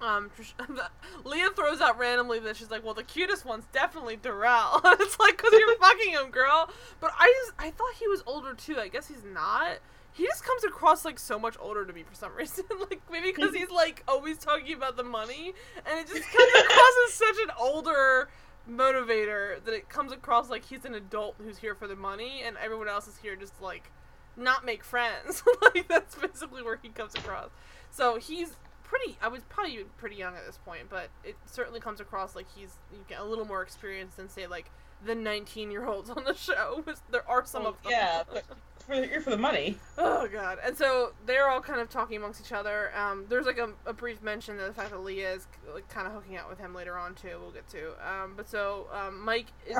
[0.01, 0.31] Um,
[1.25, 5.37] Leah throws out randomly that she's like, "Well, the cutest one's definitely Darrell." it's like,
[5.37, 6.69] "Cause you're fucking him, girl."
[6.99, 8.77] But I just I thought he was older too.
[8.77, 9.79] I guess he's not.
[10.11, 12.65] He just comes across like so much older to me for some reason.
[12.89, 15.53] like maybe because he's like always talking about the money,
[15.85, 18.29] and it just comes across as such an older
[18.69, 22.55] motivator that it comes across like he's an adult who's here for the money, and
[22.57, 23.91] everyone else is here just like
[24.37, 25.43] not make friends.
[25.73, 27.49] like that's basically where he comes across.
[27.91, 28.55] So he's
[28.89, 29.17] pretty.
[29.21, 32.73] I was probably pretty young at this point, but it certainly comes across like he's
[32.91, 34.69] you get a little more experienced than say like
[35.05, 36.83] the 19 year olds on the show.
[37.11, 37.93] there are some Well, of them.
[37.93, 38.43] yeah, but
[38.85, 39.77] for you're for the money.
[39.97, 40.57] Oh god!
[40.63, 42.91] And so they're all kind of talking amongst each other.
[42.97, 46.07] Um, there's like a, a brief mention of the fact that Leah is like kind
[46.07, 47.37] of hooking out with him later on too.
[47.39, 47.91] We'll get to.
[48.07, 49.77] Um, but so um, Mike is.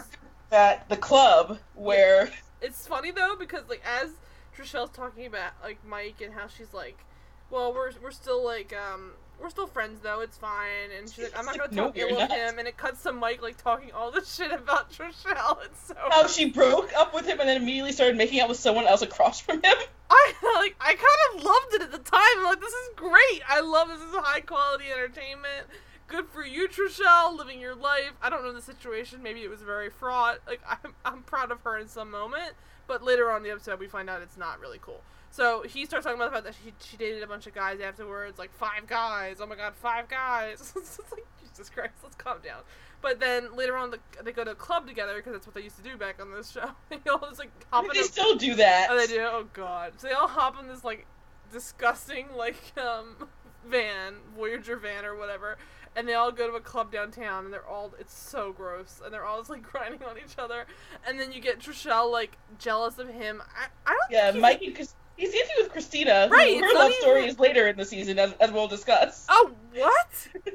[0.52, 2.32] At the club where
[2.62, 4.12] It's funny though because like as
[4.56, 7.06] Trishelle's talking about like Mike and how she's like,
[7.52, 9.12] well we're we're still like um
[9.42, 12.20] we're still friends though it's fine and she's like I'm not gonna no, talk ill
[12.20, 15.64] of him and it cuts to Mike like talking all this shit about Trishelle.
[15.66, 15.96] It's so.
[16.10, 19.02] how she broke up with him and then immediately started making out with someone else
[19.02, 19.78] across from him.
[20.10, 22.22] I like I kind of loved it at the time.
[22.38, 23.42] I'm like, this is great.
[23.48, 25.68] I love this is high quality entertainment.
[26.08, 28.14] Good for you, Trishelle, living your life.
[28.20, 29.22] I don't know the situation.
[29.22, 30.40] Maybe it was very fraught.
[30.48, 32.54] Like I'm, I'm proud of her in some moment,
[32.88, 35.02] but later on in the episode, we find out it's not really cool.
[35.32, 37.80] So he starts talking about the fact that she, she dated a bunch of guys
[37.80, 39.38] afterwards, like five guys.
[39.40, 40.74] Oh my god, five guys!
[40.76, 42.62] it's like Jesus Christ, let's calm down.
[43.02, 45.62] But then later on, the, they go to a club together because that's what they
[45.62, 46.72] used to do back on this show.
[46.90, 48.88] they all just like hop in they a still do that.
[48.90, 49.20] Oh, they do.
[49.22, 49.94] Oh god.
[49.98, 51.06] So they all hop in this like
[51.52, 53.28] disgusting like um
[53.68, 55.58] van, Voyager van or whatever,
[55.96, 59.14] and they all go to a club downtown, and they're all it's so gross, and
[59.14, 60.66] they're all just like grinding on each other,
[61.08, 63.42] and then you get Trishelle like jealous of him.
[63.56, 64.12] I, I don't.
[64.12, 66.28] Yeah, think Mikey, because he's dancing with Christina.
[66.32, 69.26] Right, Her love story even- is later in the season, as, as we'll discuss.
[69.30, 70.28] Oh what?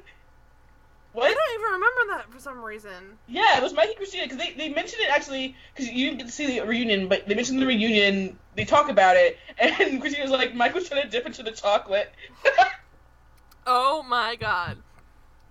[1.13, 1.27] What?
[1.31, 3.19] I don't even remember that for some reason.
[3.29, 6.19] Yeah, it was Mikey and Christina because they, they mentioned it actually because you didn't
[6.19, 8.37] get to see the reunion, but they mentioned the reunion.
[8.57, 12.13] They talk about it, and Christina's like, Mike was trying to dip into the chocolate.
[13.67, 14.79] Oh my god.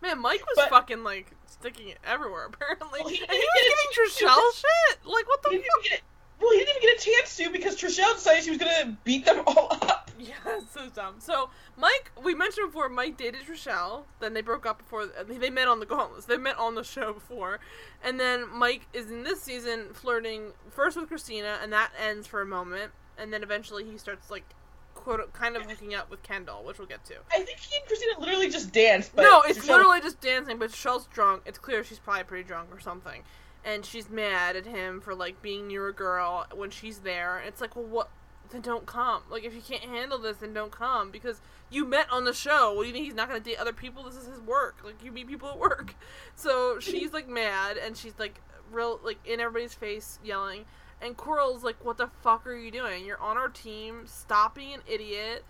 [0.01, 2.99] Man, Mike was But- fucking like sticking it everywhere apparently.
[3.01, 3.47] Well, he and he didn't
[3.95, 4.99] was giving Trishelle shit.
[5.05, 6.01] Like what the he fuck?
[6.43, 9.25] Well, he didn't even get a chance to because Trishelle decided she was gonna beat
[9.25, 9.99] them all up.
[10.19, 11.15] Yeah, so dumb.
[11.19, 14.03] So Mike, we mentioned before, Mike dated Trishelle.
[14.21, 16.25] Then they broke up before uh, they met on the Gauntlets.
[16.27, 17.59] They met on the show before,
[18.03, 22.41] and then Mike is in this season flirting first with Christina, and that ends for
[22.41, 24.45] a moment, and then eventually he starts like,
[24.93, 27.15] quote, kind of hooking up with Kendall, which we'll get to.
[27.31, 29.13] I think he and Christina literally just danced.
[29.15, 31.41] But no, it's Trishelle- literally just dancing, but Trishelle's drunk.
[31.45, 33.23] It's clear she's probably pretty drunk or something.
[33.65, 37.41] And she's mad at him for like being near a girl when she's there.
[37.45, 38.09] It's like, well, what?
[38.49, 39.23] Then don't come.
[39.31, 41.41] Like, if you can't handle this, then don't come because
[41.71, 42.73] you met on the show.
[42.73, 44.03] What do you think he's not gonna date other people?
[44.03, 44.75] This is his work.
[44.83, 45.95] Like, you meet people at work.
[46.35, 48.41] So she's like mad, and she's like
[48.71, 50.65] real like in everybody's face yelling.
[51.01, 53.05] And Coral's like, "What the fuck are you doing?
[53.05, 54.03] You're on our team.
[54.07, 55.43] Stop being an idiot.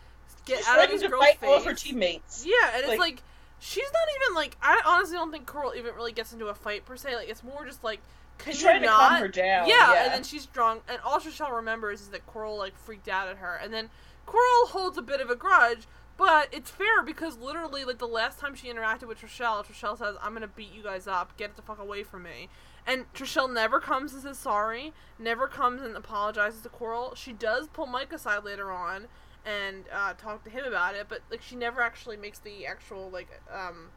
[0.45, 2.45] Get She's out of this to girl's fight face." all her teammates.
[2.45, 3.23] Yeah, and it's Like- like
[3.64, 6.85] she's not even like I honestly don't think Coral even really gets into a fight
[6.85, 7.15] per se.
[7.15, 8.02] Like it's more just like
[8.38, 9.68] can She's you trying to calm her down.
[9.68, 13.07] Yeah, Yeah, and then she's drunk, and all Trishelle remembers is that Coral like freaked
[13.07, 13.90] out at her, and then
[14.26, 15.88] Coral holds a bit of a grudge.
[16.15, 20.15] But it's fair because literally, like the last time she interacted with Trishelle, Trishelle says,
[20.22, 21.35] "I'm gonna beat you guys up.
[21.38, 22.49] Get the fuck away from me."
[22.85, 24.94] And Trishelle never comes and says sorry.
[25.18, 27.15] Never comes and apologizes to Coral.
[27.15, 29.07] She does pull Mike aside later on
[29.45, 33.10] and uh, talk to him about it, but like she never actually makes the actual
[33.10, 33.90] like um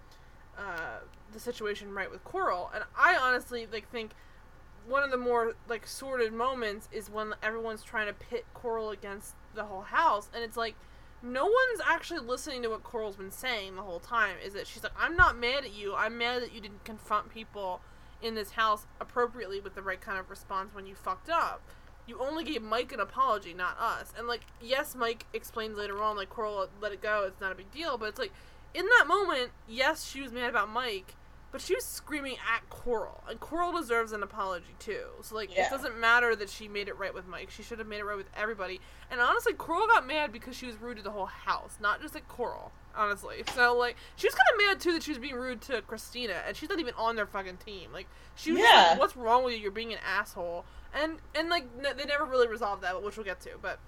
[0.59, 0.99] uh
[1.33, 2.71] the situation right with Coral.
[2.75, 4.13] And I honestly like think
[4.87, 9.35] one of the more like sordid moments is when everyone's trying to pit Coral against
[9.55, 10.75] the whole house, and it's like
[11.23, 14.37] no one's actually listening to what Coral's been saying the whole time.
[14.45, 15.95] Is that she's like, I'm not mad at you.
[15.95, 17.81] I'm mad that you didn't confront people
[18.23, 21.63] in this house appropriately with the right kind of response when you fucked up.
[22.07, 24.13] You only gave Mike an apology, not us.
[24.17, 27.25] And like, yes, Mike explains later on, like Coral let it go.
[27.27, 27.99] It's not a big deal.
[27.99, 28.33] But it's like,
[28.75, 31.15] in that moment, yes, she was mad about Mike,
[31.51, 35.05] but she was screaming at Coral, and Coral deserves an apology too.
[35.23, 35.67] So like, Yeah.
[35.67, 37.51] it doesn't matter that she made it right with Mike.
[37.51, 38.81] She should have made it right with everybody.
[39.11, 42.15] And honestly, Coral got mad because she was rude to the whole house, not just
[42.15, 42.73] at Coral.
[42.97, 45.83] Honestly, so like, she was kind of mad too that she was being rude to
[45.83, 47.93] Christina, and she's not even on their fucking team.
[47.93, 48.89] Like, she was Yeah.
[48.91, 49.61] like, "What's wrong with you?
[49.61, 50.65] You're being an asshole."
[50.95, 53.51] And and like, n- they never really resolved that, which we'll get to.
[53.61, 53.79] But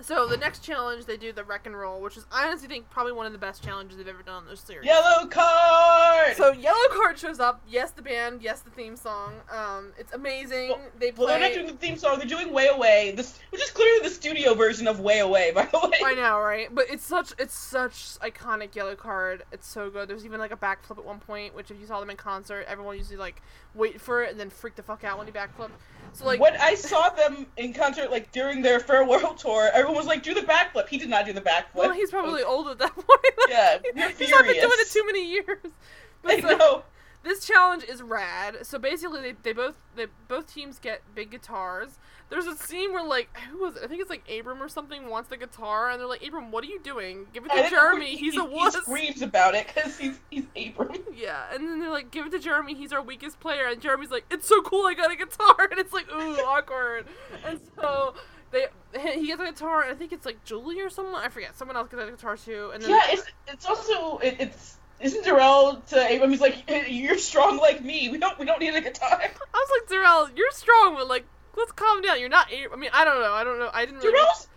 [0.00, 2.88] so the next challenge, they do the wreck and roll, which is I honestly think
[2.90, 4.88] probably one of the best challenges they've ever done on this series.
[4.88, 6.34] Yellowcard.
[6.36, 7.62] So Yellow Card shows up.
[7.68, 8.42] Yes, the band.
[8.42, 9.34] Yes, the theme song.
[9.50, 10.70] Um, it's amazing.
[10.70, 11.54] Well- they well, they're not play.
[11.54, 12.18] doing the theme song.
[12.18, 15.64] They're doing "Way Away," this, which is clearly the studio version of "Way Away." By
[15.66, 16.72] the way, I know, right?
[16.74, 19.42] But it's such it's such iconic Yellowcard.
[19.52, 20.08] It's so good.
[20.08, 22.64] There's even like a backflip at one point, which if you saw them in concert,
[22.68, 23.42] everyone usually like
[23.74, 25.70] wait for it and then freak the fuck out when you backflip.
[26.12, 30.06] So like, when I saw them in concert, like during their farewell tour, everyone was
[30.06, 31.74] like, "Do the backflip." He did not do the backflip.
[31.74, 33.08] well, he's probably old at that point.
[33.48, 35.58] Yeah, we're he's not been doing it too many years.
[36.24, 36.82] I so- know.
[37.22, 38.58] this challenge is rad.
[38.66, 41.98] So basically, they, they both they both teams get big guitars.
[42.30, 43.82] There's a scene where like who was it?
[43.84, 46.62] I think it's like Abram or something wants the guitar, and they're like, Abram, what
[46.62, 47.26] are you doing?
[47.32, 48.10] Give it to Jeremy.
[48.10, 48.74] he- He's a wuss.
[48.74, 50.92] He screams about it because he's he's Abram.
[51.16, 52.74] Yeah, and then they're like, give it to Jeremy.
[52.74, 54.86] He's our weakest player, and Jeremy's like, it's so cool.
[54.86, 57.06] I got a guitar, and it's like, ooh, awkward.
[57.46, 58.14] And so
[58.50, 58.66] they
[59.14, 61.22] he gets a guitar, and I think it's like Julie or someone.
[61.22, 61.56] I forget.
[61.56, 65.24] Someone else gets a guitar too, and then Yeah, it's it's also it, it's isn't
[65.24, 66.30] Darrell to Abram?
[66.30, 68.08] He's like, "You're strong like me.
[68.08, 71.24] We don't we don't need a guitar." I was like, Darrell, you're strong, but like,
[71.56, 72.20] let's calm down.
[72.20, 72.48] You're not.
[72.50, 73.32] I mean, I don't know.
[73.32, 73.70] I don't know.
[73.72, 74.12] I didn't really.
[74.12, 74.48] Darrell's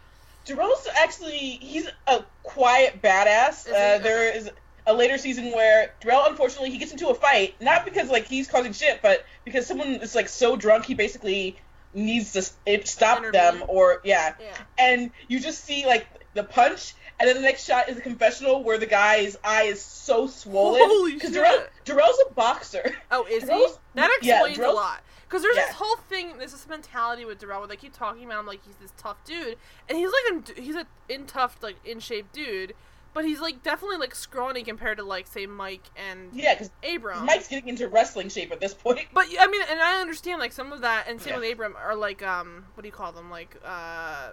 [0.46, 3.68] Darrell's actually he's a quiet badass.
[3.68, 4.50] Uh, there is
[4.88, 8.48] a later season where Darrell unfortunately he gets into a fight not because like he's
[8.48, 11.58] causing shit, but because someone is like so drunk he basically
[11.94, 13.32] needs to it- stop Intervene.
[13.60, 14.58] them or yeah, Yeah.
[14.78, 16.94] and you just see like the punch.
[17.20, 20.82] And then the next shot is a confessional where the guy's eye is so swollen.
[20.84, 21.44] Holy Because shit.
[21.44, 22.96] Darrell, Darrell's a boxer.
[23.12, 23.48] Oh, is he?
[23.50, 25.02] Darrell's- That yeah, explains a lot.
[25.28, 25.68] Because there's yeah.
[25.68, 28.66] this whole thing, there's this mentality with Darrell where they keep talking about him like
[28.66, 29.56] he's this tough dude,
[29.88, 32.74] and he's like a, he's a in tough like in shape dude,
[33.14, 37.26] but he's like definitely like scrawny compared to like say Mike and Yeah, because Abram.
[37.26, 39.08] Mike's getting into wrestling shape at this point.
[39.14, 41.40] But I mean, and I understand like some of that, and same Yeah.
[41.40, 43.30] with Abram are like um, what do you call them?
[43.30, 44.30] Like uh,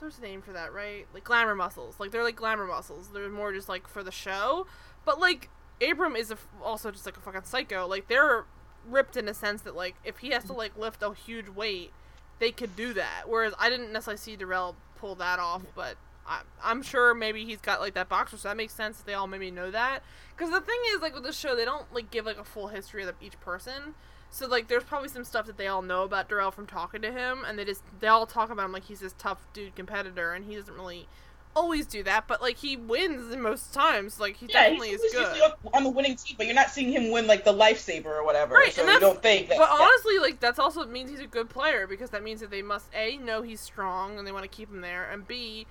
[0.00, 1.06] there's a name for that, right?
[1.14, 1.96] Like glamour muscles.
[1.98, 3.08] Like they're like glamour muscles.
[3.12, 4.66] They're more just like for the show.
[5.04, 5.48] But like
[5.80, 7.86] Abram is a, also just like a fucking psycho.
[7.86, 8.44] Like they're
[8.88, 11.92] ripped in a sense that like if he has to like lift a huge weight,
[12.38, 13.22] they could do that.
[13.28, 15.96] Whereas I didn't necessarily see Darrell pull that off, but
[16.26, 19.00] I, I'm sure maybe he's got like that boxer, so that makes sense.
[19.00, 20.02] They all maybe know that.
[20.36, 22.68] Because the thing is, like with the show, they don't like give like a full
[22.68, 23.94] history of each person.
[24.30, 27.12] So like, there's probably some stuff that they all know about Darrell from talking to
[27.12, 30.32] him, and they just they all talk about him like he's this tough dude competitor,
[30.32, 31.08] and he doesn't really
[31.54, 34.18] always do that, but like he wins most times.
[34.18, 37.10] Like he yeah, definitely is good on the winning team, but you're not seeing him
[37.10, 38.54] win like the lifesaver or whatever.
[38.54, 39.48] Right, so you don't think.
[39.48, 39.84] That, but yeah.
[39.84, 42.86] honestly, like that's also means he's a good player because that means that they must
[42.94, 45.66] a know he's strong and they want to keep him there, and b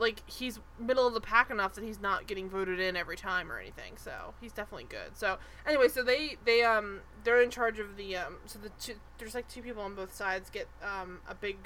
[0.00, 3.52] like he's middle of the pack enough that he's not getting voted in every time
[3.52, 3.92] or anything.
[3.96, 5.14] So he's definitely good.
[5.16, 8.94] So anyway, so they they um they're in charge of the um so the two,
[9.18, 11.58] there's like two people on both sides get um a big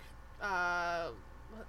[0.43, 1.09] uh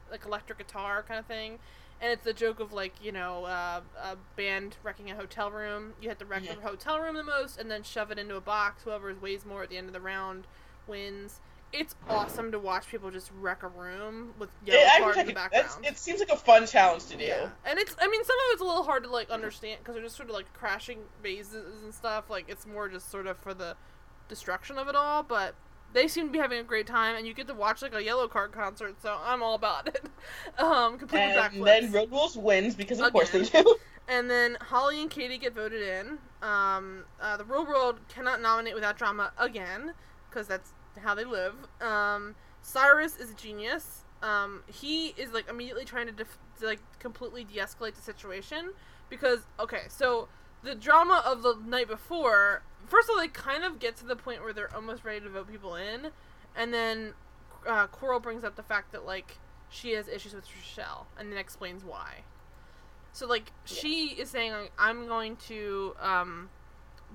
[0.10, 1.60] like electric guitar kind of thing.
[2.02, 5.94] And it's the joke of like you know uh, a band wrecking a hotel room.
[6.02, 6.56] You have to wreck yeah.
[6.56, 8.84] the hotel room the most, and then shove it into a box.
[8.84, 10.46] Whoever weighs more at the end of the round
[10.88, 11.40] wins
[11.80, 15.34] it's awesome to watch people just wreck a room with yellow yeah, card in the
[15.34, 15.86] background.
[15.86, 17.26] It seems like a fun challenge to do.
[17.26, 19.96] Yeah, and it's I mean some of it's a little hard to like understand because
[19.96, 22.30] they're just sort of like crashing vases and stuff.
[22.30, 23.76] Like it's more just sort of for the
[24.28, 25.56] destruction of it all, but
[25.94, 28.02] they seem to be having a great time, and you get to watch like a
[28.02, 29.02] Yellowcard concert.
[29.02, 30.06] So I'm all about it.
[30.60, 31.66] um, completely and backflips.
[31.66, 33.14] then Road Rules wins because of Again.
[33.14, 33.76] course they do.
[34.08, 36.20] And then Holly and Katie get voted in.
[36.48, 39.94] Um, uh, the Real World cannot nominate without drama again
[40.30, 41.54] because that's how they live.
[41.82, 44.04] Um, Syrus is a genius.
[44.22, 48.72] Um, he is like immediately trying to, def- to like completely de-escalate the situation
[49.10, 50.28] because okay, so
[50.64, 54.16] the drama of the night before, first of all, they kind of get to the
[54.16, 56.08] point where they're almost ready to vote people in,
[56.56, 57.14] and then
[57.68, 59.38] uh, Coral brings up the fact that like
[59.70, 62.24] she has issues with Trishelle, and then explains why.
[63.12, 63.76] So like yeah.
[63.76, 66.50] she is saying like, I'm going to um,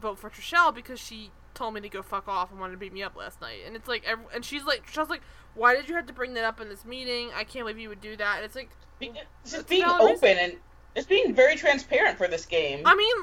[0.00, 2.92] vote for Trishelle because she told me to go fuck off and wanted to beat
[2.92, 3.60] me up last night.
[3.66, 5.22] And it's like, every, and she's like, she was like,
[5.54, 7.30] why did you have to bring that up in this meeting?
[7.34, 8.36] I can't believe you would do that.
[8.36, 8.70] And it's like,
[9.00, 10.38] it's just being open reason.
[10.38, 10.56] and
[10.94, 12.82] it's being very transparent for this game.
[12.84, 13.14] I mean,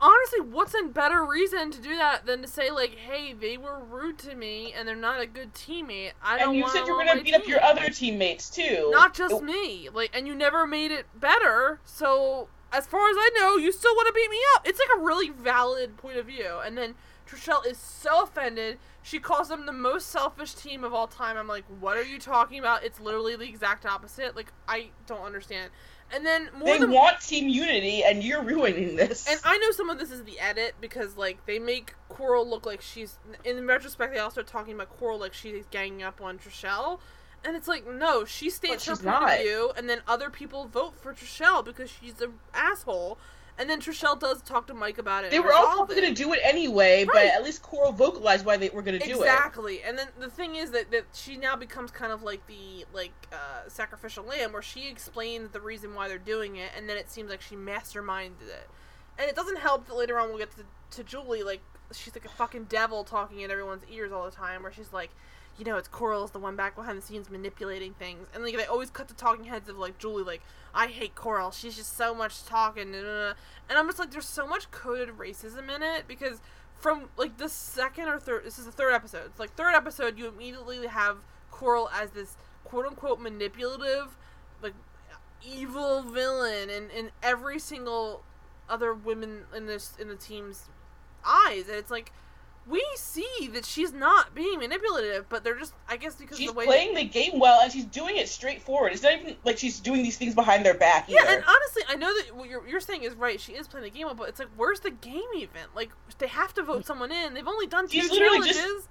[0.00, 3.78] honestly, what's a better reason to do that than to say like, hey, they were
[3.78, 6.12] rude to me and they're not a good teammate.
[6.22, 6.50] I don't.
[6.50, 7.34] And you said you were gonna beat team.
[7.34, 8.90] up your other teammates too.
[8.90, 9.42] Not just it...
[9.42, 9.88] me.
[9.92, 11.80] Like, and you never made it better.
[11.84, 14.66] So as far as I know, you still want to beat me up.
[14.66, 16.60] It's like a really valid point of view.
[16.64, 16.94] And then
[17.28, 18.78] Trishelle is so offended.
[19.02, 21.36] She calls them the most selfish team of all time.
[21.36, 22.84] I'm like, what are you talking about?
[22.84, 24.36] It's literally the exact opposite.
[24.36, 25.70] Like, I don't understand.
[26.12, 29.26] And then more they than, want team unity, and you're ruining this.
[29.28, 32.66] And I know some of this is the edit because like they make Coral look
[32.66, 33.18] like she's.
[33.44, 37.00] In retrospect, they all start talking about Coral like she's ganging up on Trishelle.
[37.46, 40.96] And it's like, no, she states her point of view, and then other people vote
[40.96, 43.18] for Trishelle because she's an asshole.
[43.56, 45.30] And then Trishelle does talk to Mike about it.
[45.30, 47.12] They were all going to do it anyway, right.
[47.12, 49.26] but at least Coral vocalized why they were going to do it.
[49.26, 49.80] Exactly.
[49.82, 53.12] And then the thing is that, that she now becomes kind of like the like
[53.32, 57.10] uh, sacrificial lamb, where she explains the reason why they're doing it, and then it
[57.10, 58.68] seems like she masterminded it.
[59.18, 60.64] And it doesn't help that later on we'll get to,
[60.96, 61.60] to Julie, like
[61.92, 65.10] she's like a fucking devil talking in everyone's ears all the time, where she's like,
[65.58, 68.64] you know, it's Coral's the one back behind the scenes manipulating things, and like they
[68.64, 70.42] always cut the talking heads of like Julie, like
[70.74, 73.34] I hate Coral, she's just so much talking, and
[73.70, 76.40] I'm just like, there's so much coded racism in it because
[76.78, 80.18] from like the second or third, this is the third episode, it's like third episode,
[80.18, 81.18] you immediately have
[81.50, 84.16] Coral as this quote unquote manipulative,
[84.60, 84.74] like
[85.46, 88.24] evil villain, and in every single
[88.68, 90.68] other women in this in the team's
[91.24, 92.12] eyes, and it's like
[92.66, 96.54] we see that she's not being manipulative, but they're just, I guess, because she's the
[96.54, 98.92] way playing the game well, and she's doing it straightforward.
[98.92, 101.08] It's not even like she's doing these things behind their back.
[101.08, 101.18] Either.
[101.22, 103.38] Yeah, and honestly, I know that what you're, you're saying is right.
[103.38, 105.62] She is playing the game well, but it's like, where's the game even?
[105.74, 107.34] Like, they have to vote someone in.
[107.34, 108.88] They've only done two she's challenges.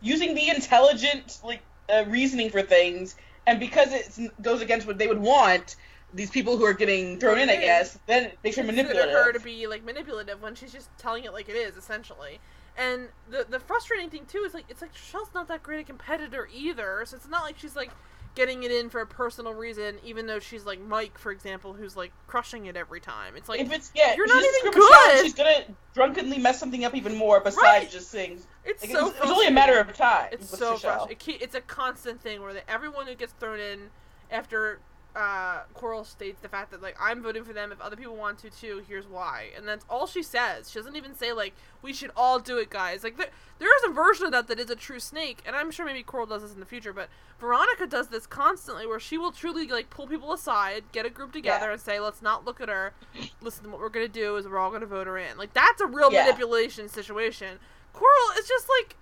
[0.00, 1.60] using the intelligent like
[1.92, 3.16] uh, reasoning for things,
[3.46, 5.76] and because it goes against what they would want,
[6.14, 9.40] these people who are getting thrown in, I guess, then they should manipulate her to
[9.40, 12.40] be like manipulative when she's just telling it like it is, essentially.
[12.76, 15.84] And the the frustrating thing too is like it's like Trishelle's not that great a
[15.84, 17.90] competitor either, so it's not like she's like
[18.34, 21.96] getting it in for a personal reason, even though she's like Mike, for example, who's
[21.96, 23.36] like crushing it every time.
[23.36, 25.22] It's like if it's yeah, you're not even good.
[25.22, 25.64] she's gonna
[25.94, 27.90] drunkenly mess something up even more besides right.
[27.90, 28.46] just things.
[28.64, 30.28] It's like, so it's, it's, only a matter of time.
[30.32, 31.34] It's so frustrating.
[31.34, 33.90] It, it's a constant thing where the, everyone who gets thrown in
[34.30, 34.80] after
[35.16, 37.70] uh, Coral states the fact that like I'm voting for them.
[37.70, 39.50] If other people want to too, here's why.
[39.56, 40.70] And that's all she says.
[40.70, 43.04] She doesn't even say like we should all do it, guys.
[43.04, 43.28] Like there,
[43.60, 46.02] there is a version of that that is a true snake, and I'm sure maybe
[46.02, 46.92] Coral does this in the future.
[46.92, 47.08] But
[47.38, 51.32] Veronica does this constantly, where she will truly like pull people aside, get a group
[51.32, 51.72] together, Yeah.
[51.72, 52.92] and say, let's not look at her.
[53.40, 55.38] Listen, what we're gonna do is we're all gonna vote her in.
[55.38, 56.24] Like that's a real Yeah.
[56.24, 57.58] manipulation situation.
[57.92, 58.96] Coral is just like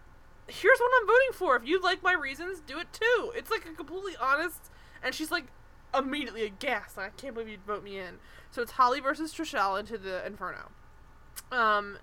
[0.49, 1.57] here's what I'm voting for.
[1.57, 3.33] If you like my reasons, do it too.
[3.35, 4.71] It's like a completely honest,
[5.03, 5.47] and she's like
[5.97, 6.97] immediately aghast.
[6.97, 8.19] Like, I can't believe you'd vote me in.
[8.51, 10.71] So it's Holly versus Trishelle into the Inferno.
[11.51, 11.99] Um,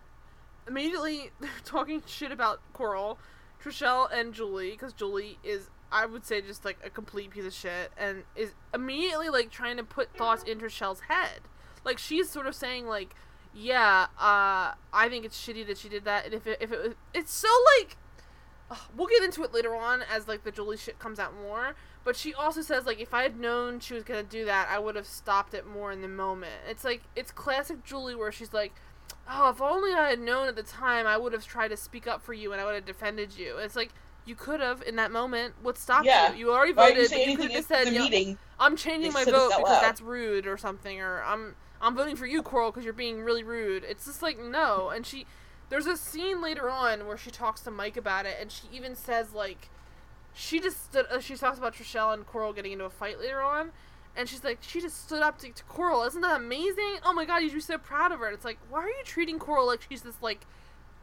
[0.68, 3.20] immediately they're talking shit about Coral,
[3.64, 5.70] Trishelle, and Julie because Julie is.
[5.92, 9.76] I would say just like a complete piece of shit and is immediately like trying
[9.78, 11.40] to put thoughts in Trishelle's head.
[11.84, 13.16] Like she's sort of saying like,
[13.56, 16.80] yeah, uh, I think it's shitty that she did that, and if it, if it
[16.80, 17.48] was, it's so
[17.80, 17.98] like
[18.72, 21.76] Ugh, we'll get into it later on as like the Julie shit comes out more.
[22.04, 24.80] But she also says like if I had known she was gonna do that, I
[24.80, 26.54] would have stopped it more in the moment.
[26.68, 28.74] It's like it's classic Julie where she's like,
[29.30, 32.08] oh, if only I had known at the time, I would have tried to speak
[32.08, 33.58] up for you and I would have defended you.
[33.58, 33.90] It's like
[34.26, 35.56] you could have in that moment.
[35.62, 36.32] What stopped Yeah.
[36.34, 36.40] you?
[36.40, 37.12] You already Why voted.
[37.12, 38.38] you you could have said, the meeting?
[38.60, 39.82] I'm changing my vote because loud.
[39.84, 43.44] that's rude or something, or I'm I'm voting for you, Coral, because you're being really
[43.44, 43.84] rude.
[43.88, 45.26] It's just like no, and she
[45.70, 48.96] there's a scene later on where she talks to Mike about it, and she even
[48.96, 49.70] says like
[50.40, 51.06] she just stood.
[51.12, 53.72] Uh, she talks about Trishelle and Coral getting into a fight later on.
[54.16, 56.04] And she's like, she just stood up to, to Coral.
[56.04, 57.00] Isn't that amazing?
[57.04, 58.26] Oh my god, you'd be so proud of her.
[58.28, 60.46] And it's like, why are you treating Coral like she's this like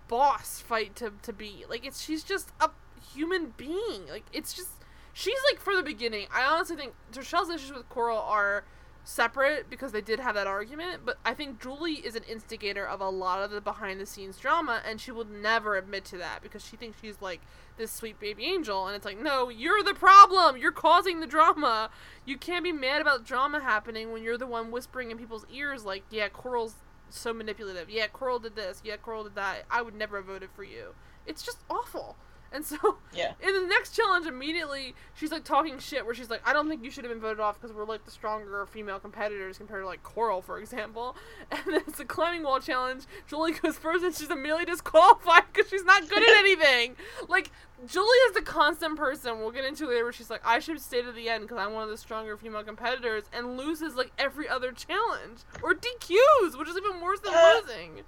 [0.08, 1.64] boss fight to to be?
[1.68, 2.70] Like it's she's just a
[3.12, 4.08] human being.
[4.08, 4.70] Like it's just
[5.12, 6.28] she's like for the beginning.
[6.34, 8.64] I honestly think Trishelle's issues with Coral are
[9.04, 13.00] separate because they did have that argument, but I think Julie is an instigator of
[13.00, 16.42] a lot of the behind the scenes drama and she will never admit to that
[16.42, 17.40] because she thinks she's like
[17.76, 20.56] this sweet baby angel and it's like, "No, you're the problem.
[20.56, 21.90] You're causing the drama.
[22.24, 25.84] You can't be mad about drama happening when you're the one whispering in people's ears
[25.84, 26.76] like, "Yeah, Coral's
[27.10, 27.88] so manipulative.
[27.88, 28.82] Yeah, Coral did this.
[28.84, 29.64] Yeah, Coral did that.
[29.70, 30.94] I would never have voted for you."
[31.26, 32.16] It's just awful.
[32.52, 33.32] And so Yeah.
[33.40, 36.84] in the next challenge, immediately she's like talking shit where she's like, I don't think
[36.84, 39.86] you should have been voted off because we're like the stronger female competitors compared to
[39.86, 41.16] like Coral, for example.
[41.50, 43.04] And then it's a climbing wall challenge.
[43.28, 46.96] Julie goes first and she's immediately disqualified because she's not good at anything.
[47.28, 47.50] like,
[47.86, 51.02] Julie is the constant person we'll get into later where she's like, I should stay
[51.02, 54.48] to the end because I'm one of the stronger female competitors and loses like every
[54.48, 55.40] other challenge.
[55.62, 58.00] Or DQs, which is even worse than Uh, losing.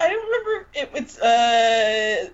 [0.00, 2.28] I don't remember it, it's uh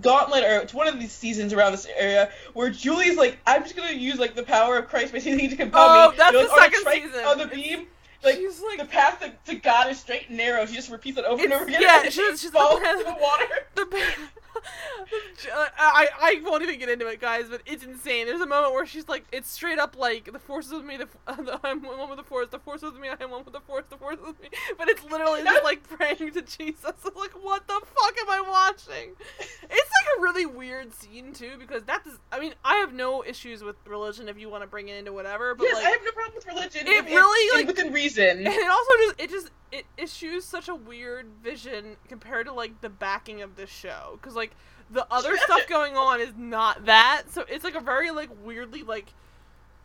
[0.00, 3.76] Gauntlet or it's one of these seasons around this area where Julie's like, I'm just
[3.76, 6.16] gonna use like the power of Christ basically to compel Oh, me.
[6.18, 7.24] that's You're, the like, on second season.
[7.24, 7.86] On the beam,
[8.24, 8.38] like
[8.68, 10.64] like the path to, to God is straight and narrow.
[10.66, 11.82] She just repeats it over and over again.
[11.82, 13.46] yeah, and she's- she she's the path- into the water.
[13.74, 14.10] the uh,
[15.54, 18.26] I I won't even get into it, guys, but it's insane.
[18.26, 20.96] There's a moment where she's like, it's straight up like the force is with me,
[20.96, 23.30] the, uh, the I'm one with the force, the force is with me, I am
[23.30, 24.48] one with the force, the force is with me.
[24.78, 26.84] But it's literally just like praying to Jesus.
[26.84, 29.12] It's like, what the fuck am I watching?
[29.38, 32.18] It's like a really weird scene too because that is.
[32.30, 35.12] I mean, I have no issues with religion if you want to bring it into
[35.12, 36.86] whatever, but yes, like I have no problem with religion.
[36.86, 38.38] it really, like- within reason.
[38.38, 42.78] and it also just it just it issues such a weird vision compared to like
[42.82, 44.41] the backing of this show because like
[44.90, 48.82] the other stuff going on is not that so it's like a very like weirdly
[48.82, 49.06] like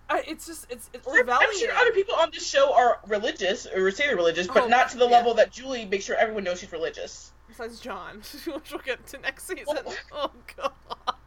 [0.09, 2.99] I it's just it's it's I'm, rebellion I'm sure other people on this show are
[3.07, 5.11] religious or say they're religious, but Oh, not to the yeah.
[5.17, 7.31] level that Julie makes sure everyone knows she's religious.
[7.47, 10.71] besides John which we'll get to next season Well- oh god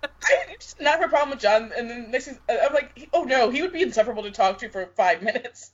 [0.02, 3.24] I just not have a problem with John, and then next, thing- I'm like, oh
[3.24, 5.72] no, he would be insufferable to talk to for five minutes.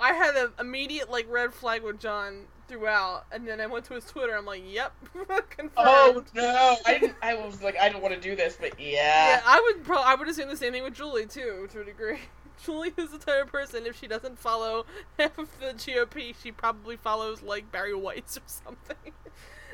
[0.00, 3.94] I had an immediate like red flag with John throughout and then I went to
[3.94, 4.92] his Twitter I'm like yep
[5.50, 7.16] confirmed Oh no, I didn't.
[7.20, 9.42] I was like, I don't want to do this, but Yeah, yeah.
[9.44, 12.20] I would pro- I would assume the same thing with Julie too, to a degree.
[12.64, 14.84] Julie is the type of person if she doesn't follow
[15.18, 19.12] half of the GOP, she probably follows like Barry White's or something.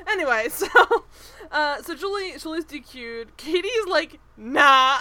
[0.07, 0.67] anyway, so
[1.51, 3.37] uh, so Julie Julie's DQ'd.
[3.37, 4.97] Katie's like, nah.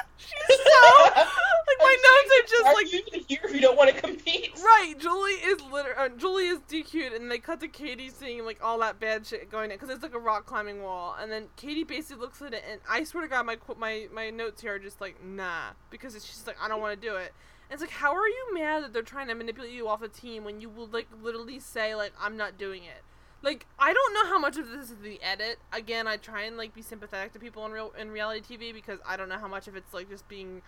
[0.16, 1.22] she's so
[1.68, 4.00] like my notes are just Are like you even here if you don't want to
[4.00, 4.52] compete?
[4.62, 8.58] Right, Julie is liter- uh, Julie is DQ'd, and they cut to Katie seeing like
[8.62, 11.46] all that bad shit going in because it's like a rock climbing wall, and then
[11.56, 14.74] Katie basically looks at it, and I swear to God, my my my notes here
[14.74, 17.32] are just like nah, because it's just like I don't want to do it.
[17.70, 20.08] And it's like, how are you mad that they're trying to manipulate you off a
[20.08, 23.02] team when you will like literally say like I'm not doing it?
[23.42, 25.58] Like I don't know how much of this is the edit.
[25.72, 29.00] Again, I try and like be sympathetic to people in real in reality TV because
[29.06, 30.62] I don't know how much of it's like just being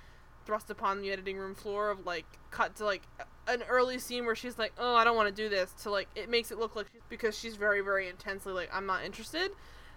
[0.44, 3.02] thrust upon the editing room floor of like cut to like
[3.46, 6.08] an early scene where she's like, "Oh, I don't want to do this," to like
[6.16, 9.52] it makes it look like she's, because she's very very intensely like I'm not interested.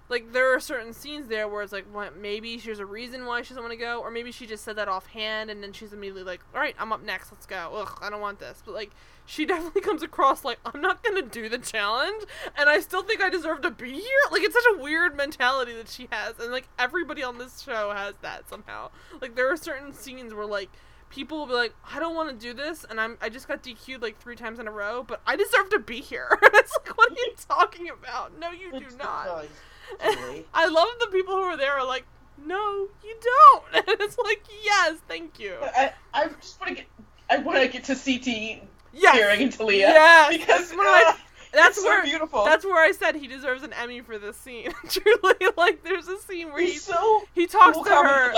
[0.10, 3.42] Like there are certain scenes there where it's like well, maybe there's a reason why
[3.42, 5.94] she doesn't want to go, or maybe she just said that offhand and then she's
[5.94, 7.74] immediately like, all right, I'm up next, let's go.
[7.76, 8.62] Ugh, I don't want this.
[8.66, 8.92] But like
[9.26, 12.24] she definitely comes across like I'm not gonna do the challenge,
[12.58, 14.22] and I still think I deserve to be here.
[14.32, 17.92] Like it's such a weird mentality that she has, and like everybody on this show
[17.92, 18.90] has that somehow.
[19.22, 20.70] Like there are certain scenes where like
[21.10, 23.64] people will be like, I don't want to do this, and I'm I just got
[23.64, 26.28] DQ'd like three times in a row, but I deserve to be here.
[26.42, 28.38] it's like, what are you talking about?
[28.40, 29.46] No, you do not.
[30.54, 32.06] I love the people who are there are like,
[32.46, 33.64] no, you don't.
[33.88, 35.56] And it's like, yes, thank you.
[35.62, 36.86] I, I just want to get,
[37.30, 39.16] I want to get to CT yes.
[39.16, 39.88] peering into Leah.
[39.90, 41.14] Yes, because uh,
[41.54, 42.46] that's it's where so beautiful.
[42.46, 44.74] That's where I said he deserves an Emmy for this scene.
[44.90, 48.32] Truly, like there's a scene where he's he so he talks cool, to her.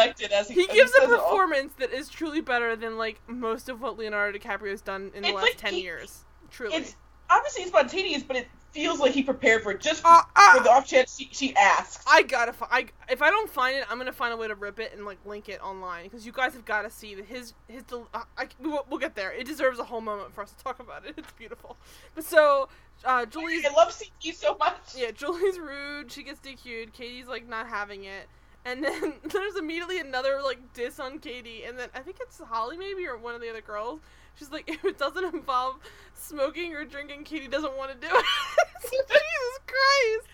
[0.47, 1.17] he, He gives a says all.
[1.17, 5.33] performance that is truly better than like most of what Leonardo DiCaprio's done in the
[5.33, 6.25] last like ten he- years.
[6.51, 6.75] Truly.
[6.75, 6.95] It's
[7.29, 10.69] obviously spontaneous, but it feels like he prepared for it just Uh, uh, for the
[10.69, 12.03] off chance she, she asks.
[12.07, 12.53] I gotta.
[12.53, 14.93] Fi- I if I don't find it, I'm gonna find a way to rip it
[14.95, 17.83] and like link it online because you guys have got to see that his his.
[17.83, 19.31] Del- uh, I, we we'll get there.
[19.31, 21.15] It deserves a whole moment for us to talk about it.
[21.17, 21.77] It's beautiful.
[22.15, 22.69] But so,
[23.03, 24.77] uh, Julie's I love CT so much.
[24.95, 26.11] yeah, Julie's rude.
[26.11, 26.93] She gets DQ'd.
[26.93, 28.27] Katie's like not having it.
[28.65, 32.77] And then there's immediately another like diss on Katie, and then I think it's Holly
[32.77, 33.99] maybe or one of the other girls.
[34.39, 35.75] She's like, if it doesn't involve
[36.15, 38.25] smoking or drinking, Katie doesn't want to do it.
[38.81, 40.29] Jesus Christ!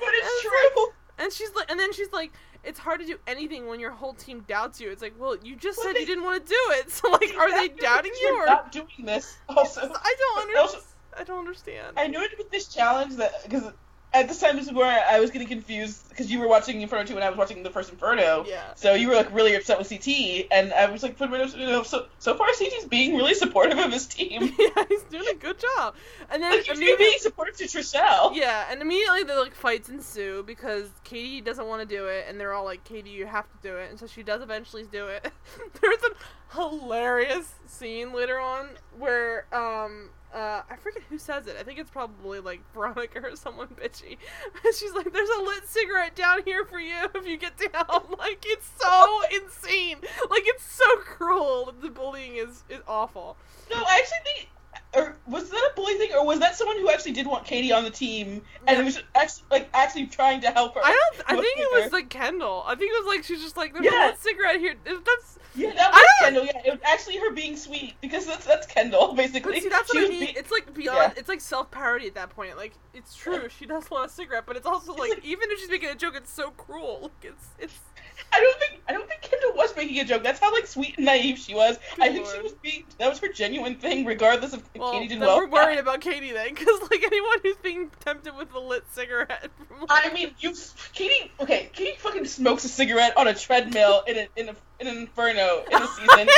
[0.00, 0.86] But it's It's true.
[1.18, 2.30] And she's like, and then she's like,
[2.62, 4.90] it's hard to do anything when your whole team doubts you.
[4.90, 6.90] It's like, well, you just Well, said they- you didn't want to do it.
[6.90, 8.46] So like, are they doubting you you're or?
[8.46, 9.38] not doing this?
[9.48, 9.86] Also, I
[10.18, 10.84] don't but also- understand.
[11.16, 11.98] I don't understand.
[11.98, 13.72] I noted with this challenge that because
[14.14, 17.04] at this time this is where I was getting confused because you were watching Inferno
[17.04, 18.44] 2 and I was watching the first Inferno.
[18.48, 18.74] Yeah.
[18.74, 21.54] So you were like really upset with CT, and I was like, put my notes-
[21.54, 24.42] you know, so so far CT's being really supportive of his team.
[24.58, 25.94] yeah, he's doing a good job.
[26.30, 28.34] And then Like immediately, being supportive to Trishelle.
[28.34, 32.40] yeah, and immediately the like fights ensue because Katie doesn't want to do it, and
[32.40, 35.06] they're all like, "Katie, you have to do it," and so she does eventually do
[35.06, 35.30] it.
[35.80, 38.68] There's a hilarious scene later on
[38.98, 40.10] where um.
[40.34, 41.56] Uh, I forget who says it.
[41.58, 44.18] I think it's probably like Veronica or someone bitchy.
[44.78, 47.86] She's like, "There's a lit cigarette down here for you if you get down."
[48.18, 49.96] Like it's so insane.
[50.28, 51.72] Like it's so cruel.
[51.80, 53.36] The bullying is is awful.
[53.70, 54.48] No, I actually think.
[54.94, 57.72] Or was that a bully thing, or was that someone who actually did want Katie
[57.72, 58.84] on the team and Yeah.
[58.84, 60.80] was actually like actually trying to help her?
[60.82, 61.24] I don't.
[61.30, 61.82] I think it her?
[61.82, 62.64] was like Kendall.
[62.66, 64.06] I think it was like she's just like there's Yeah.
[64.06, 64.74] a lit cigarette here.
[64.84, 65.38] That's.
[65.54, 66.44] Yeah, that was Kendall.
[66.46, 69.54] Yeah, it was actually her being sweet because that's that's Kendall basically.
[69.54, 70.32] But see, that's She what I mean.
[70.36, 71.12] it's like beyond.
[71.14, 71.18] Yeah.
[71.20, 72.56] It's like self parody at that point.
[72.56, 73.48] Like it's true.
[73.50, 75.90] She does want a cigarette, but it's also It's like, like- even if she's making
[75.90, 77.00] a joke, it's so cruel.
[77.02, 77.78] Like it's it's.
[78.32, 80.22] I don't think I don't think Kendall was making a joke.
[80.22, 81.78] That's how like sweet and naive she was.
[81.96, 85.08] Good I think she was being that was her genuine thing, regardless of Well, Katie
[85.08, 85.36] did well.
[85.38, 89.50] we're worried about Katie then, because like anyone who's being tempted with a lit cigarette.
[89.68, 90.54] From, like, I mean, you
[90.92, 91.30] Katie.
[91.40, 94.96] Okay, Katie fucking smokes a cigarette on a treadmill in a, in a, in an
[94.98, 96.08] inferno in a season.
[96.10, 96.28] I didn't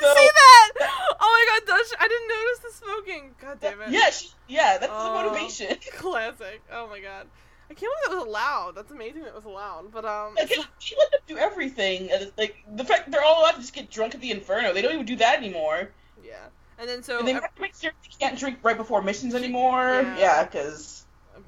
[0.00, 0.70] So- see that.
[1.22, 3.34] Oh my god, does I didn't notice the smoking.
[3.40, 3.90] God damn it.
[3.90, 5.04] yeah, she, yeah, that's Oh.
[5.04, 5.76] the motivation.
[5.96, 6.62] Classic.
[6.72, 7.26] Oh my god.
[7.70, 8.72] I can't believe that was allowed.
[8.74, 9.92] That's amazing that it was allowed.
[9.92, 12.10] But um Like, she let them do everything.
[12.36, 14.72] Like the fact they're all allowed to just get drunk at the inferno.
[14.74, 15.90] They don't even do that anymore.
[16.24, 16.46] yeah.
[16.78, 19.34] And then so and they have to make sure they can't drink right before missions
[19.34, 19.78] anymore.
[20.02, 20.18] Yeah.
[20.18, 21.04] Yeah, because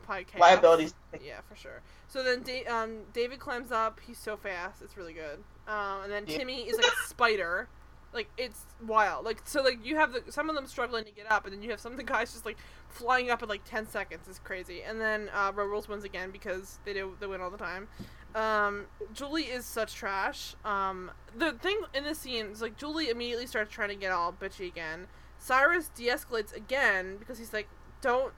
[0.08, 0.26] chaos.
[0.38, 0.94] liabilities.
[1.24, 1.80] Yeah, for sure.
[2.08, 3.98] So then da- um, David climbs up.
[4.06, 4.82] He's so fast.
[4.82, 5.42] It's really good.
[5.66, 6.36] Um, and then Yeah.
[6.38, 7.68] Timmy is like a spider.
[8.12, 9.24] Like it's wild.
[9.24, 11.62] Like so, like you have the some of them struggling to get up, and then
[11.62, 12.58] you have some of the guys just like
[12.88, 14.26] flying up in like ten seconds.
[14.28, 14.82] It's crazy.
[14.82, 17.88] And then uh, Road Rules wins again because they do they win all the time.
[18.34, 20.54] Um, Julie is such trash.
[20.64, 24.32] Um, the thing in this scene is like Julie immediately starts trying to get all
[24.32, 25.06] bitchy again.
[25.38, 27.68] Syrus de-escalates again because he's like,
[28.00, 28.32] "Don't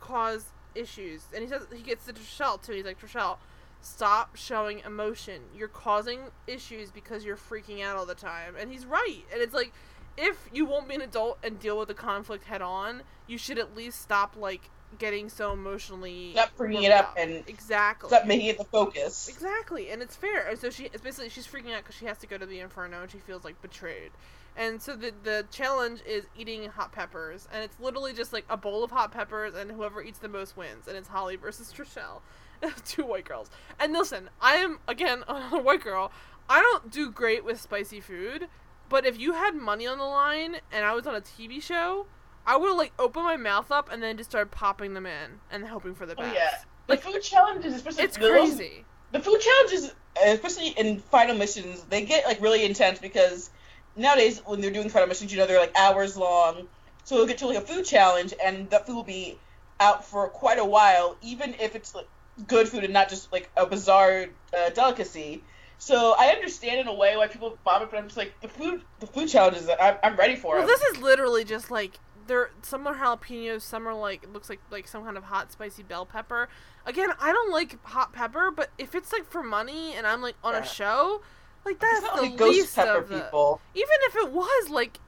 [0.00, 2.72] cause issues," and he says he gets to Trishelle too.
[2.72, 3.38] He's like, "Trishelle,
[3.86, 5.42] stop showing emotion.
[5.56, 9.22] You're causing issues because you're freaking out all the time." And he's right.
[9.32, 9.72] And it's like,
[10.16, 13.58] if you won't be an adult and deal with the conflict head on, you should
[13.58, 18.24] at least stop like getting so emotionally Stop bringing it worked up and exactly stop
[18.26, 19.28] making it the focus.
[19.28, 20.48] Exactly, and it's fair.
[20.48, 22.60] And so she, it's basically, she's freaking out because she has to go to the
[22.60, 24.12] inferno and she feels like betrayed.
[24.56, 28.56] And so the the challenge is eating hot peppers, and it's literally just like a
[28.56, 30.88] bowl of hot peppers, and whoever eats the most wins.
[30.88, 32.22] And it's Holly versus Trishelle,
[32.84, 33.50] two white girls.
[33.78, 36.12] And listen, I am again a white girl.
[36.48, 38.48] I don't do great with spicy food,
[38.88, 42.06] but if you had money on the line and I was on a TV show,
[42.46, 45.66] I would like open my mouth up and then just start popping them in and
[45.66, 46.34] hoping for the Oh best.
[46.34, 46.50] yeah,
[46.86, 48.84] the food challenges, especially It's the crazy.
[49.10, 49.92] the food challenges,
[50.24, 53.50] especially in final missions, they get like really intense because
[53.96, 56.68] nowadays when they're doing final missions, you know they're like hours long.
[57.02, 59.38] So they'll get to like a food challenge, and that food will be
[59.80, 62.08] out for quite a while, even if it's like
[62.46, 64.26] good food and not just like a bizarre
[64.56, 65.42] uh, delicacy.
[65.78, 68.82] So I understand in a way why people vomit, but I'm just like the food.
[69.00, 69.68] The food challenges.
[69.80, 70.66] I'm, I'm ready for Well, it.
[70.66, 74.60] this is literally just like they're some are jalapenos, some are like it looks like
[74.70, 76.48] like some kind of hot spicy bell pepper.
[76.86, 80.36] Again, I don't like hot pepper, but if it's like for money and I'm like
[80.42, 80.60] on Yeah.
[80.60, 81.20] a show,
[81.64, 83.20] like that's not the like ghost least pepper of the.
[83.20, 83.60] people.
[83.74, 84.98] Even if it was like,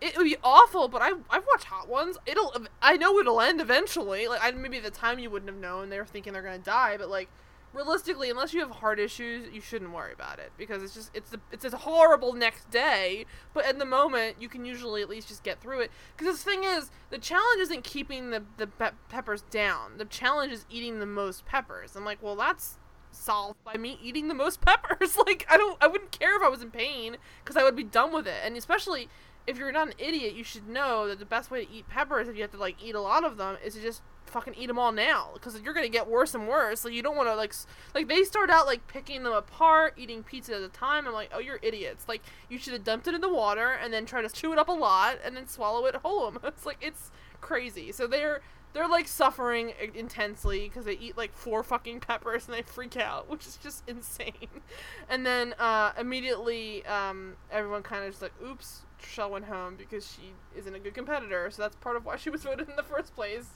[0.00, 0.88] it would be awful.
[0.88, 2.16] But I I've watched hot ones.
[2.26, 4.28] It'll I know it'll end eventually.
[4.28, 6.58] Like I maybe at the time you wouldn't have known they were thinking they're gonna
[6.58, 7.28] die, but like
[7.72, 11.32] realistically, unless you have heart issues, you shouldn't worry about it because it's just it's
[11.32, 13.26] a, it's a horrible next day.
[13.52, 15.90] But in the moment, you can usually at least just get through it.
[16.16, 19.98] Because the thing is, the challenge isn't keeping the the pe- peppers down.
[19.98, 21.96] The challenge is eating the most peppers.
[21.96, 22.78] I'm like, well, that's
[23.10, 25.16] solved by me eating the most peppers.
[25.16, 27.84] like I don't I wouldn't care if I was in pain because I would be
[27.84, 28.40] done with it.
[28.44, 29.08] And especially
[29.48, 32.28] if you're not an idiot, you should know that the best way to eat peppers
[32.28, 34.66] if you have to like eat a lot of them is to just fucking eat
[34.66, 36.84] them all now because you're gonna get worse and worse.
[36.84, 37.54] Like you don't want to like
[37.94, 41.08] like they start out like picking them apart, eating pizza at a time.
[41.08, 42.06] I'm like, oh, you're idiots.
[42.06, 44.58] Like you should have dumped it in the water and then try to chew it
[44.58, 46.34] up a lot and then swallow it whole.
[46.44, 47.10] It's like it's
[47.40, 47.90] crazy.
[47.90, 48.42] So they're
[48.74, 53.30] they're like suffering intensely because they eat like four fucking peppers and they freak out,
[53.30, 54.60] which is just insane.
[55.08, 60.06] And then uh, immediately, um, everyone kind of just like, oops, Trishelle went home because
[60.10, 61.50] she isn't a good competitor.
[61.50, 63.46] So that's part of why she was voted in the first place.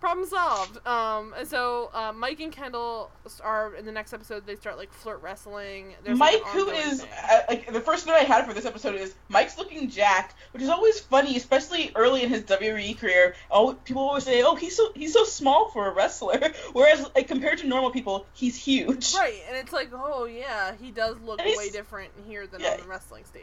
[0.00, 0.86] Problem solved.
[0.86, 3.10] Um, and so uh, Mike and Kendall
[3.42, 4.46] are in the next episode.
[4.46, 5.92] They start like flirt wrestling.
[6.04, 8.64] There's, like, Mike, an who is uh, like the first note I had for this
[8.64, 13.34] episode is Mike's looking jacked, which is always funny, especially early in his WWE career.
[13.50, 16.38] Oh, people always say, "Oh, he's so he's so small for a wrestler,"
[16.74, 19.14] whereas like compared to normal people, he's huge.
[19.16, 22.74] right, and it's like, oh yeah, he does look way different here than Yeah.
[22.74, 23.42] on the wrestling stage.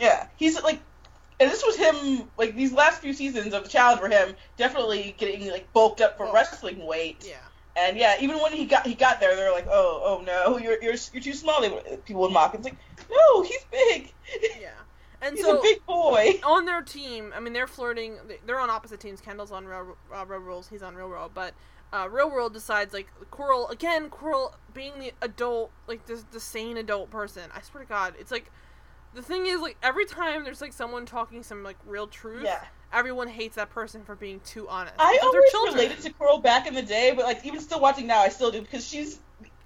[0.00, 0.80] Yeah, he's like,
[1.38, 2.28] and this was him.
[2.38, 6.16] Like these last few seasons of the challenge were him definitely getting like bulked up
[6.16, 6.32] for Oh.
[6.32, 7.24] wrestling weight.
[7.28, 7.36] Yeah.
[7.76, 10.58] And yeah, even when he got he got there, they were like, "Oh, oh no,
[10.58, 11.60] you're you're you're too small."
[12.04, 12.54] People would mock.
[12.54, 12.76] It's like,
[13.10, 14.12] no, he's big.
[14.60, 14.70] Yeah.
[15.22, 16.40] And he's so a big boy.
[16.44, 18.16] on their team, I mean, they're flirting.
[18.26, 19.20] they- They're on opposite teams.
[19.20, 20.68] Kendall's on Real, uh, Real Rules.
[20.68, 21.32] He's on Real World.
[21.34, 21.52] But
[21.92, 24.08] uh, Real World decides like Coral again.
[24.10, 27.50] Coral being the adult, like the the sane adult person.
[27.54, 28.50] I swear to God, it's like
[29.14, 32.44] the thing is like every time there's like someone talking some like real truth.
[32.44, 32.62] Yeah.
[32.92, 34.96] Everyone hates that person for being too honest.
[34.98, 38.18] I always related to Coral back in the day, but like even still watching now,
[38.18, 39.20] I still do because she's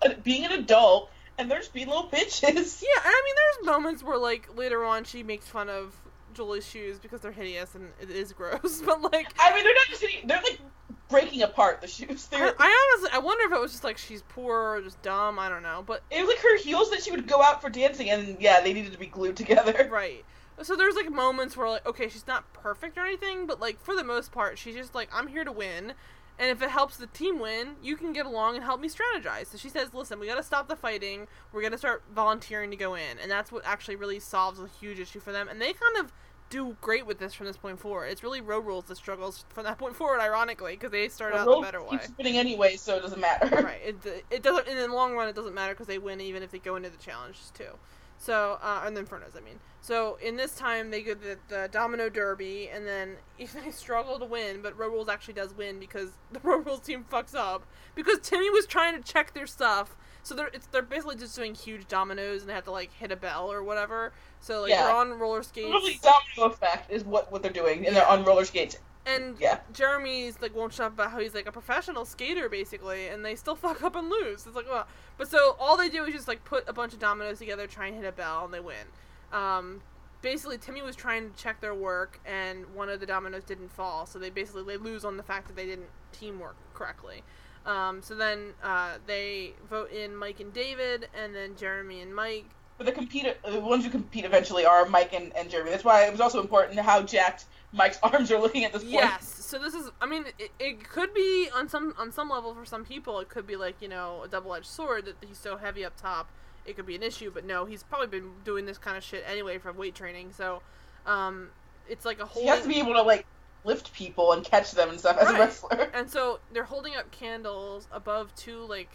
[0.04, 2.82] uh, being an adult and they're just being little bitches.
[2.82, 5.94] Yeah, I mean, there's moments where like later on she makes fun of
[6.34, 8.80] Julie's shoes because they're hideous and it is gross.
[8.84, 10.60] But like, I mean, they're not just hitting, they're like
[11.08, 12.28] breaking apart the shoes.
[12.32, 15.00] I, They're, I honestly, I wonder if it was just like she's poor or just
[15.02, 15.38] dumb.
[15.38, 17.70] I don't know, but it was like her heels that she would go out for
[17.70, 19.88] dancing, and yeah, they needed to be glued together.
[19.92, 20.24] right.
[20.62, 23.94] So there's like moments where like, okay, she's not perfect or anything, but like for
[23.94, 25.94] the most part, she's just like, I'm here to win.
[26.36, 29.46] And if it helps the team win, you can get along and help me strategize.
[29.46, 31.28] So she says, "Listen, we got to stop the fighting.
[31.52, 34.98] We're gonna start volunteering to go in, and that's what actually really solves a huge
[34.98, 36.12] issue for them." And they kind of
[36.54, 38.06] do great with this from this point forward.
[38.06, 41.40] It's really Road Rules that struggles from that point forward, ironically, because they start The
[41.40, 41.90] out the better way.
[41.90, 43.46] keeps spinning anyway, so it doesn't matter.
[43.62, 43.80] right.
[43.84, 45.28] It, it doesn't in the long run.
[45.28, 47.78] It doesn't matter because they win even if they go into the challenges too.
[48.16, 49.58] So uh, and then Infernos, I mean.
[49.80, 54.24] So in this time they go the, the Domino Derby and then they struggle to
[54.24, 58.18] win, but Road Rules actually does win because the Road Rules team fucks up because
[58.20, 59.96] Timmy was trying to check their stuff.
[60.24, 63.12] So they're it's they're basically just doing huge dominoes and they have to like hit
[63.12, 64.12] a bell or whatever.
[64.40, 64.84] So like Yeah.
[64.84, 65.66] they're on roller skates.
[65.66, 68.76] Literally, domino effect is what, what they're doing, and they're on roller skates.
[69.06, 69.60] And Yeah.
[69.74, 73.36] Jeremy's like won't shut up about how he's like a professional skater basically, and they
[73.36, 74.46] still fuck up and lose.
[74.46, 74.86] It's like, well,
[75.18, 77.86] but so all they do is just like put a bunch of dominoes together, try
[77.88, 78.86] and hit a bell, and they win.
[79.30, 79.82] Um,
[80.22, 84.06] basically, Timmy was trying to check their work, and one of the dominoes didn't fall,
[84.06, 87.22] so they basically they lose on the fact that they didn't teamwork correctly.
[87.66, 92.46] Um, so then uh, they vote in Mike and David, and then Jeremy and Mike.
[92.76, 95.70] But the compete, the ones who compete eventually are Mike and, and Jeremy.
[95.70, 98.94] That's why it was also important how jacked Mike's arms are looking at this point.
[98.94, 99.26] Yes.
[99.26, 99.90] So this is.
[100.00, 103.20] I mean, it, it could be on some on some level for some people.
[103.20, 105.96] It could be like you know a double edged sword that he's so heavy up
[105.96, 106.28] top.
[106.66, 109.22] It could be an issue, but no, he's probably been doing this kind of shit
[109.26, 110.32] anyway from weight training.
[110.32, 110.62] So,
[111.06, 111.50] um,
[111.88, 112.42] it's like a whole.
[112.42, 113.26] He has to be able to like
[113.64, 115.36] lift people and catch them and stuff as Right.
[115.36, 115.90] a wrestler.
[115.94, 118.90] And so they're holding up candles above two like,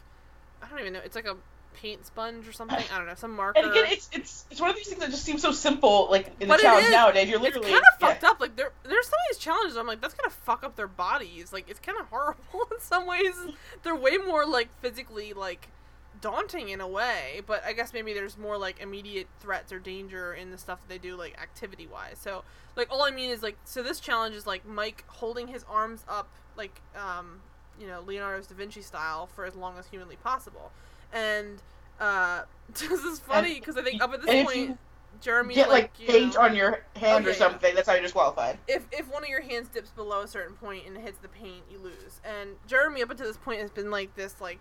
[0.62, 1.02] I don't even know.
[1.04, 1.36] It's like a
[1.74, 2.84] paint sponge or something.
[2.94, 3.60] I don't know, some marker.
[3.62, 6.28] And again, it's it's it's one of these things that just seems so simple, like
[6.40, 6.92] in the But challenge is.
[6.92, 7.30] nowadays.
[7.30, 8.08] You're it's literally kind of yeah.
[8.08, 8.40] fucked up.
[8.42, 9.78] Like there, there's some of these challenges.
[9.78, 11.54] I'm like, that's gonna fuck up their bodies.
[11.54, 13.34] Like it's kind of horrible in some ways.
[13.84, 15.70] They're way more like physically like
[16.22, 17.42] daunting in a way.
[17.46, 20.90] But I guess maybe there's more like immediate threats or danger in the stuff that
[20.90, 22.18] they do like activity wise.
[22.20, 22.44] So
[22.76, 26.04] like all I mean is like so this challenge is like Mike holding his arms
[26.08, 27.42] up like um
[27.80, 30.72] you know Leonardo's Da Vinci style for as long as humanly possible,
[31.14, 31.62] and
[32.00, 32.44] uh,
[32.74, 34.78] this is funny because I think up at this point.
[35.22, 37.76] Jeremy get like, like paint on your hand Oh, or yeah, something.
[37.76, 38.58] That's how you're disqualified.
[38.68, 41.64] if if one of your hands dips below a certain point and hits the paint,
[41.70, 42.22] you lose.
[42.24, 44.60] And Jeremy up until this point has been like this, like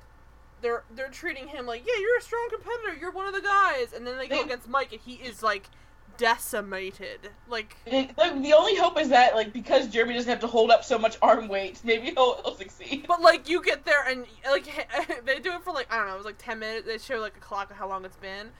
[0.60, 3.92] they're they're treating him like, yeah, you're a strong competitor, you're one of the guys,
[3.94, 5.68] and then they go against Mike and he is like
[6.16, 7.30] decimated.
[7.48, 10.70] Like It- the, the only hope is that like because Jeremy doesn't have to hold
[10.70, 13.06] up so much arm weight, maybe he'll, he'll succeed.
[13.08, 14.66] But like you get there and like
[15.24, 16.86] they do it for like I don't know, it was like ten minutes.
[16.86, 18.50] They show like a clock of how long it's been,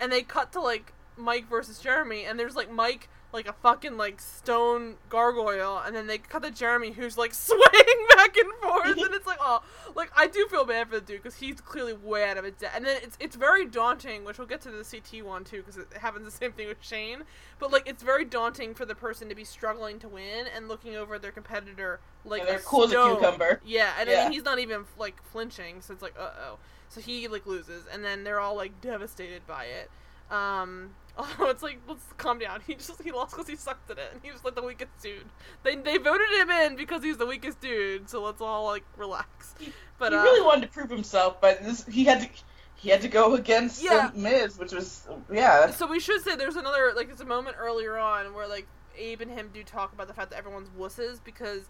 [0.00, 3.96] and they cut to like Mike versus Jeremy, and there's like Mike like a fucking
[3.96, 8.98] like stone gargoyle, and then they cut to Jeremy who's like swaying back and forth,
[8.98, 9.62] and it's like oh,
[9.94, 12.54] like I do feel bad for the dude because he's clearly way out of his
[12.54, 15.58] depth, and then it's it's very daunting, which we'll get to the CT one too
[15.58, 17.22] because it happens the same thing with Shane,
[17.58, 20.96] but like it's very daunting for the person to be struggling to win and looking
[20.96, 23.60] over at their competitor like And they're a cool as a cucumber.
[23.64, 26.58] Yeah, and I mean he's not even like flinching, so it's like uh oh.
[26.88, 29.90] So he like loses, and then they're all like devastated by it.
[30.30, 32.60] Um, oh, it's like let's calm down.
[32.66, 34.90] He just he lost because he sucked at it, and he was like the weakest
[35.02, 35.26] dude.
[35.62, 38.08] They they voted him in because he's the weakest dude.
[38.08, 39.54] So let's all like relax.
[39.98, 42.28] But he uh, really wanted to prove himself, but this, he had to
[42.76, 44.10] he had to go against Yeah.
[44.12, 45.70] the Miz, which was yeah.
[45.70, 49.22] So we should say there's another like there's a moment earlier on where like Abe
[49.22, 51.62] and him do talk about the fact that everyone's wusses because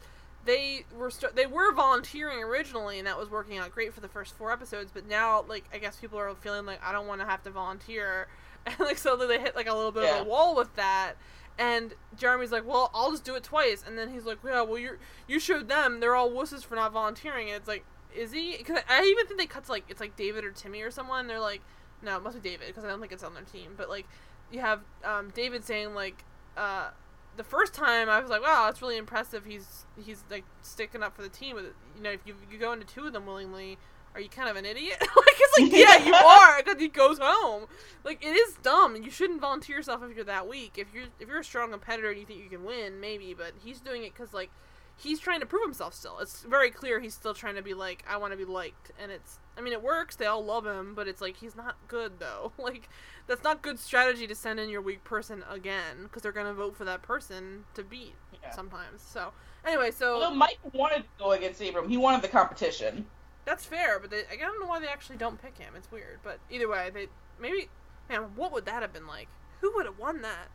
[0.45, 4.09] they were st- they were volunteering originally and that was working out great for the
[4.09, 7.21] first four episodes but now like I guess people are feeling like I don't want
[7.21, 8.29] to have to volunteer
[8.79, 10.21] and like so they hit like a little bit Yeah.
[10.21, 11.15] of a wall with that
[11.59, 14.79] and Jeremy's like well I'll just do it twice and then he's like yeah well
[14.79, 17.85] you you showed them they're all wusses for not volunteering and it's like
[18.17, 20.83] is he because I even think they cut to like it's like David or Timmy
[20.83, 21.63] or someone they're like
[22.03, 24.07] no it must be David because I don't think it's on their team but like
[24.51, 26.25] you have um, David saying like
[26.57, 26.91] uh,
[27.37, 29.45] the first time I was like, wow, that's really impressive.
[29.45, 31.55] He's he's like sticking up for the team.
[31.55, 31.67] With
[31.97, 33.77] you know, if you, you go into two of them willingly,
[34.15, 34.97] are you kind of an idiot?
[35.01, 37.67] like it's like yeah, you are because he goes home.
[38.05, 38.97] Like it is dumb.
[38.97, 40.73] You shouldn't volunteer yourself if you're that weak.
[40.77, 43.35] If you're if you're a strong competitor and you think you can win, maybe.
[43.35, 44.51] But he's doing it because like
[44.97, 46.19] he's trying to prove himself still.
[46.19, 49.13] It's very clear he's still trying to be like I want to be liked, and
[49.13, 50.17] it's I mean it works.
[50.17, 52.53] They all love him, but it's like he's not good though.
[52.59, 52.89] like
[53.27, 56.77] that's not good strategy to send in your weak person again because they're gonna vote
[56.77, 58.51] for that person to beat Yeah.
[58.51, 59.03] sometimes.
[59.03, 59.33] So
[59.65, 63.07] anyway, so Although Mike wanted to go against Abram, he wanted the competition.
[63.45, 65.75] That's fair, but they, I don't know why they actually don't pick him.
[65.77, 67.09] It's weird, but either way, they
[67.41, 67.69] maybe
[68.09, 69.29] man, what would that have been like?
[69.61, 70.49] Who would have won that?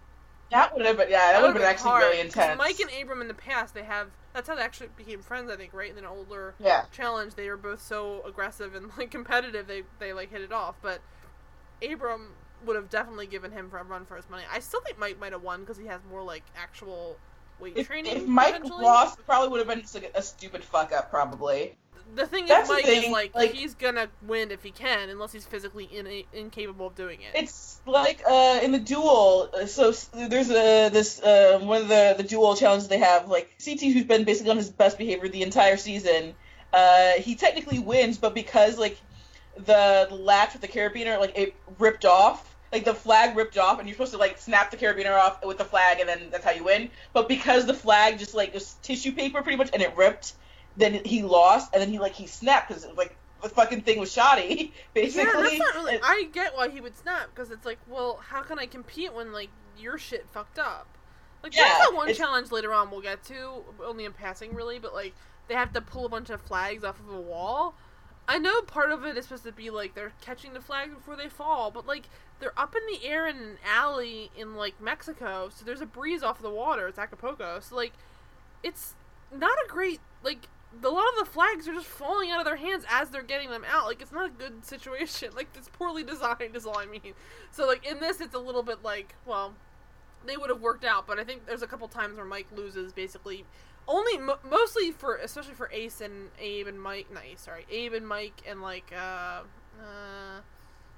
[0.52, 2.58] That would have been yeah, that would have been actually hard, really intense.
[2.58, 5.50] Mike and Abram in the past, they have that's how they actually became friends.
[5.50, 5.90] I think, right?
[5.90, 6.86] In an older yeah.
[6.92, 9.68] challenge, they were both so aggressive and like competitive.
[9.68, 11.02] They they like hit it off, but
[11.84, 12.30] Abram
[12.66, 14.44] would have definitely given him for a run for his money.
[14.52, 17.18] I still think Mike might have won because he has more like actual
[17.60, 18.16] weight If, training.
[18.16, 21.76] if Mike lost, it probably would have been like a stupid fuck up, probably.
[22.16, 25.10] The thing that's is, Mike thing, is like, like- he's gonna win if he can,
[25.10, 27.32] unless he's physically in- incapable of doing it.
[27.36, 29.50] It's like uh, in the duel.
[29.54, 33.28] uh, So there's a this uh, one of the the duel challenges they have.
[33.28, 36.36] Like CT, who's been basically on his best behavior the entire season,
[36.72, 38.98] uh, he technically wins, but because like
[39.58, 42.50] the latch with the carabiner, like it ripped off.
[42.72, 45.60] Like the flag ripped off, and you're supposed to like snap the carabiner off with
[45.60, 46.90] the flag, and then that's how you win.
[47.14, 50.34] But because the flag just like was tissue paper pretty much, and it ripped,
[50.78, 54.12] then he lost, and then he like he snapped because like the fucking thing was
[54.12, 55.32] shoddy, basically.
[55.34, 55.96] Yeah, that's not really.
[55.96, 59.14] And- I get why he would snap because it's like, well, how can I compete
[59.14, 60.88] when like your shit fucked up?
[61.44, 64.80] Like Yeah, there's that one challenge later on we'll get to, only in passing really,
[64.80, 65.14] but like
[65.50, 67.76] they have to pull a bunch of flags off of a wall.
[68.26, 71.18] I know part of it is supposed to be like they're catching the flags before
[71.18, 72.04] they fall, but like
[72.40, 76.24] they're up in the air in an alley in like Mexico, so there's a breeze
[76.24, 76.88] off the water.
[76.88, 77.92] It's Acapulco, so like
[78.64, 78.94] it's
[79.34, 80.48] not a great like
[80.82, 83.50] a lot of the flags are just falling out of their hands as they're getting
[83.50, 83.86] them out.
[83.86, 85.30] Like it's not a good situation.
[85.36, 87.14] Like it's poorly designed is all I mean.
[87.52, 89.54] So like in this it's a little bit like, well,
[90.26, 92.94] they would have worked out, but I think there's a couple times where Mike loses
[92.94, 93.46] basically
[93.88, 97.66] only mo- mostly for especially for Ace and Abe and Mike, Ace, sorry.
[97.70, 99.42] Abe and Mike and like uh
[99.82, 100.40] uh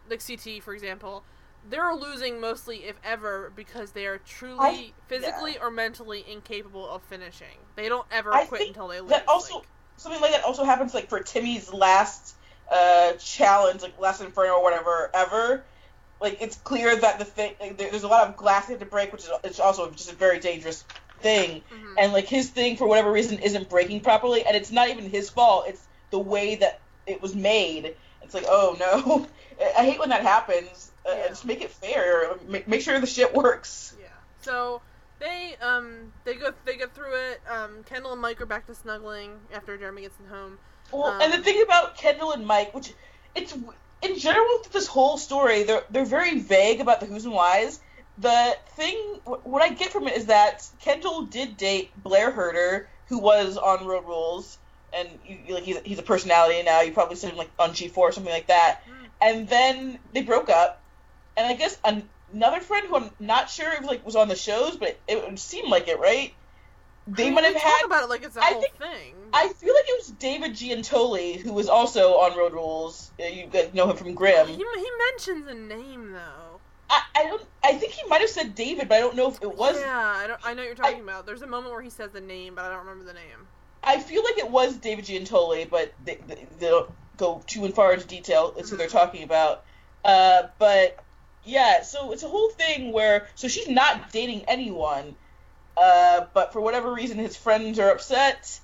[0.10, 1.24] like CT for example.
[1.68, 7.02] They're losing mostly, if ever, because they are truly I- physically or mentally incapable of
[7.04, 7.58] finishing.
[7.76, 9.10] They don't ever I quit until they lose.
[9.10, 9.68] that also like-
[9.98, 12.36] something like that also happens like for Timmy's last
[12.72, 15.64] uh challenge, like last Inferno or whatever ever.
[16.22, 18.80] Like it's clear that the thing like, there- there's a lot of glass they have
[18.80, 20.84] to break, which is it's also just a very dangerous
[21.22, 21.64] thing.
[21.72, 21.94] Mhm.
[21.98, 25.30] And like his thing for whatever reason isn't breaking properly, and it's not even his
[25.30, 25.66] fault.
[25.68, 25.82] It's
[26.12, 27.96] the way that it was made.
[28.22, 29.28] It's like oh no,
[29.78, 30.92] I hate when that happens.
[31.08, 31.28] Uh, Yeah.
[31.30, 32.36] Just make it fair.
[32.48, 33.96] Make, make sure the shit works.
[34.00, 34.08] Yeah.
[34.42, 34.82] So
[35.20, 37.42] they um they go they get through it.
[37.50, 40.58] Um, Kendall and Mike are back to snuggling after Jeremy gets home,
[40.92, 42.94] Well, um, and the thing about Kendall and Mike, which
[43.34, 43.56] it's
[44.02, 47.80] in general this whole story, they're they're very vague about the who's and whys.
[48.18, 48.96] The thing,
[49.26, 53.86] what I get from it is that Kendall did date Blair Herter, who was on
[53.86, 54.58] Road Rules,
[54.94, 56.80] and you, like he's, he's a personality now.
[56.80, 58.82] You probably seen him like on G4 or something like that.
[58.88, 59.08] Mm.
[59.22, 60.82] And then they broke up,
[61.38, 64.78] and I guess another friend who I'm not sure if like was on the shows,
[64.78, 66.34] but it, it would seem like it, right?
[67.08, 69.16] They I mean, might have had about it like it's a I whole think, thing.
[69.32, 73.12] I feel like it was David Giuntoli who was also on Road Rules.
[73.20, 74.48] Uh, you guys know him from Grimm.
[74.48, 76.60] He, he mentions a name though.
[76.90, 77.44] I, I don't.
[77.64, 79.80] I think he might have said David, but I don't know if it was.
[79.80, 80.40] Yeah, I don't.
[80.44, 81.26] I know what you're talking I, about.
[81.26, 83.48] There's a moment where he says the name, but I don't remember the name.
[83.84, 87.94] I feel like it was David Giuntoli, but they, they, they don't go too far
[87.94, 88.98] into detail as who they're mm-hmm.
[88.98, 89.64] talking about.
[90.04, 91.04] Uh, but
[91.46, 95.16] yeah, so it's a whole thing where so she's not dating anyone,
[95.78, 98.60] uh, but for whatever reason his friends are upset,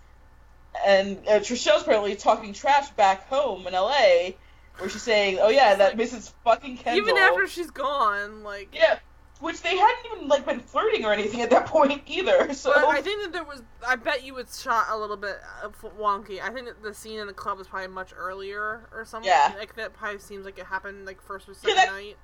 [0.85, 4.35] and uh, Trishelle's apparently talking trash back home in L.A.
[4.77, 6.33] where she's saying, "Oh yeah, that Mrs.
[6.43, 8.99] fucking Kendall." Even after she's gone, like yeah,
[9.41, 12.53] which they hadn't even like been flirting or anything at that point either.
[12.53, 13.61] So but I think that there was.
[13.85, 16.41] I bet you it's shot a little bit uh, wonky.
[16.41, 19.29] I think that the scene in the club was probably much earlier or something.
[19.29, 22.17] Yeah, like that probably seems like it happened like first or second yeah, that, night.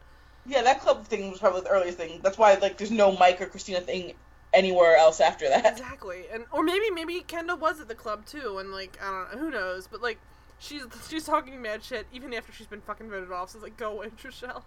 [0.47, 2.21] Yeah, that club thing was probably the earliest thing.
[2.23, 4.13] That's why like there's no Mike or Christina thing
[4.53, 5.65] anywhere else after that.
[5.65, 9.33] Exactly, and or maybe maybe Kendall was at the club too, and like I don't
[9.33, 10.19] know, who knows, but like
[10.59, 13.51] she's she's talking mad shit even after she's been fucking voted off.
[13.51, 14.63] So it's like go away, Trishelle.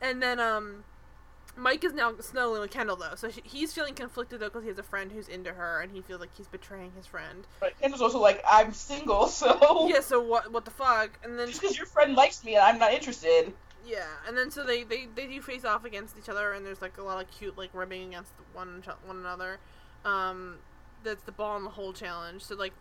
[0.00, 0.84] And then um
[1.56, 4.68] Mike is now snuggling with Kendall though, so she, he's feeling conflicted though because he
[4.68, 7.46] has a friend who's into her, and he feels like he's betraying his friend.
[7.60, 10.00] But Kendall's also like, I'm single, so yeah.
[10.00, 10.50] So what?
[10.50, 11.18] What the fuck?
[11.22, 13.52] And then just because your friend likes me and I'm not interested.
[13.84, 16.80] Yeah, and then so they, they they do face off against each other, and there's
[16.80, 19.58] like a lot of cute like rubbing against one one another.
[20.04, 20.58] Um,
[21.02, 22.42] that's the ball in the hole challenge.
[22.42, 22.72] So like,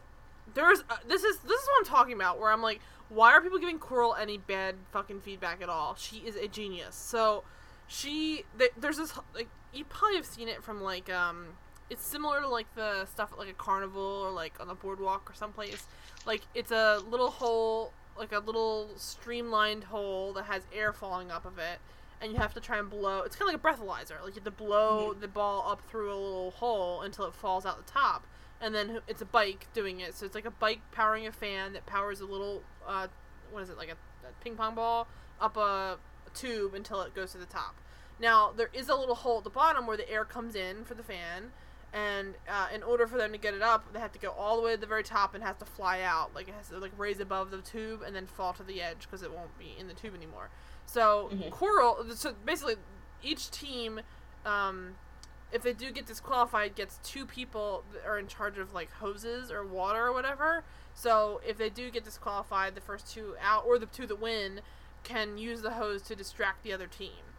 [0.53, 2.40] there's uh, this is this is what I'm talking about.
[2.40, 5.95] Where I'm like, why are people giving Coral any bad fucking feedback at all?
[5.95, 6.95] She is a genius.
[6.95, 7.44] So
[7.88, 8.45] she
[8.78, 11.48] there's this like you probably have seen it from like um
[11.90, 15.30] it's similar to like the stuff at like a carnival or like on a boardwalk
[15.30, 15.88] or someplace
[16.26, 21.45] like it's a little hole like a little streamlined hole that has air falling up
[21.45, 21.79] of it
[22.21, 24.41] and you have to try and blow it's kind of like a breathalyzer like you
[24.41, 25.21] have to blow mm-hmm.
[25.21, 28.25] the ball up through a little hole until it falls out the top
[28.59, 31.73] and then it's a bike doing it so it's like a bike powering a fan
[31.73, 33.07] that powers a little uh
[33.51, 35.07] what is it like a, a ping pong ball
[35.39, 35.97] up a
[36.33, 37.75] tube until it goes to the top.
[38.19, 40.93] Now there is a little hole at the bottom where the air comes in for
[40.93, 41.51] the fan,
[41.93, 44.55] and uh, in order for them to get it up, they have to go all
[44.55, 46.34] the way to the very top and has to fly out.
[46.34, 49.01] Like it has to like raise above the tube and then fall to the edge
[49.01, 50.49] because it won't be in the tube anymore.
[50.85, 51.49] So mm-hmm.
[51.49, 52.76] Coral, so basically
[53.22, 54.01] each team,
[54.45, 54.95] um,
[55.51, 59.51] if they do get disqualified, gets two people that are in charge of like hoses
[59.51, 60.63] or water or whatever.
[60.93, 64.61] So if they do get disqualified, the first two out or the two that win
[65.03, 67.30] can use the hose to distract the other team.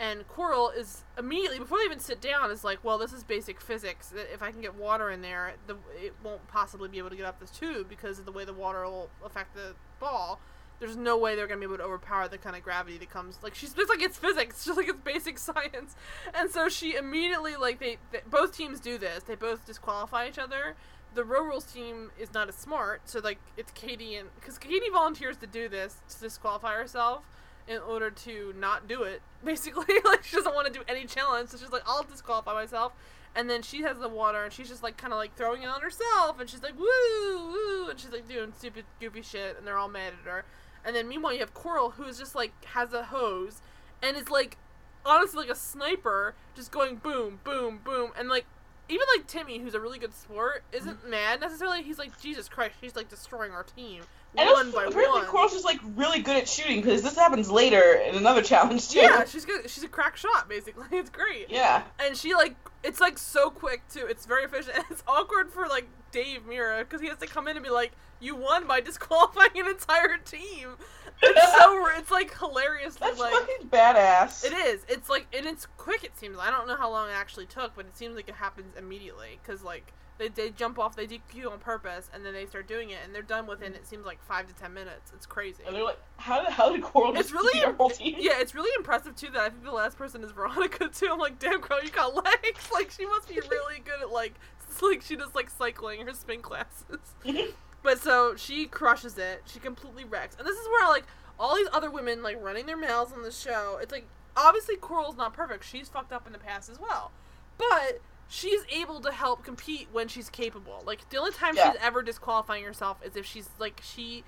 [0.00, 3.60] And Coral is immediately before they even sit down is like, well, this is basic
[3.60, 4.14] physics.
[4.32, 7.26] If I can get water in there, the, it won't possibly be able to get
[7.26, 10.40] up this tube because of the way the water will affect the ball.
[10.78, 13.38] There's no way they're gonna be able to overpower the kind of gravity that comes.
[13.42, 15.94] Like she's just like it's physics, just like it's basic science.
[16.32, 19.24] And so she immediately like they, they both teams do this.
[19.24, 20.76] They both disqualify each other
[21.14, 24.90] the Road Rules team is not as smart, so like it's Katie and because Katie
[24.92, 27.24] volunteers to do this to disqualify herself
[27.70, 29.22] in order to not do it.
[29.44, 32.92] Basically, like she doesn't want to do any challenge, so she's like, I'll disqualify myself.
[33.34, 35.68] And then she has the water, and she's just like kind of like throwing it
[35.68, 39.66] on herself, and she's like woo woo, and she's like doing stupid goofy shit, and
[39.66, 40.44] they're all mad at her.
[40.84, 43.62] And then meanwhile, you have Coral, who is just like has a hose,
[44.02, 44.58] and is like
[45.06, 48.46] honestly like a sniper, just going boom boom boom, and like
[48.88, 51.10] even like Timmy, who's a really good sport, isn't mm-hmm.
[51.10, 51.84] mad necessarily.
[51.84, 54.02] He's like, Jesus Christ, he's like destroying our team
[54.36, 55.26] and one by apparently one.
[55.26, 59.00] Coral's just like really good at shooting because this happens later in another challenge too.
[59.00, 59.68] Yeah, she's good.
[59.68, 60.86] She's a crack shot basically.
[60.92, 61.46] It's great.
[61.50, 61.82] Yeah.
[61.98, 64.06] And she like it's like so quick too.
[64.06, 64.76] It's very efficient.
[64.80, 67.70] And it's awkward for like Dave Mirra because he has to come in and be
[67.70, 70.76] like, "You won by disqualifying an entire team."
[71.22, 74.44] It's so it's like hilariously That's like fucking badass.
[74.44, 74.84] It is.
[74.88, 76.04] It's like and it's quick.
[76.04, 76.38] It seems.
[76.38, 79.38] I don't know how long it actually took, but it seems like it happens immediately
[79.42, 82.90] because like they, they jump off, they DQ on purpose, and then they start doing
[82.90, 85.10] it, and they're done within it seems like five to ten minutes.
[85.14, 85.62] It's crazy.
[85.66, 87.58] And they're like, how the hell did Coral it's really
[87.94, 88.16] team?
[88.18, 89.30] Yeah, it's really impressive too.
[89.32, 91.08] That I think the last person is Veronica too.
[91.10, 92.68] I'm like, damn girl, you got legs.
[92.70, 94.34] Like she must be really good at like,
[94.82, 96.98] like she does like cycling her spin classes.
[97.24, 97.50] Mm-hmm.
[97.82, 99.42] but so she crushes it.
[99.46, 101.04] She completely wrecks, and this is where like
[101.38, 103.78] all these other women like running their mouths on the show.
[103.80, 104.06] It's like
[104.36, 105.64] obviously Coral's not perfect.
[105.64, 107.10] She's fucked up in the past as well,
[107.56, 110.82] but she's able to help compete when she's capable.
[110.86, 111.72] Like the only time Yeah.
[111.72, 114.22] she's ever disqualifying herself is if she's like she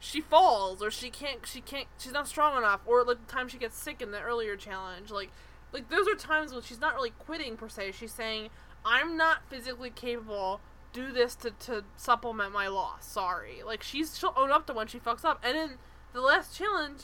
[0.00, 3.48] she falls or she can't she can't she's not strong enough or like the time
[3.48, 5.10] she gets sick in the earlier challenge.
[5.10, 5.30] Like
[5.70, 7.92] like those are times when she's not really quitting per se.
[7.92, 8.48] She's saying,
[8.84, 10.60] I'm not physically capable.
[10.92, 13.06] Do this to, to supplement my loss.
[13.06, 13.62] Sorry.
[13.64, 15.40] Like she's she'll own up to when she fucks up.
[15.44, 15.70] And in
[16.14, 17.02] the last challenge,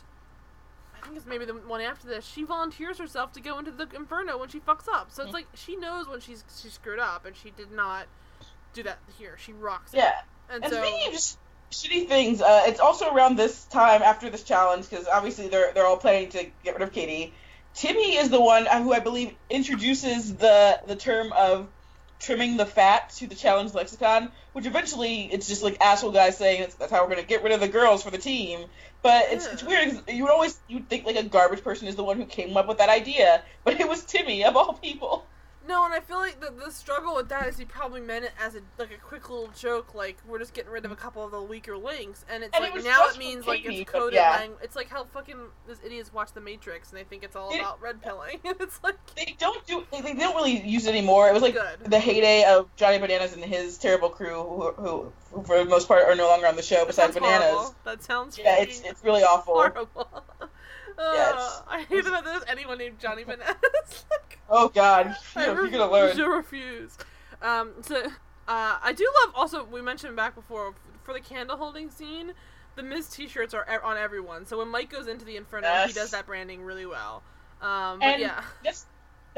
[1.02, 2.24] I think it's maybe the one after this.
[2.24, 5.10] She volunteers herself to go into the inferno when she fucks up.
[5.12, 8.06] So it's like she knows when she's she screwed up, and she did not
[8.72, 9.36] do that here.
[9.38, 9.94] She rocks.
[9.94, 9.98] it.
[9.98, 10.12] Yeah.
[10.50, 11.38] and, And so speaking of just
[11.70, 15.86] shitty things, uh, it's also around this time after this challenge because obviously they're they're
[15.86, 17.32] all planning to get rid of Katie.
[17.74, 21.68] Timmy is the one who I believe introduces the the term of
[22.20, 26.60] trimming the fat to the challenge lexicon, which eventually it's just like asshole guys saying
[26.62, 28.66] that's, that's how we're gonna get rid of the girls for the team.
[29.02, 29.90] But it's, it's weird.
[29.90, 32.26] 'cause You would always you would think like a garbage person is the one who
[32.26, 35.24] came up with that idea, but it was Timmy of all people.
[35.68, 38.32] No, and I feel like the the struggle with that is he probably meant it
[38.40, 41.22] as a like a quick little joke, like we're just getting rid of a couple
[41.24, 44.14] of the weaker links, and it's And like was now it means like it's coded
[44.14, 44.36] yeah.
[44.38, 45.36] lang- It's like how fucking
[45.68, 48.40] these idiots watch The Matrix and they think it's all It- about red pilling.
[48.44, 51.28] it's like They don't do they, they don't really use it anymore.
[51.28, 51.90] It was like Good.
[51.90, 55.86] the heyday of Johnny Bananas and his terrible crew, who, who, who for the most
[55.86, 57.50] part are no longer on the show that besides Bananas.
[57.52, 57.74] horrible.
[57.84, 59.54] That sounds Yeah, it's it's really awful.
[59.54, 60.24] horrible.
[60.98, 61.62] Yes.
[61.68, 63.56] I hate that there's anyone named Johnny Bananas.
[64.10, 66.16] like, Oh God, you know, re- you're gonna learn.
[66.16, 66.96] Je refuse.
[67.42, 68.10] Um, so, uh,
[68.82, 69.34] I do love.
[69.36, 72.32] Also, we mentioned back before for the candle holding scene,
[72.76, 74.46] the Miz T-shirts are e- on everyone.
[74.46, 77.22] So when Mike goes into the Inferno, he does that branding really well.
[77.60, 78.86] Um, but And yeah, that's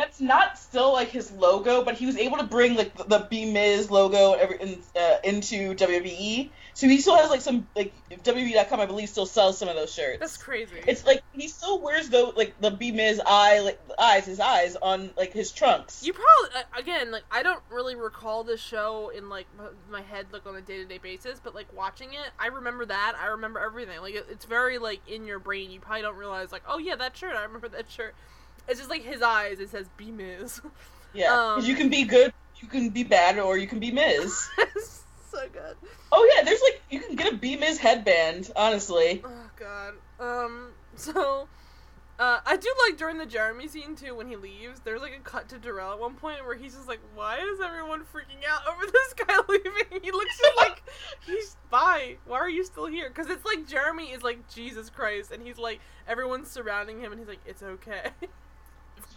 [0.01, 3.27] that's not still like his logo, but he was able to bring like the, the
[3.31, 6.49] B Miz logo every, in, uh, into WWE.
[6.73, 9.93] So he still has like some like WWE.com, I believe, still sells some of those
[9.93, 10.19] shirts.
[10.19, 10.77] that's crazy.
[10.87, 14.75] It's like he still wears though like the B Miz eye like eyes his eyes
[14.81, 16.03] on like his trunks.
[16.03, 19.47] You probably uh, again like I don't really recall this show in like
[19.91, 22.87] my head like on a day to day basis, but like watching it, I remember
[22.87, 23.17] that.
[23.21, 24.01] I remember everything.
[24.01, 25.71] Like it, it's very like in your brain.
[25.71, 27.35] You probably don't realize like oh yeah that shirt.
[27.37, 28.15] I remember that shirt.
[28.69, 29.61] It's just like his eyes.
[29.61, 30.61] It says be Miz.
[31.13, 34.49] Yeah, um, you can be good, you can be bad, or you can be Miz.
[35.31, 35.77] So good.
[36.13, 38.51] oh yeah, there's like you can get a be Miz headband.
[38.55, 39.95] Honestly, Oh god.
[40.21, 40.71] Um.
[40.95, 41.49] So.
[42.19, 44.81] Uh, I do like during the Jeremy scene too when he leaves.
[44.81, 47.61] There's like a cut to Darrell at one point where he's just like, "Why is
[47.61, 50.83] everyone freaking out over this guy leaving?" He looks just like
[51.27, 52.19] he's bye.
[52.27, 53.09] Why are you still here?
[53.09, 57.19] Because it's like Jeremy is like Jesus Christ, and he's like everyone's surrounding him, and
[57.19, 58.11] he's like, "It's okay."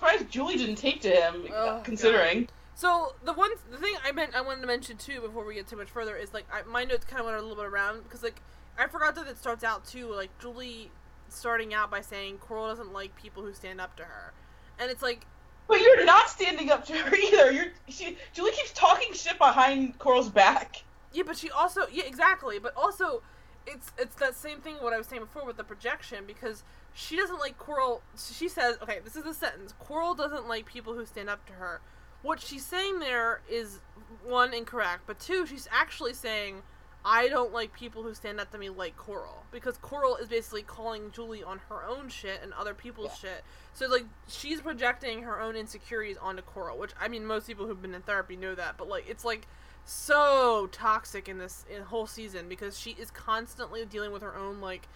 [0.03, 2.49] I'm surprised Julie didn't take to him, Oh, considering.
[2.75, 5.67] So the one the thing I meant I wanted to mention too before we get
[5.67, 8.03] too much further is like I, my notes kind of went a little bit around
[8.03, 8.41] because like
[8.77, 10.89] I forgot that it starts out too like Julie
[11.29, 14.33] starting out by saying Coral doesn't like people who stand up to her,
[14.79, 15.25] and it's like
[15.67, 17.51] But you're not standing up to her either.
[17.51, 20.83] You're she Julie keeps talking shit behind Coral's back.
[21.13, 23.21] yeah, but she also yeah exactly, but also
[23.67, 26.63] it's it's that same thing what I was saying before with the projection because
[26.93, 28.01] she doesn't like Coral.
[28.17, 29.73] She says okay, this is the sentence.
[29.79, 31.81] Coral doesn't like people who stand up to her.
[32.21, 33.79] What she's saying there is
[34.23, 36.61] one incorrect, but two, she's actually saying
[37.05, 40.61] I don't like people who stand up to me like Coral because Coral is basically
[40.63, 43.29] calling Julie on her own shit and other people's Yeah.
[43.35, 43.43] shit.
[43.73, 47.81] So like she's projecting her own insecurities onto Coral, which I mean most people who've
[47.81, 49.47] been in therapy know that, but like it's like
[49.83, 54.61] so toxic in this in whole season because she is constantly dealing with her own
[54.61, 54.87] like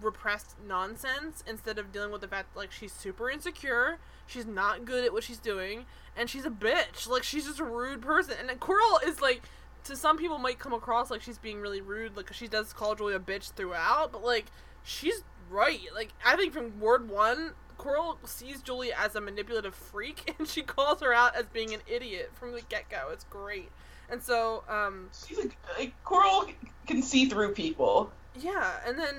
[0.00, 5.04] repressed nonsense instead of dealing with the fact like she's super insecure, she's not good
[5.04, 5.86] at what she's doing,
[6.16, 7.08] and she's a bitch.
[7.08, 8.34] Like she's just a rude person.
[8.38, 9.42] And then Coral is like
[9.84, 12.94] to some people might come across like she's being really rude, like she does call
[12.94, 14.46] Julie a bitch throughout, but like
[14.82, 15.80] she's right.
[15.94, 20.62] Like I think from word one, Coral sees Julie as a manipulative freak, and she
[20.62, 23.08] calls her out as being an idiot from the get go.
[23.12, 23.70] It's great.
[24.10, 26.46] And so, um, She's like, like Coral
[26.88, 28.10] can see through people.
[28.38, 29.14] yeah, and then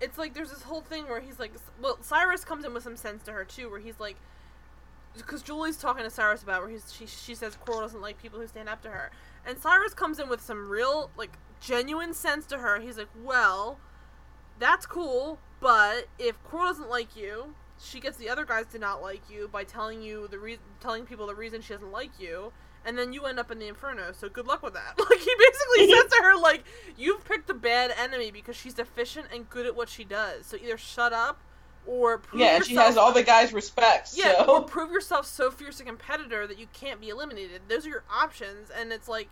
[0.00, 2.96] it's like there's this whole thing where he's like, well, Syrus comes in with some
[2.96, 4.16] sense to her too, where he's like,
[5.16, 8.38] because Julie's talking to Syrus about where he's she she says Coral doesn't like people
[8.40, 9.10] who stand up to her,
[9.46, 12.80] and Syrus comes in with some real like genuine sense to her.
[12.80, 13.78] He's like, well,
[14.58, 19.02] that's cool, but if Coral doesn't like you, she gets the other guys to not
[19.02, 22.52] like you by telling you the reason, telling people the reason she doesn't like you.
[22.84, 24.98] And then you end up in the inferno, so good luck with that.
[25.10, 26.64] Like he basically says to her, like,
[26.96, 30.46] you've picked a bad enemy because she's efficient and good at what she does.
[30.46, 31.40] So either shut up
[31.86, 34.10] or prove Yeah, and she has all the guys' respect.
[34.14, 34.56] yeah, so.
[34.56, 37.62] or prove yourself so fierce a competitor that you can't be eliminated.
[37.68, 39.28] Those are your options, and it's like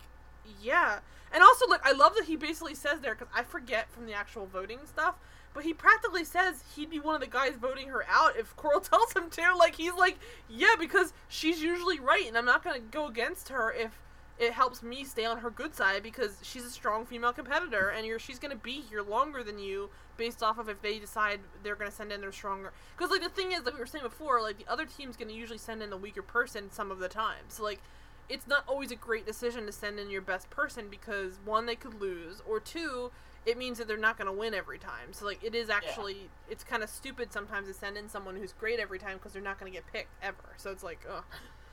[0.61, 0.99] Yeah,
[1.31, 4.13] and also like I love that he basically says there because I forget from the
[4.13, 5.15] actual voting stuff,
[5.59, 8.79] but he practically says he'd be one of the guys voting her out if Coral
[8.79, 9.41] tells him to.
[9.57, 10.17] Like he's like,
[10.47, 13.91] yeah, because she's usually right, and I'm not gonna go against her if
[14.39, 18.21] it helps me stay on her good side because she's a strong female competitor and
[18.21, 21.91] she's gonna be here longer than you based off of if they decide they're gonna
[21.91, 24.57] send in their stronger because like the thing is like we were saying before like
[24.57, 27.63] the other team's gonna usually send in the weaker person some of the time so
[27.63, 27.81] like
[28.29, 31.75] it's not always a great decision to send in your best person because one they
[31.75, 33.11] could lose or two
[33.49, 36.13] it means that they're not going to win every time so like it is actually
[36.13, 36.51] yeah.
[36.51, 39.41] it's kind of stupid sometimes to send in someone who's great every time because they're
[39.41, 41.23] not going to get picked ever so it's like ugh.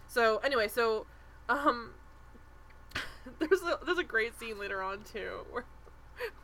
[0.07, 1.07] so anyway so
[1.51, 1.91] um
[3.39, 5.65] there's a there's a great scene later on too where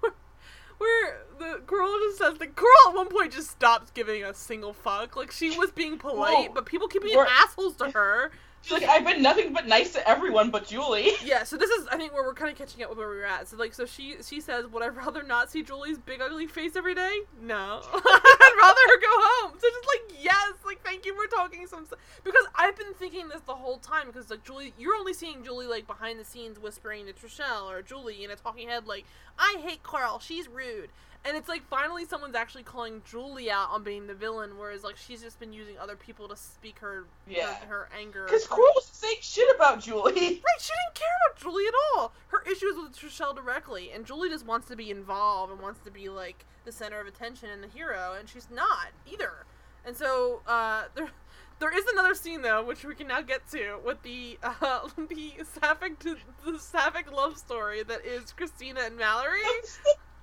[0.01, 0.13] where,
[0.79, 4.75] where the girl just says the girl at one point just stops giving a single
[4.75, 6.55] fuck like she was being polite Whoa.
[6.55, 8.33] but people keep being assholes to her
[8.63, 11.11] She's like, I've been nothing but nice to everyone but Julie.
[11.25, 13.17] Yeah, so this is I think where we're kind of catching up with where we
[13.17, 13.49] were at.
[13.49, 16.77] So like, so she she says, "Would I rather not see Julie's big ugly face
[16.77, 17.21] every day?
[17.41, 17.55] No,
[17.95, 21.87] I'd rather her go home." So just like, yes, like thank you for talking some
[21.87, 25.43] stuff because I've been thinking this the whole time because like Julie, you're only seeing
[25.45, 29.05] Julie like behind the scenes whispering to Trishelle or Julie in a talking head like,
[29.39, 30.91] "I hate Carl, she's rude."
[31.25, 34.97] And it's like finally someone's actually calling Julie out on being the villain, whereas like
[34.97, 37.55] she's just been using other people to speak her yeah.
[37.55, 38.25] her, her anger.
[38.25, 40.13] Because Coral was saying shit about Julie.
[40.43, 42.13] Right, she didn't care about Julie at all.
[42.29, 45.81] Her issue is with Trishelle directly, and Julie just wants to be involved and wants
[45.85, 49.47] to be like the center of attention and the hero, and she's not either.
[49.85, 51.09] And so uh, there,
[51.59, 55.33] there is another scene though, which we can now get to with the uh, the
[55.61, 59.41] sapphic the sapphic love story that is Christina and Mallory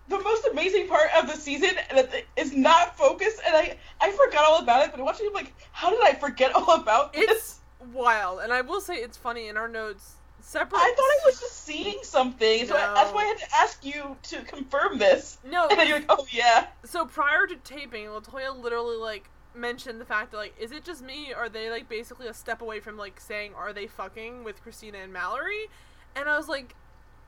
[0.09, 4.45] the most amazing part of the season that is not focused, and I I forgot
[4.45, 4.91] all about it.
[4.91, 7.29] But watching it, like, how did I forget all about this?
[7.29, 7.59] It's
[7.93, 10.15] wild, and I will say it's funny in our notes.
[10.41, 10.79] Separate.
[10.79, 13.85] I thought I was just seeing something, so I, that's why I had to ask
[13.85, 15.37] you to confirm this.
[15.43, 16.67] No, and then you're like, oh yeah.
[16.85, 21.03] So prior to taping, Latoya literally like mentioned the fact that like, is it just
[21.03, 21.33] me?
[21.33, 24.63] Or are they like basically a step away from like saying, are they fucking with
[24.63, 25.67] Christina and Mallory?
[26.15, 26.73] And I was like,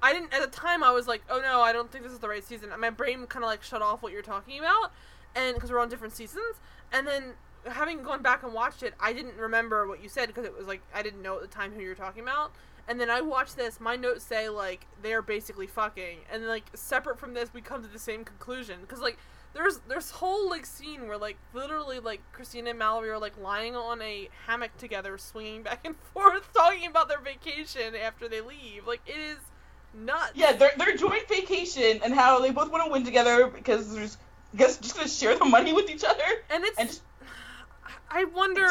[0.01, 0.83] I didn't at the time.
[0.83, 2.69] I was like, oh no, I don't think this is the right season.
[2.79, 4.91] My brain kind of like shut off what you're talking about,
[5.35, 6.59] and because we're on different seasons.
[6.91, 7.33] And then
[7.65, 10.67] having gone back and watched it, I didn't remember what you said because it was
[10.67, 12.51] like I didn't know at the time who you were talking about.
[12.87, 13.79] And then I watched this.
[13.79, 17.87] My notes say like they're basically fucking, and like separate from this, we come to
[17.87, 19.17] the same conclusion because like
[19.53, 23.75] there's there's whole like scene where like literally like Christina and Mallory are like lying
[23.75, 28.87] on a hammock together, swinging back and forth, talking about their vacation after they leave.
[28.87, 29.37] Like it is
[29.93, 30.31] nuts.
[30.35, 34.03] Yeah, their their joint vacation and how they both want to win together because they're
[34.03, 36.23] just, just gonna share the money with each other.
[36.49, 36.79] And it's.
[36.79, 37.01] And just,
[38.09, 38.67] I wonder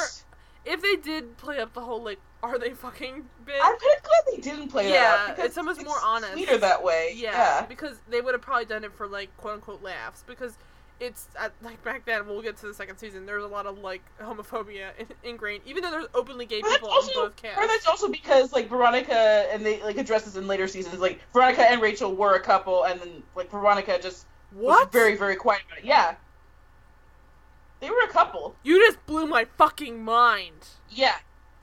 [0.65, 3.55] if they did play up the whole like are they fucking bit.
[3.63, 6.33] I'm kind of glad they didn't play yeah, that because it's almost more honest.
[6.33, 7.13] Sweeter that way.
[7.17, 10.57] Yeah, yeah, because they would have probably done it for like quote unquote laughs because
[11.01, 12.27] it's at, like back then.
[12.27, 13.27] We'll get to the second season.
[13.27, 17.21] There's a lot of like homophobia in, ingrained, even though there's openly gay people also,
[17.21, 17.59] on both casts.
[17.59, 20.99] Or that's also because like Veronica and they like addresses in later seasons.
[20.99, 24.87] Like Veronica and Rachel were a couple, and then like Veronica just what?
[24.87, 25.85] was very very quiet about it.
[25.85, 26.15] Yeah,
[27.81, 28.55] they were a couple.
[28.63, 30.69] You just blew my fucking mind.
[30.91, 31.17] Yeah.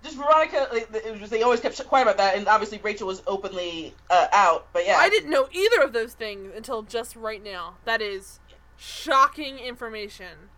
[0.04, 3.24] Just Veronica, like, it was, they always kept quiet about that, and obviously Rachel was
[3.26, 4.68] openly uh, out.
[4.72, 7.78] But yeah, I didn't know either of those things until just right now.
[7.86, 8.40] That is
[8.78, 10.50] shocking information.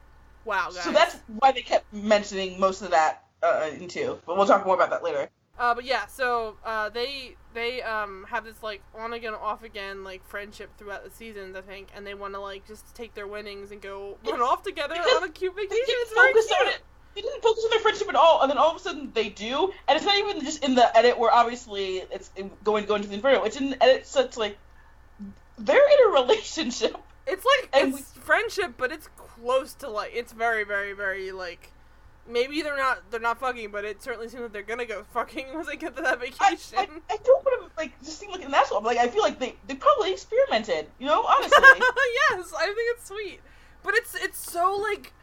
[0.46, 0.84] Wow, guys.
[0.84, 4.20] So that's why they kept mentioning most of that uh, into.
[4.26, 5.30] But we'll talk more about that later.
[5.60, 10.06] Uh, but yeah, so uh, they they um have this like on again off again
[10.06, 13.28] like friendship throughout the seasons I think, and they want to like just take their
[13.28, 15.78] winnings and go run off together on a cute vacation.
[15.78, 16.52] It's very cute.
[16.62, 16.82] On it.
[17.16, 19.30] They didn't focus on their friendship at all, and then all of a sudden they
[19.30, 22.30] do, and it's not even just in the edit where obviously it's
[22.64, 23.44] going to go into the inferno.
[23.44, 24.58] It's in the edit such like
[25.58, 26.96] they're in a relationship.
[27.30, 31.32] It's like and it's we, friendship, but it's close to like it's very, very, very
[31.32, 31.72] like
[32.28, 35.54] maybe they're not they're not fucking, but it certainly seems like they're gonna go fucking
[35.54, 36.78] once they get to that vacation.
[36.78, 39.22] I, I, I don't want to like just seem like an asshole, like I feel
[39.22, 41.58] like they they probably experimented, you know, honestly.
[42.32, 43.42] yes, I think it's sweet,
[43.84, 45.14] but it's it's so like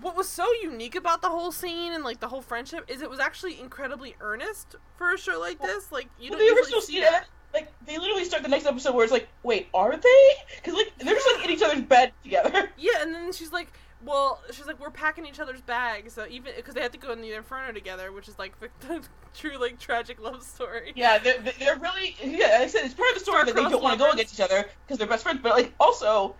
[0.00, 3.10] what was so unique about the whole scene and like the whole friendship is it
[3.10, 5.92] was actually incredibly earnest for a show like this.
[5.92, 9.04] Like you well, don't usually see that like they literally start the next episode where
[9.04, 10.32] it's like, wait, are they?
[10.56, 12.70] Because like they're just like in each other's bed together.
[12.78, 13.72] Yeah, and then she's like,
[14.04, 17.12] well, she's like, we're packing each other's bags, so even because they have to go
[17.12, 19.02] in the inferno together, which is like the, the
[19.34, 20.92] true like tragic love story.
[20.96, 22.46] Yeah, they're, they're really yeah.
[22.46, 24.34] Like I said it's part of the story that they don't want to go against
[24.34, 26.34] each other because they're best friends, but like also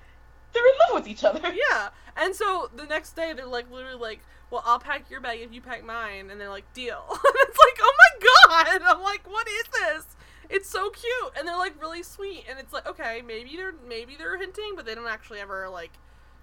[0.53, 1.41] they're in love with each other.
[1.71, 4.21] Yeah, and so the next day they're like literally like,
[4.51, 7.05] well, I'll pack your bag if you pack mine, and they're like, deal.
[7.11, 8.83] and it's like, oh my god!
[8.85, 10.17] I'm like, what is this?
[10.51, 14.17] It's so cute, and they're like really sweet, and it's like okay, maybe they're maybe
[14.17, 15.93] they're hinting, but they don't actually ever like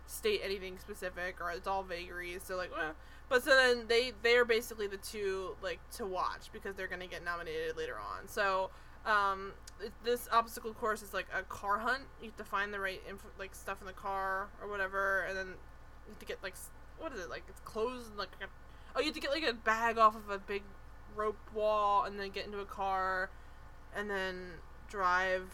[0.05, 2.41] state anything specific, or it's all vagaries.
[2.43, 2.93] So like, well,
[3.29, 7.07] but so then they they are basically the two like to watch because they're gonna
[7.07, 8.27] get nominated later on.
[8.27, 8.69] So
[9.05, 9.51] um,
[10.03, 12.03] this obstacle course is like a car hunt.
[12.21, 15.37] You have to find the right inf- like stuff in the car or whatever, and
[15.37, 16.55] then you have to get like
[16.97, 18.45] what is it like it's clothes and like a,
[18.95, 20.63] oh you have to get like a bag off of a big
[21.15, 23.29] rope wall and then get into a car
[23.95, 24.51] and then
[24.89, 25.51] drive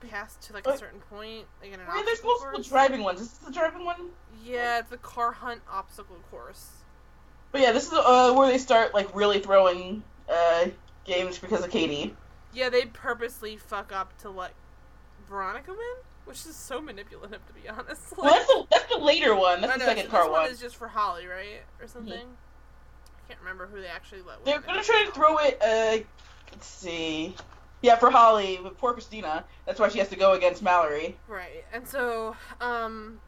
[0.00, 1.46] past to like a certain point.
[1.60, 2.68] Like in an yeah, there's multiple course.
[2.68, 3.20] driving ones.
[3.20, 4.10] Is this the driving one?
[4.44, 6.70] Yeah, it's the car hunt obstacle course.
[7.52, 10.66] But yeah, this is uh, where they start like really throwing uh,
[11.04, 12.14] games because of Katie.
[12.52, 14.52] Yeah, they purposely fuck up to let
[15.28, 15.78] Veronica win,
[16.24, 18.16] which is so manipulative to be honest.
[18.16, 19.60] Like, well, that's the that's the later one.
[19.60, 20.42] That's the second so car this one.
[20.42, 22.12] one is just for Holly, right, or something.
[22.12, 23.24] Mm-hmm.
[23.24, 24.44] I can't remember who they actually let.
[24.44, 25.60] They're gonna try to throw it.
[25.60, 26.04] Uh,
[26.52, 27.34] let's see.
[27.80, 29.44] Yeah, for Holly, but poor Christina.
[29.64, 31.16] That's why she has to go against Mallory.
[31.28, 33.20] Right, and so um,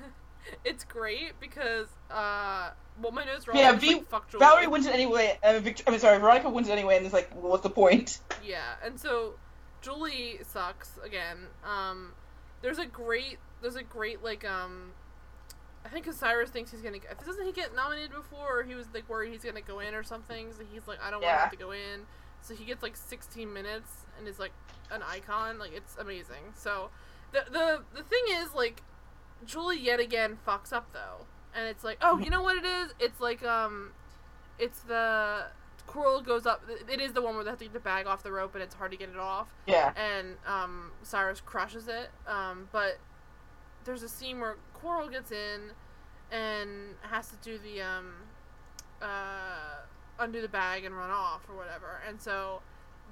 [0.64, 2.70] it's great because uh,
[3.00, 3.56] well, my notes wrong.
[3.56, 4.40] Yeah, v- like, fuck Julie.
[4.40, 5.38] Valerie wins it anyway.
[5.42, 7.70] Uh, Victor- I mean, sorry, Veronica wins it anyway, and it's like, well, what's the
[7.70, 8.18] point?
[8.44, 9.34] Yeah, and so
[9.82, 11.46] Julie sucks again.
[11.64, 12.12] Um,
[12.60, 14.90] there's a great, there's a great like um.
[15.84, 16.98] I think Syrus thinks he's gonna.
[17.24, 18.60] Doesn't he get nominated before?
[18.60, 20.52] Or he was like worried he's gonna go in or something.
[20.52, 21.28] So he's like, I don't yeah.
[21.28, 22.00] want to have to go in.
[22.42, 24.52] So he gets like 16 minutes and is like
[24.90, 25.58] an icon.
[25.58, 26.52] Like it's amazing.
[26.54, 26.90] So
[27.32, 28.82] the the the thing is like
[29.46, 32.92] Julie yet again fucks up though, and it's like, oh, you know what it is?
[32.98, 33.92] It's like um,
[34.58, 35.46] it's the
[35.86, 36.62] Coral goes up.
[36.88, 38.62] It is the one where they have to get the bag off the rope and
[38.62, 39.48] it's hard to get it off.
[39.66, 39.92] Yeah.
[39.96, 42.10] And um, Syrus crushes it.
[42.26, 42.98] Um, but
[43.84, 45.72] there's a scene where Coral gets in
[46.30, 48.14] and has to do the um,
[49.02, 49.82] uh
[50.18, 52.00] undo the bag and run off or whatever.
[52.08, 52.62] And so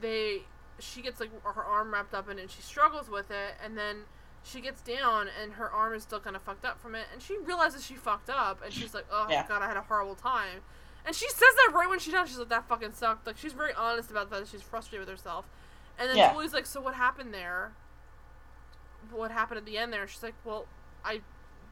[0.01, 0.43] they
[0.78, 3.55] she gets like her arm wrapped up in it and she struggles with it.
[3.62, 4.02] And then
[4.43, 7.06] she gets down and her arm is still kind of fucked up from it.
[7.12, 9.47] And she realizes she fucked up and she's like oh yeah.
[9.47, 10.60] god i had a horrible time.
[11.05, 13.27] And she says that right when she does she's like that fucking sucked.
[13.27, 14.47] Like she's very honest about that.
[14.48, 15.47] She's frustrated with herself.
[15.98, 16.32] And then yeah.
[16.32, 17.72] julie's like so what happened there?
[19.10, 20.06] What happened at the end there?
[20.06, 20.66] She's like well
[21.05, 21.20] i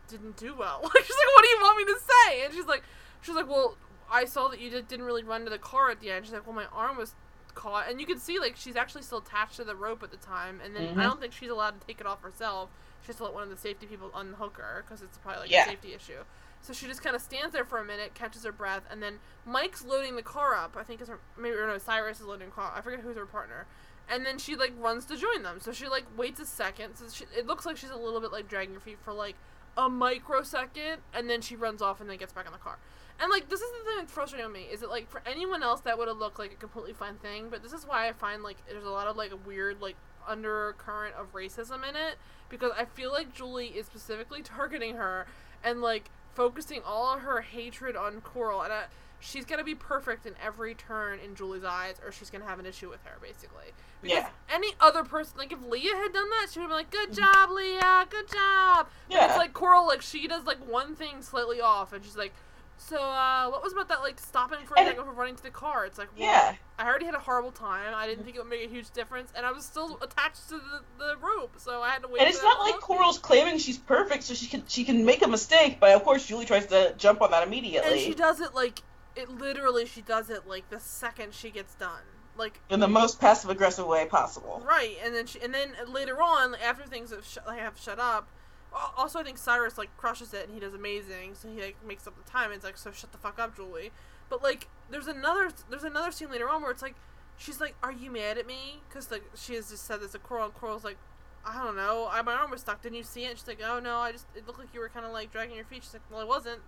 [0.09, 0.81] didn't do well.
[0.95, 2.45] Like she's like what do you want me to say?
[2.45, 2.83] And she's like
[3.21, 3.77] she's like well
[4.11, 6.25] I saw that you did, didn't really run to the car at the end.
[6.25, 7.15] She's like, well, my arm was
[7.55, 10.17] caught, and you can see like she's actually still attached to the rope at the
[10.17, 11.01] time, and then mm-hmm.
[11.01, 12.71] I don't think she's allowed to take it off herself.
[13.03, 15.51] She has to let one of the safety people unhook her because it's probably like
[15.51, 15.65] yeah.
[15.65, 16.25] a safety issue.
[16.61, 19.19] So she just kind of stands there for a minute, catches her breath, and then
[19.47, 20.77] Mike's loading the car up.
[20.77, 22.73] I think is her maybe or no Syrus is loading the car.
[22.75, 23.67] I forget who's her partner.
[24.11, 25.61] And then she like runs to join them.
[25.61, 26.97] So she like waits a second.
[26.97, 29.37] So she, it looks like she's a little bit like dragging her feet for like
[29.77, 32.79] a microsecond, and then she runs off and then gets back in the car.
[33.21, 35.63] And like this is the thing that's frustrating on me is that like for anyone
[35.63, 38.13] else that would have looked like a completely fine thing, but this is why I
[38.13, 39.97] find like there's a lot of like a weird like
[40.27, 42.17] undercurrent of racism in it
[42.49, 45.27] because I feel like Julie is specifically targeting her
[45.65, 48.73] and like focusing all of her hatred on Coral and.
[48.73, 48.83] Uh,
[49.21, 52.67] she's gonna be perfect in every turn in Julie's eyes, or she's gonna have an
[52.67, 53.73] issue with her, basically.
[54.01, 54.29] Because yeah.
[54.49, 57.51] any other person, like if Leah had done that, she would be like, "Good job,
[57.51, 59.21] Leah, good job." Yeah.
[59.21, 62.33] But it's like Coral, like she does like one thing slightly off, and she's like,
[62.79, 65.51] so, uh, what was about that, like, stopping for a second before running to the
[65.51, 65.85] car?
[65.85, 66.55] It's like, well, yeah.
[66.79, 67.93] I already had a horrible time.
[67.93, 70.55] I didn't think it would make a huge difference, and I was still attached to
[70.55, 72.21] the, the rope, so I had to wait.
[72.21, 75.29] And it's not like Coral's claiming she's perfect, so she can she can make a
[75.29, 77.91] mistake, but of course Julie tries to jump on that immediately.
[77.91, 78.83] And she does it like
[79.17, 79.85] it literally.
[79.87, 82.03] She does it like the second she gets done,
[82.37, 84.63] like in the most passive aggressive way possible.
[84.65, 88.29] Right, and then she and then later on, after things have, sh- have shut up
[88.73, 91.35] also, I think Syrus like crushes it and he does amazing.
[91.35, 92.47] So he like makes up the time.
[92.47, 93.91] And it's like, so shut the fuck up, Julie.
[94.29, 96.95] But like, there's another there's another scene later on where it's like,
[97.39, 100.19] she's like, "Are you mad at me?" Because like she has just said this to
[100.19, 100.47] Coral.
[100.47, 100.99] And Coral's like,
[101.47, 102.09] "I don't know.
[102.11, 102.83] I, my arm was stuck.
[102.83, 104.81] Didn't you see it?" And she's like, "Oh no, I just it looked like you
[104.81, 106.61] were kind of like dragging your feet." She's like, "Well, I wasn't."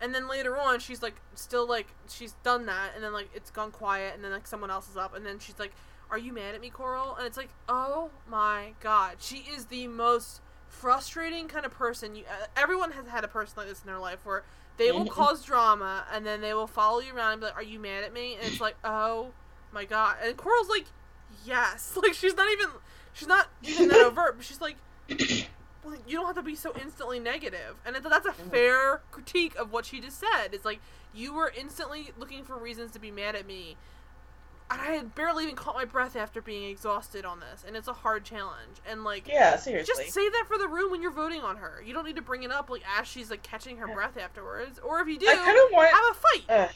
[0.00, 3.50] And then later on, she's like, still like she's done that, and then like it's
[3.50, 5.72] gone quiet, and then like someone else is up, and then she's like,
[6.10, 9.86] "Are you mad at me, Coral?" And it's like, oh my god, she is the
[9.86, 10.40] most
[10.72, 12.16] frustrating kind of person.
[12.16, 14.42] You uh, everyone has had a person like this in their life where
[14.78, 15.08] they will mm-hmm.
[15.08, 18.02] cause drama and then they will follow you around and be like, "Are you mad
[18.02, 19.32] at me?" And it's like, "Oh
[19.72, 20.86] my god!" And Coral's like,
[21.44, 22.68] "Yes." Like she's not even
[23.12, 24.76] she's not even that overt, but she's like.
[25.84, 28.50] Well, you don't have to be so instantly negative." and that's a mm-hmm.
[28.50, 30.50] fair critique of what she just said.
[30.52, 30.80] It's like
[31.12, 33.76] you were instantly looking for reasons to be mad at me,
[34.80, 37.92] I had barely even caught my breath after being exhausted on this, and it's a
[37.92, 38.78] hard challenge.
[38.88, 41.82] And like, yeah, seriously, just say that for the room when you're voting on her.
[41.84, 43.94] You don't need to bring it up like as she's like catching her yeah.
[43.94, 46.44] breath afterwards, or if you do, I kind of want have a fight.
[46.48, 46.68] Uh,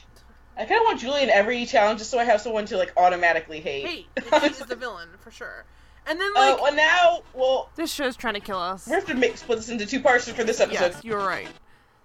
[0.59, 2.93] I kind of want Julie in every challenge just so I have someone to like
[2.97, 3.87] automatically hate.
[3.87, 4.07] Hate,
[4.43, 5.65] she's the villain for sure.
[6.07, 8.87] And then like, oh, uh, well now, well, this show's trying to kill us.
[8.87, 10.93] We have to make, split this into two parts for this episode.
[10.93, 11.49] Yes, you're right.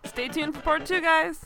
[0.06, 1.46] Stay tuned for part two, guys.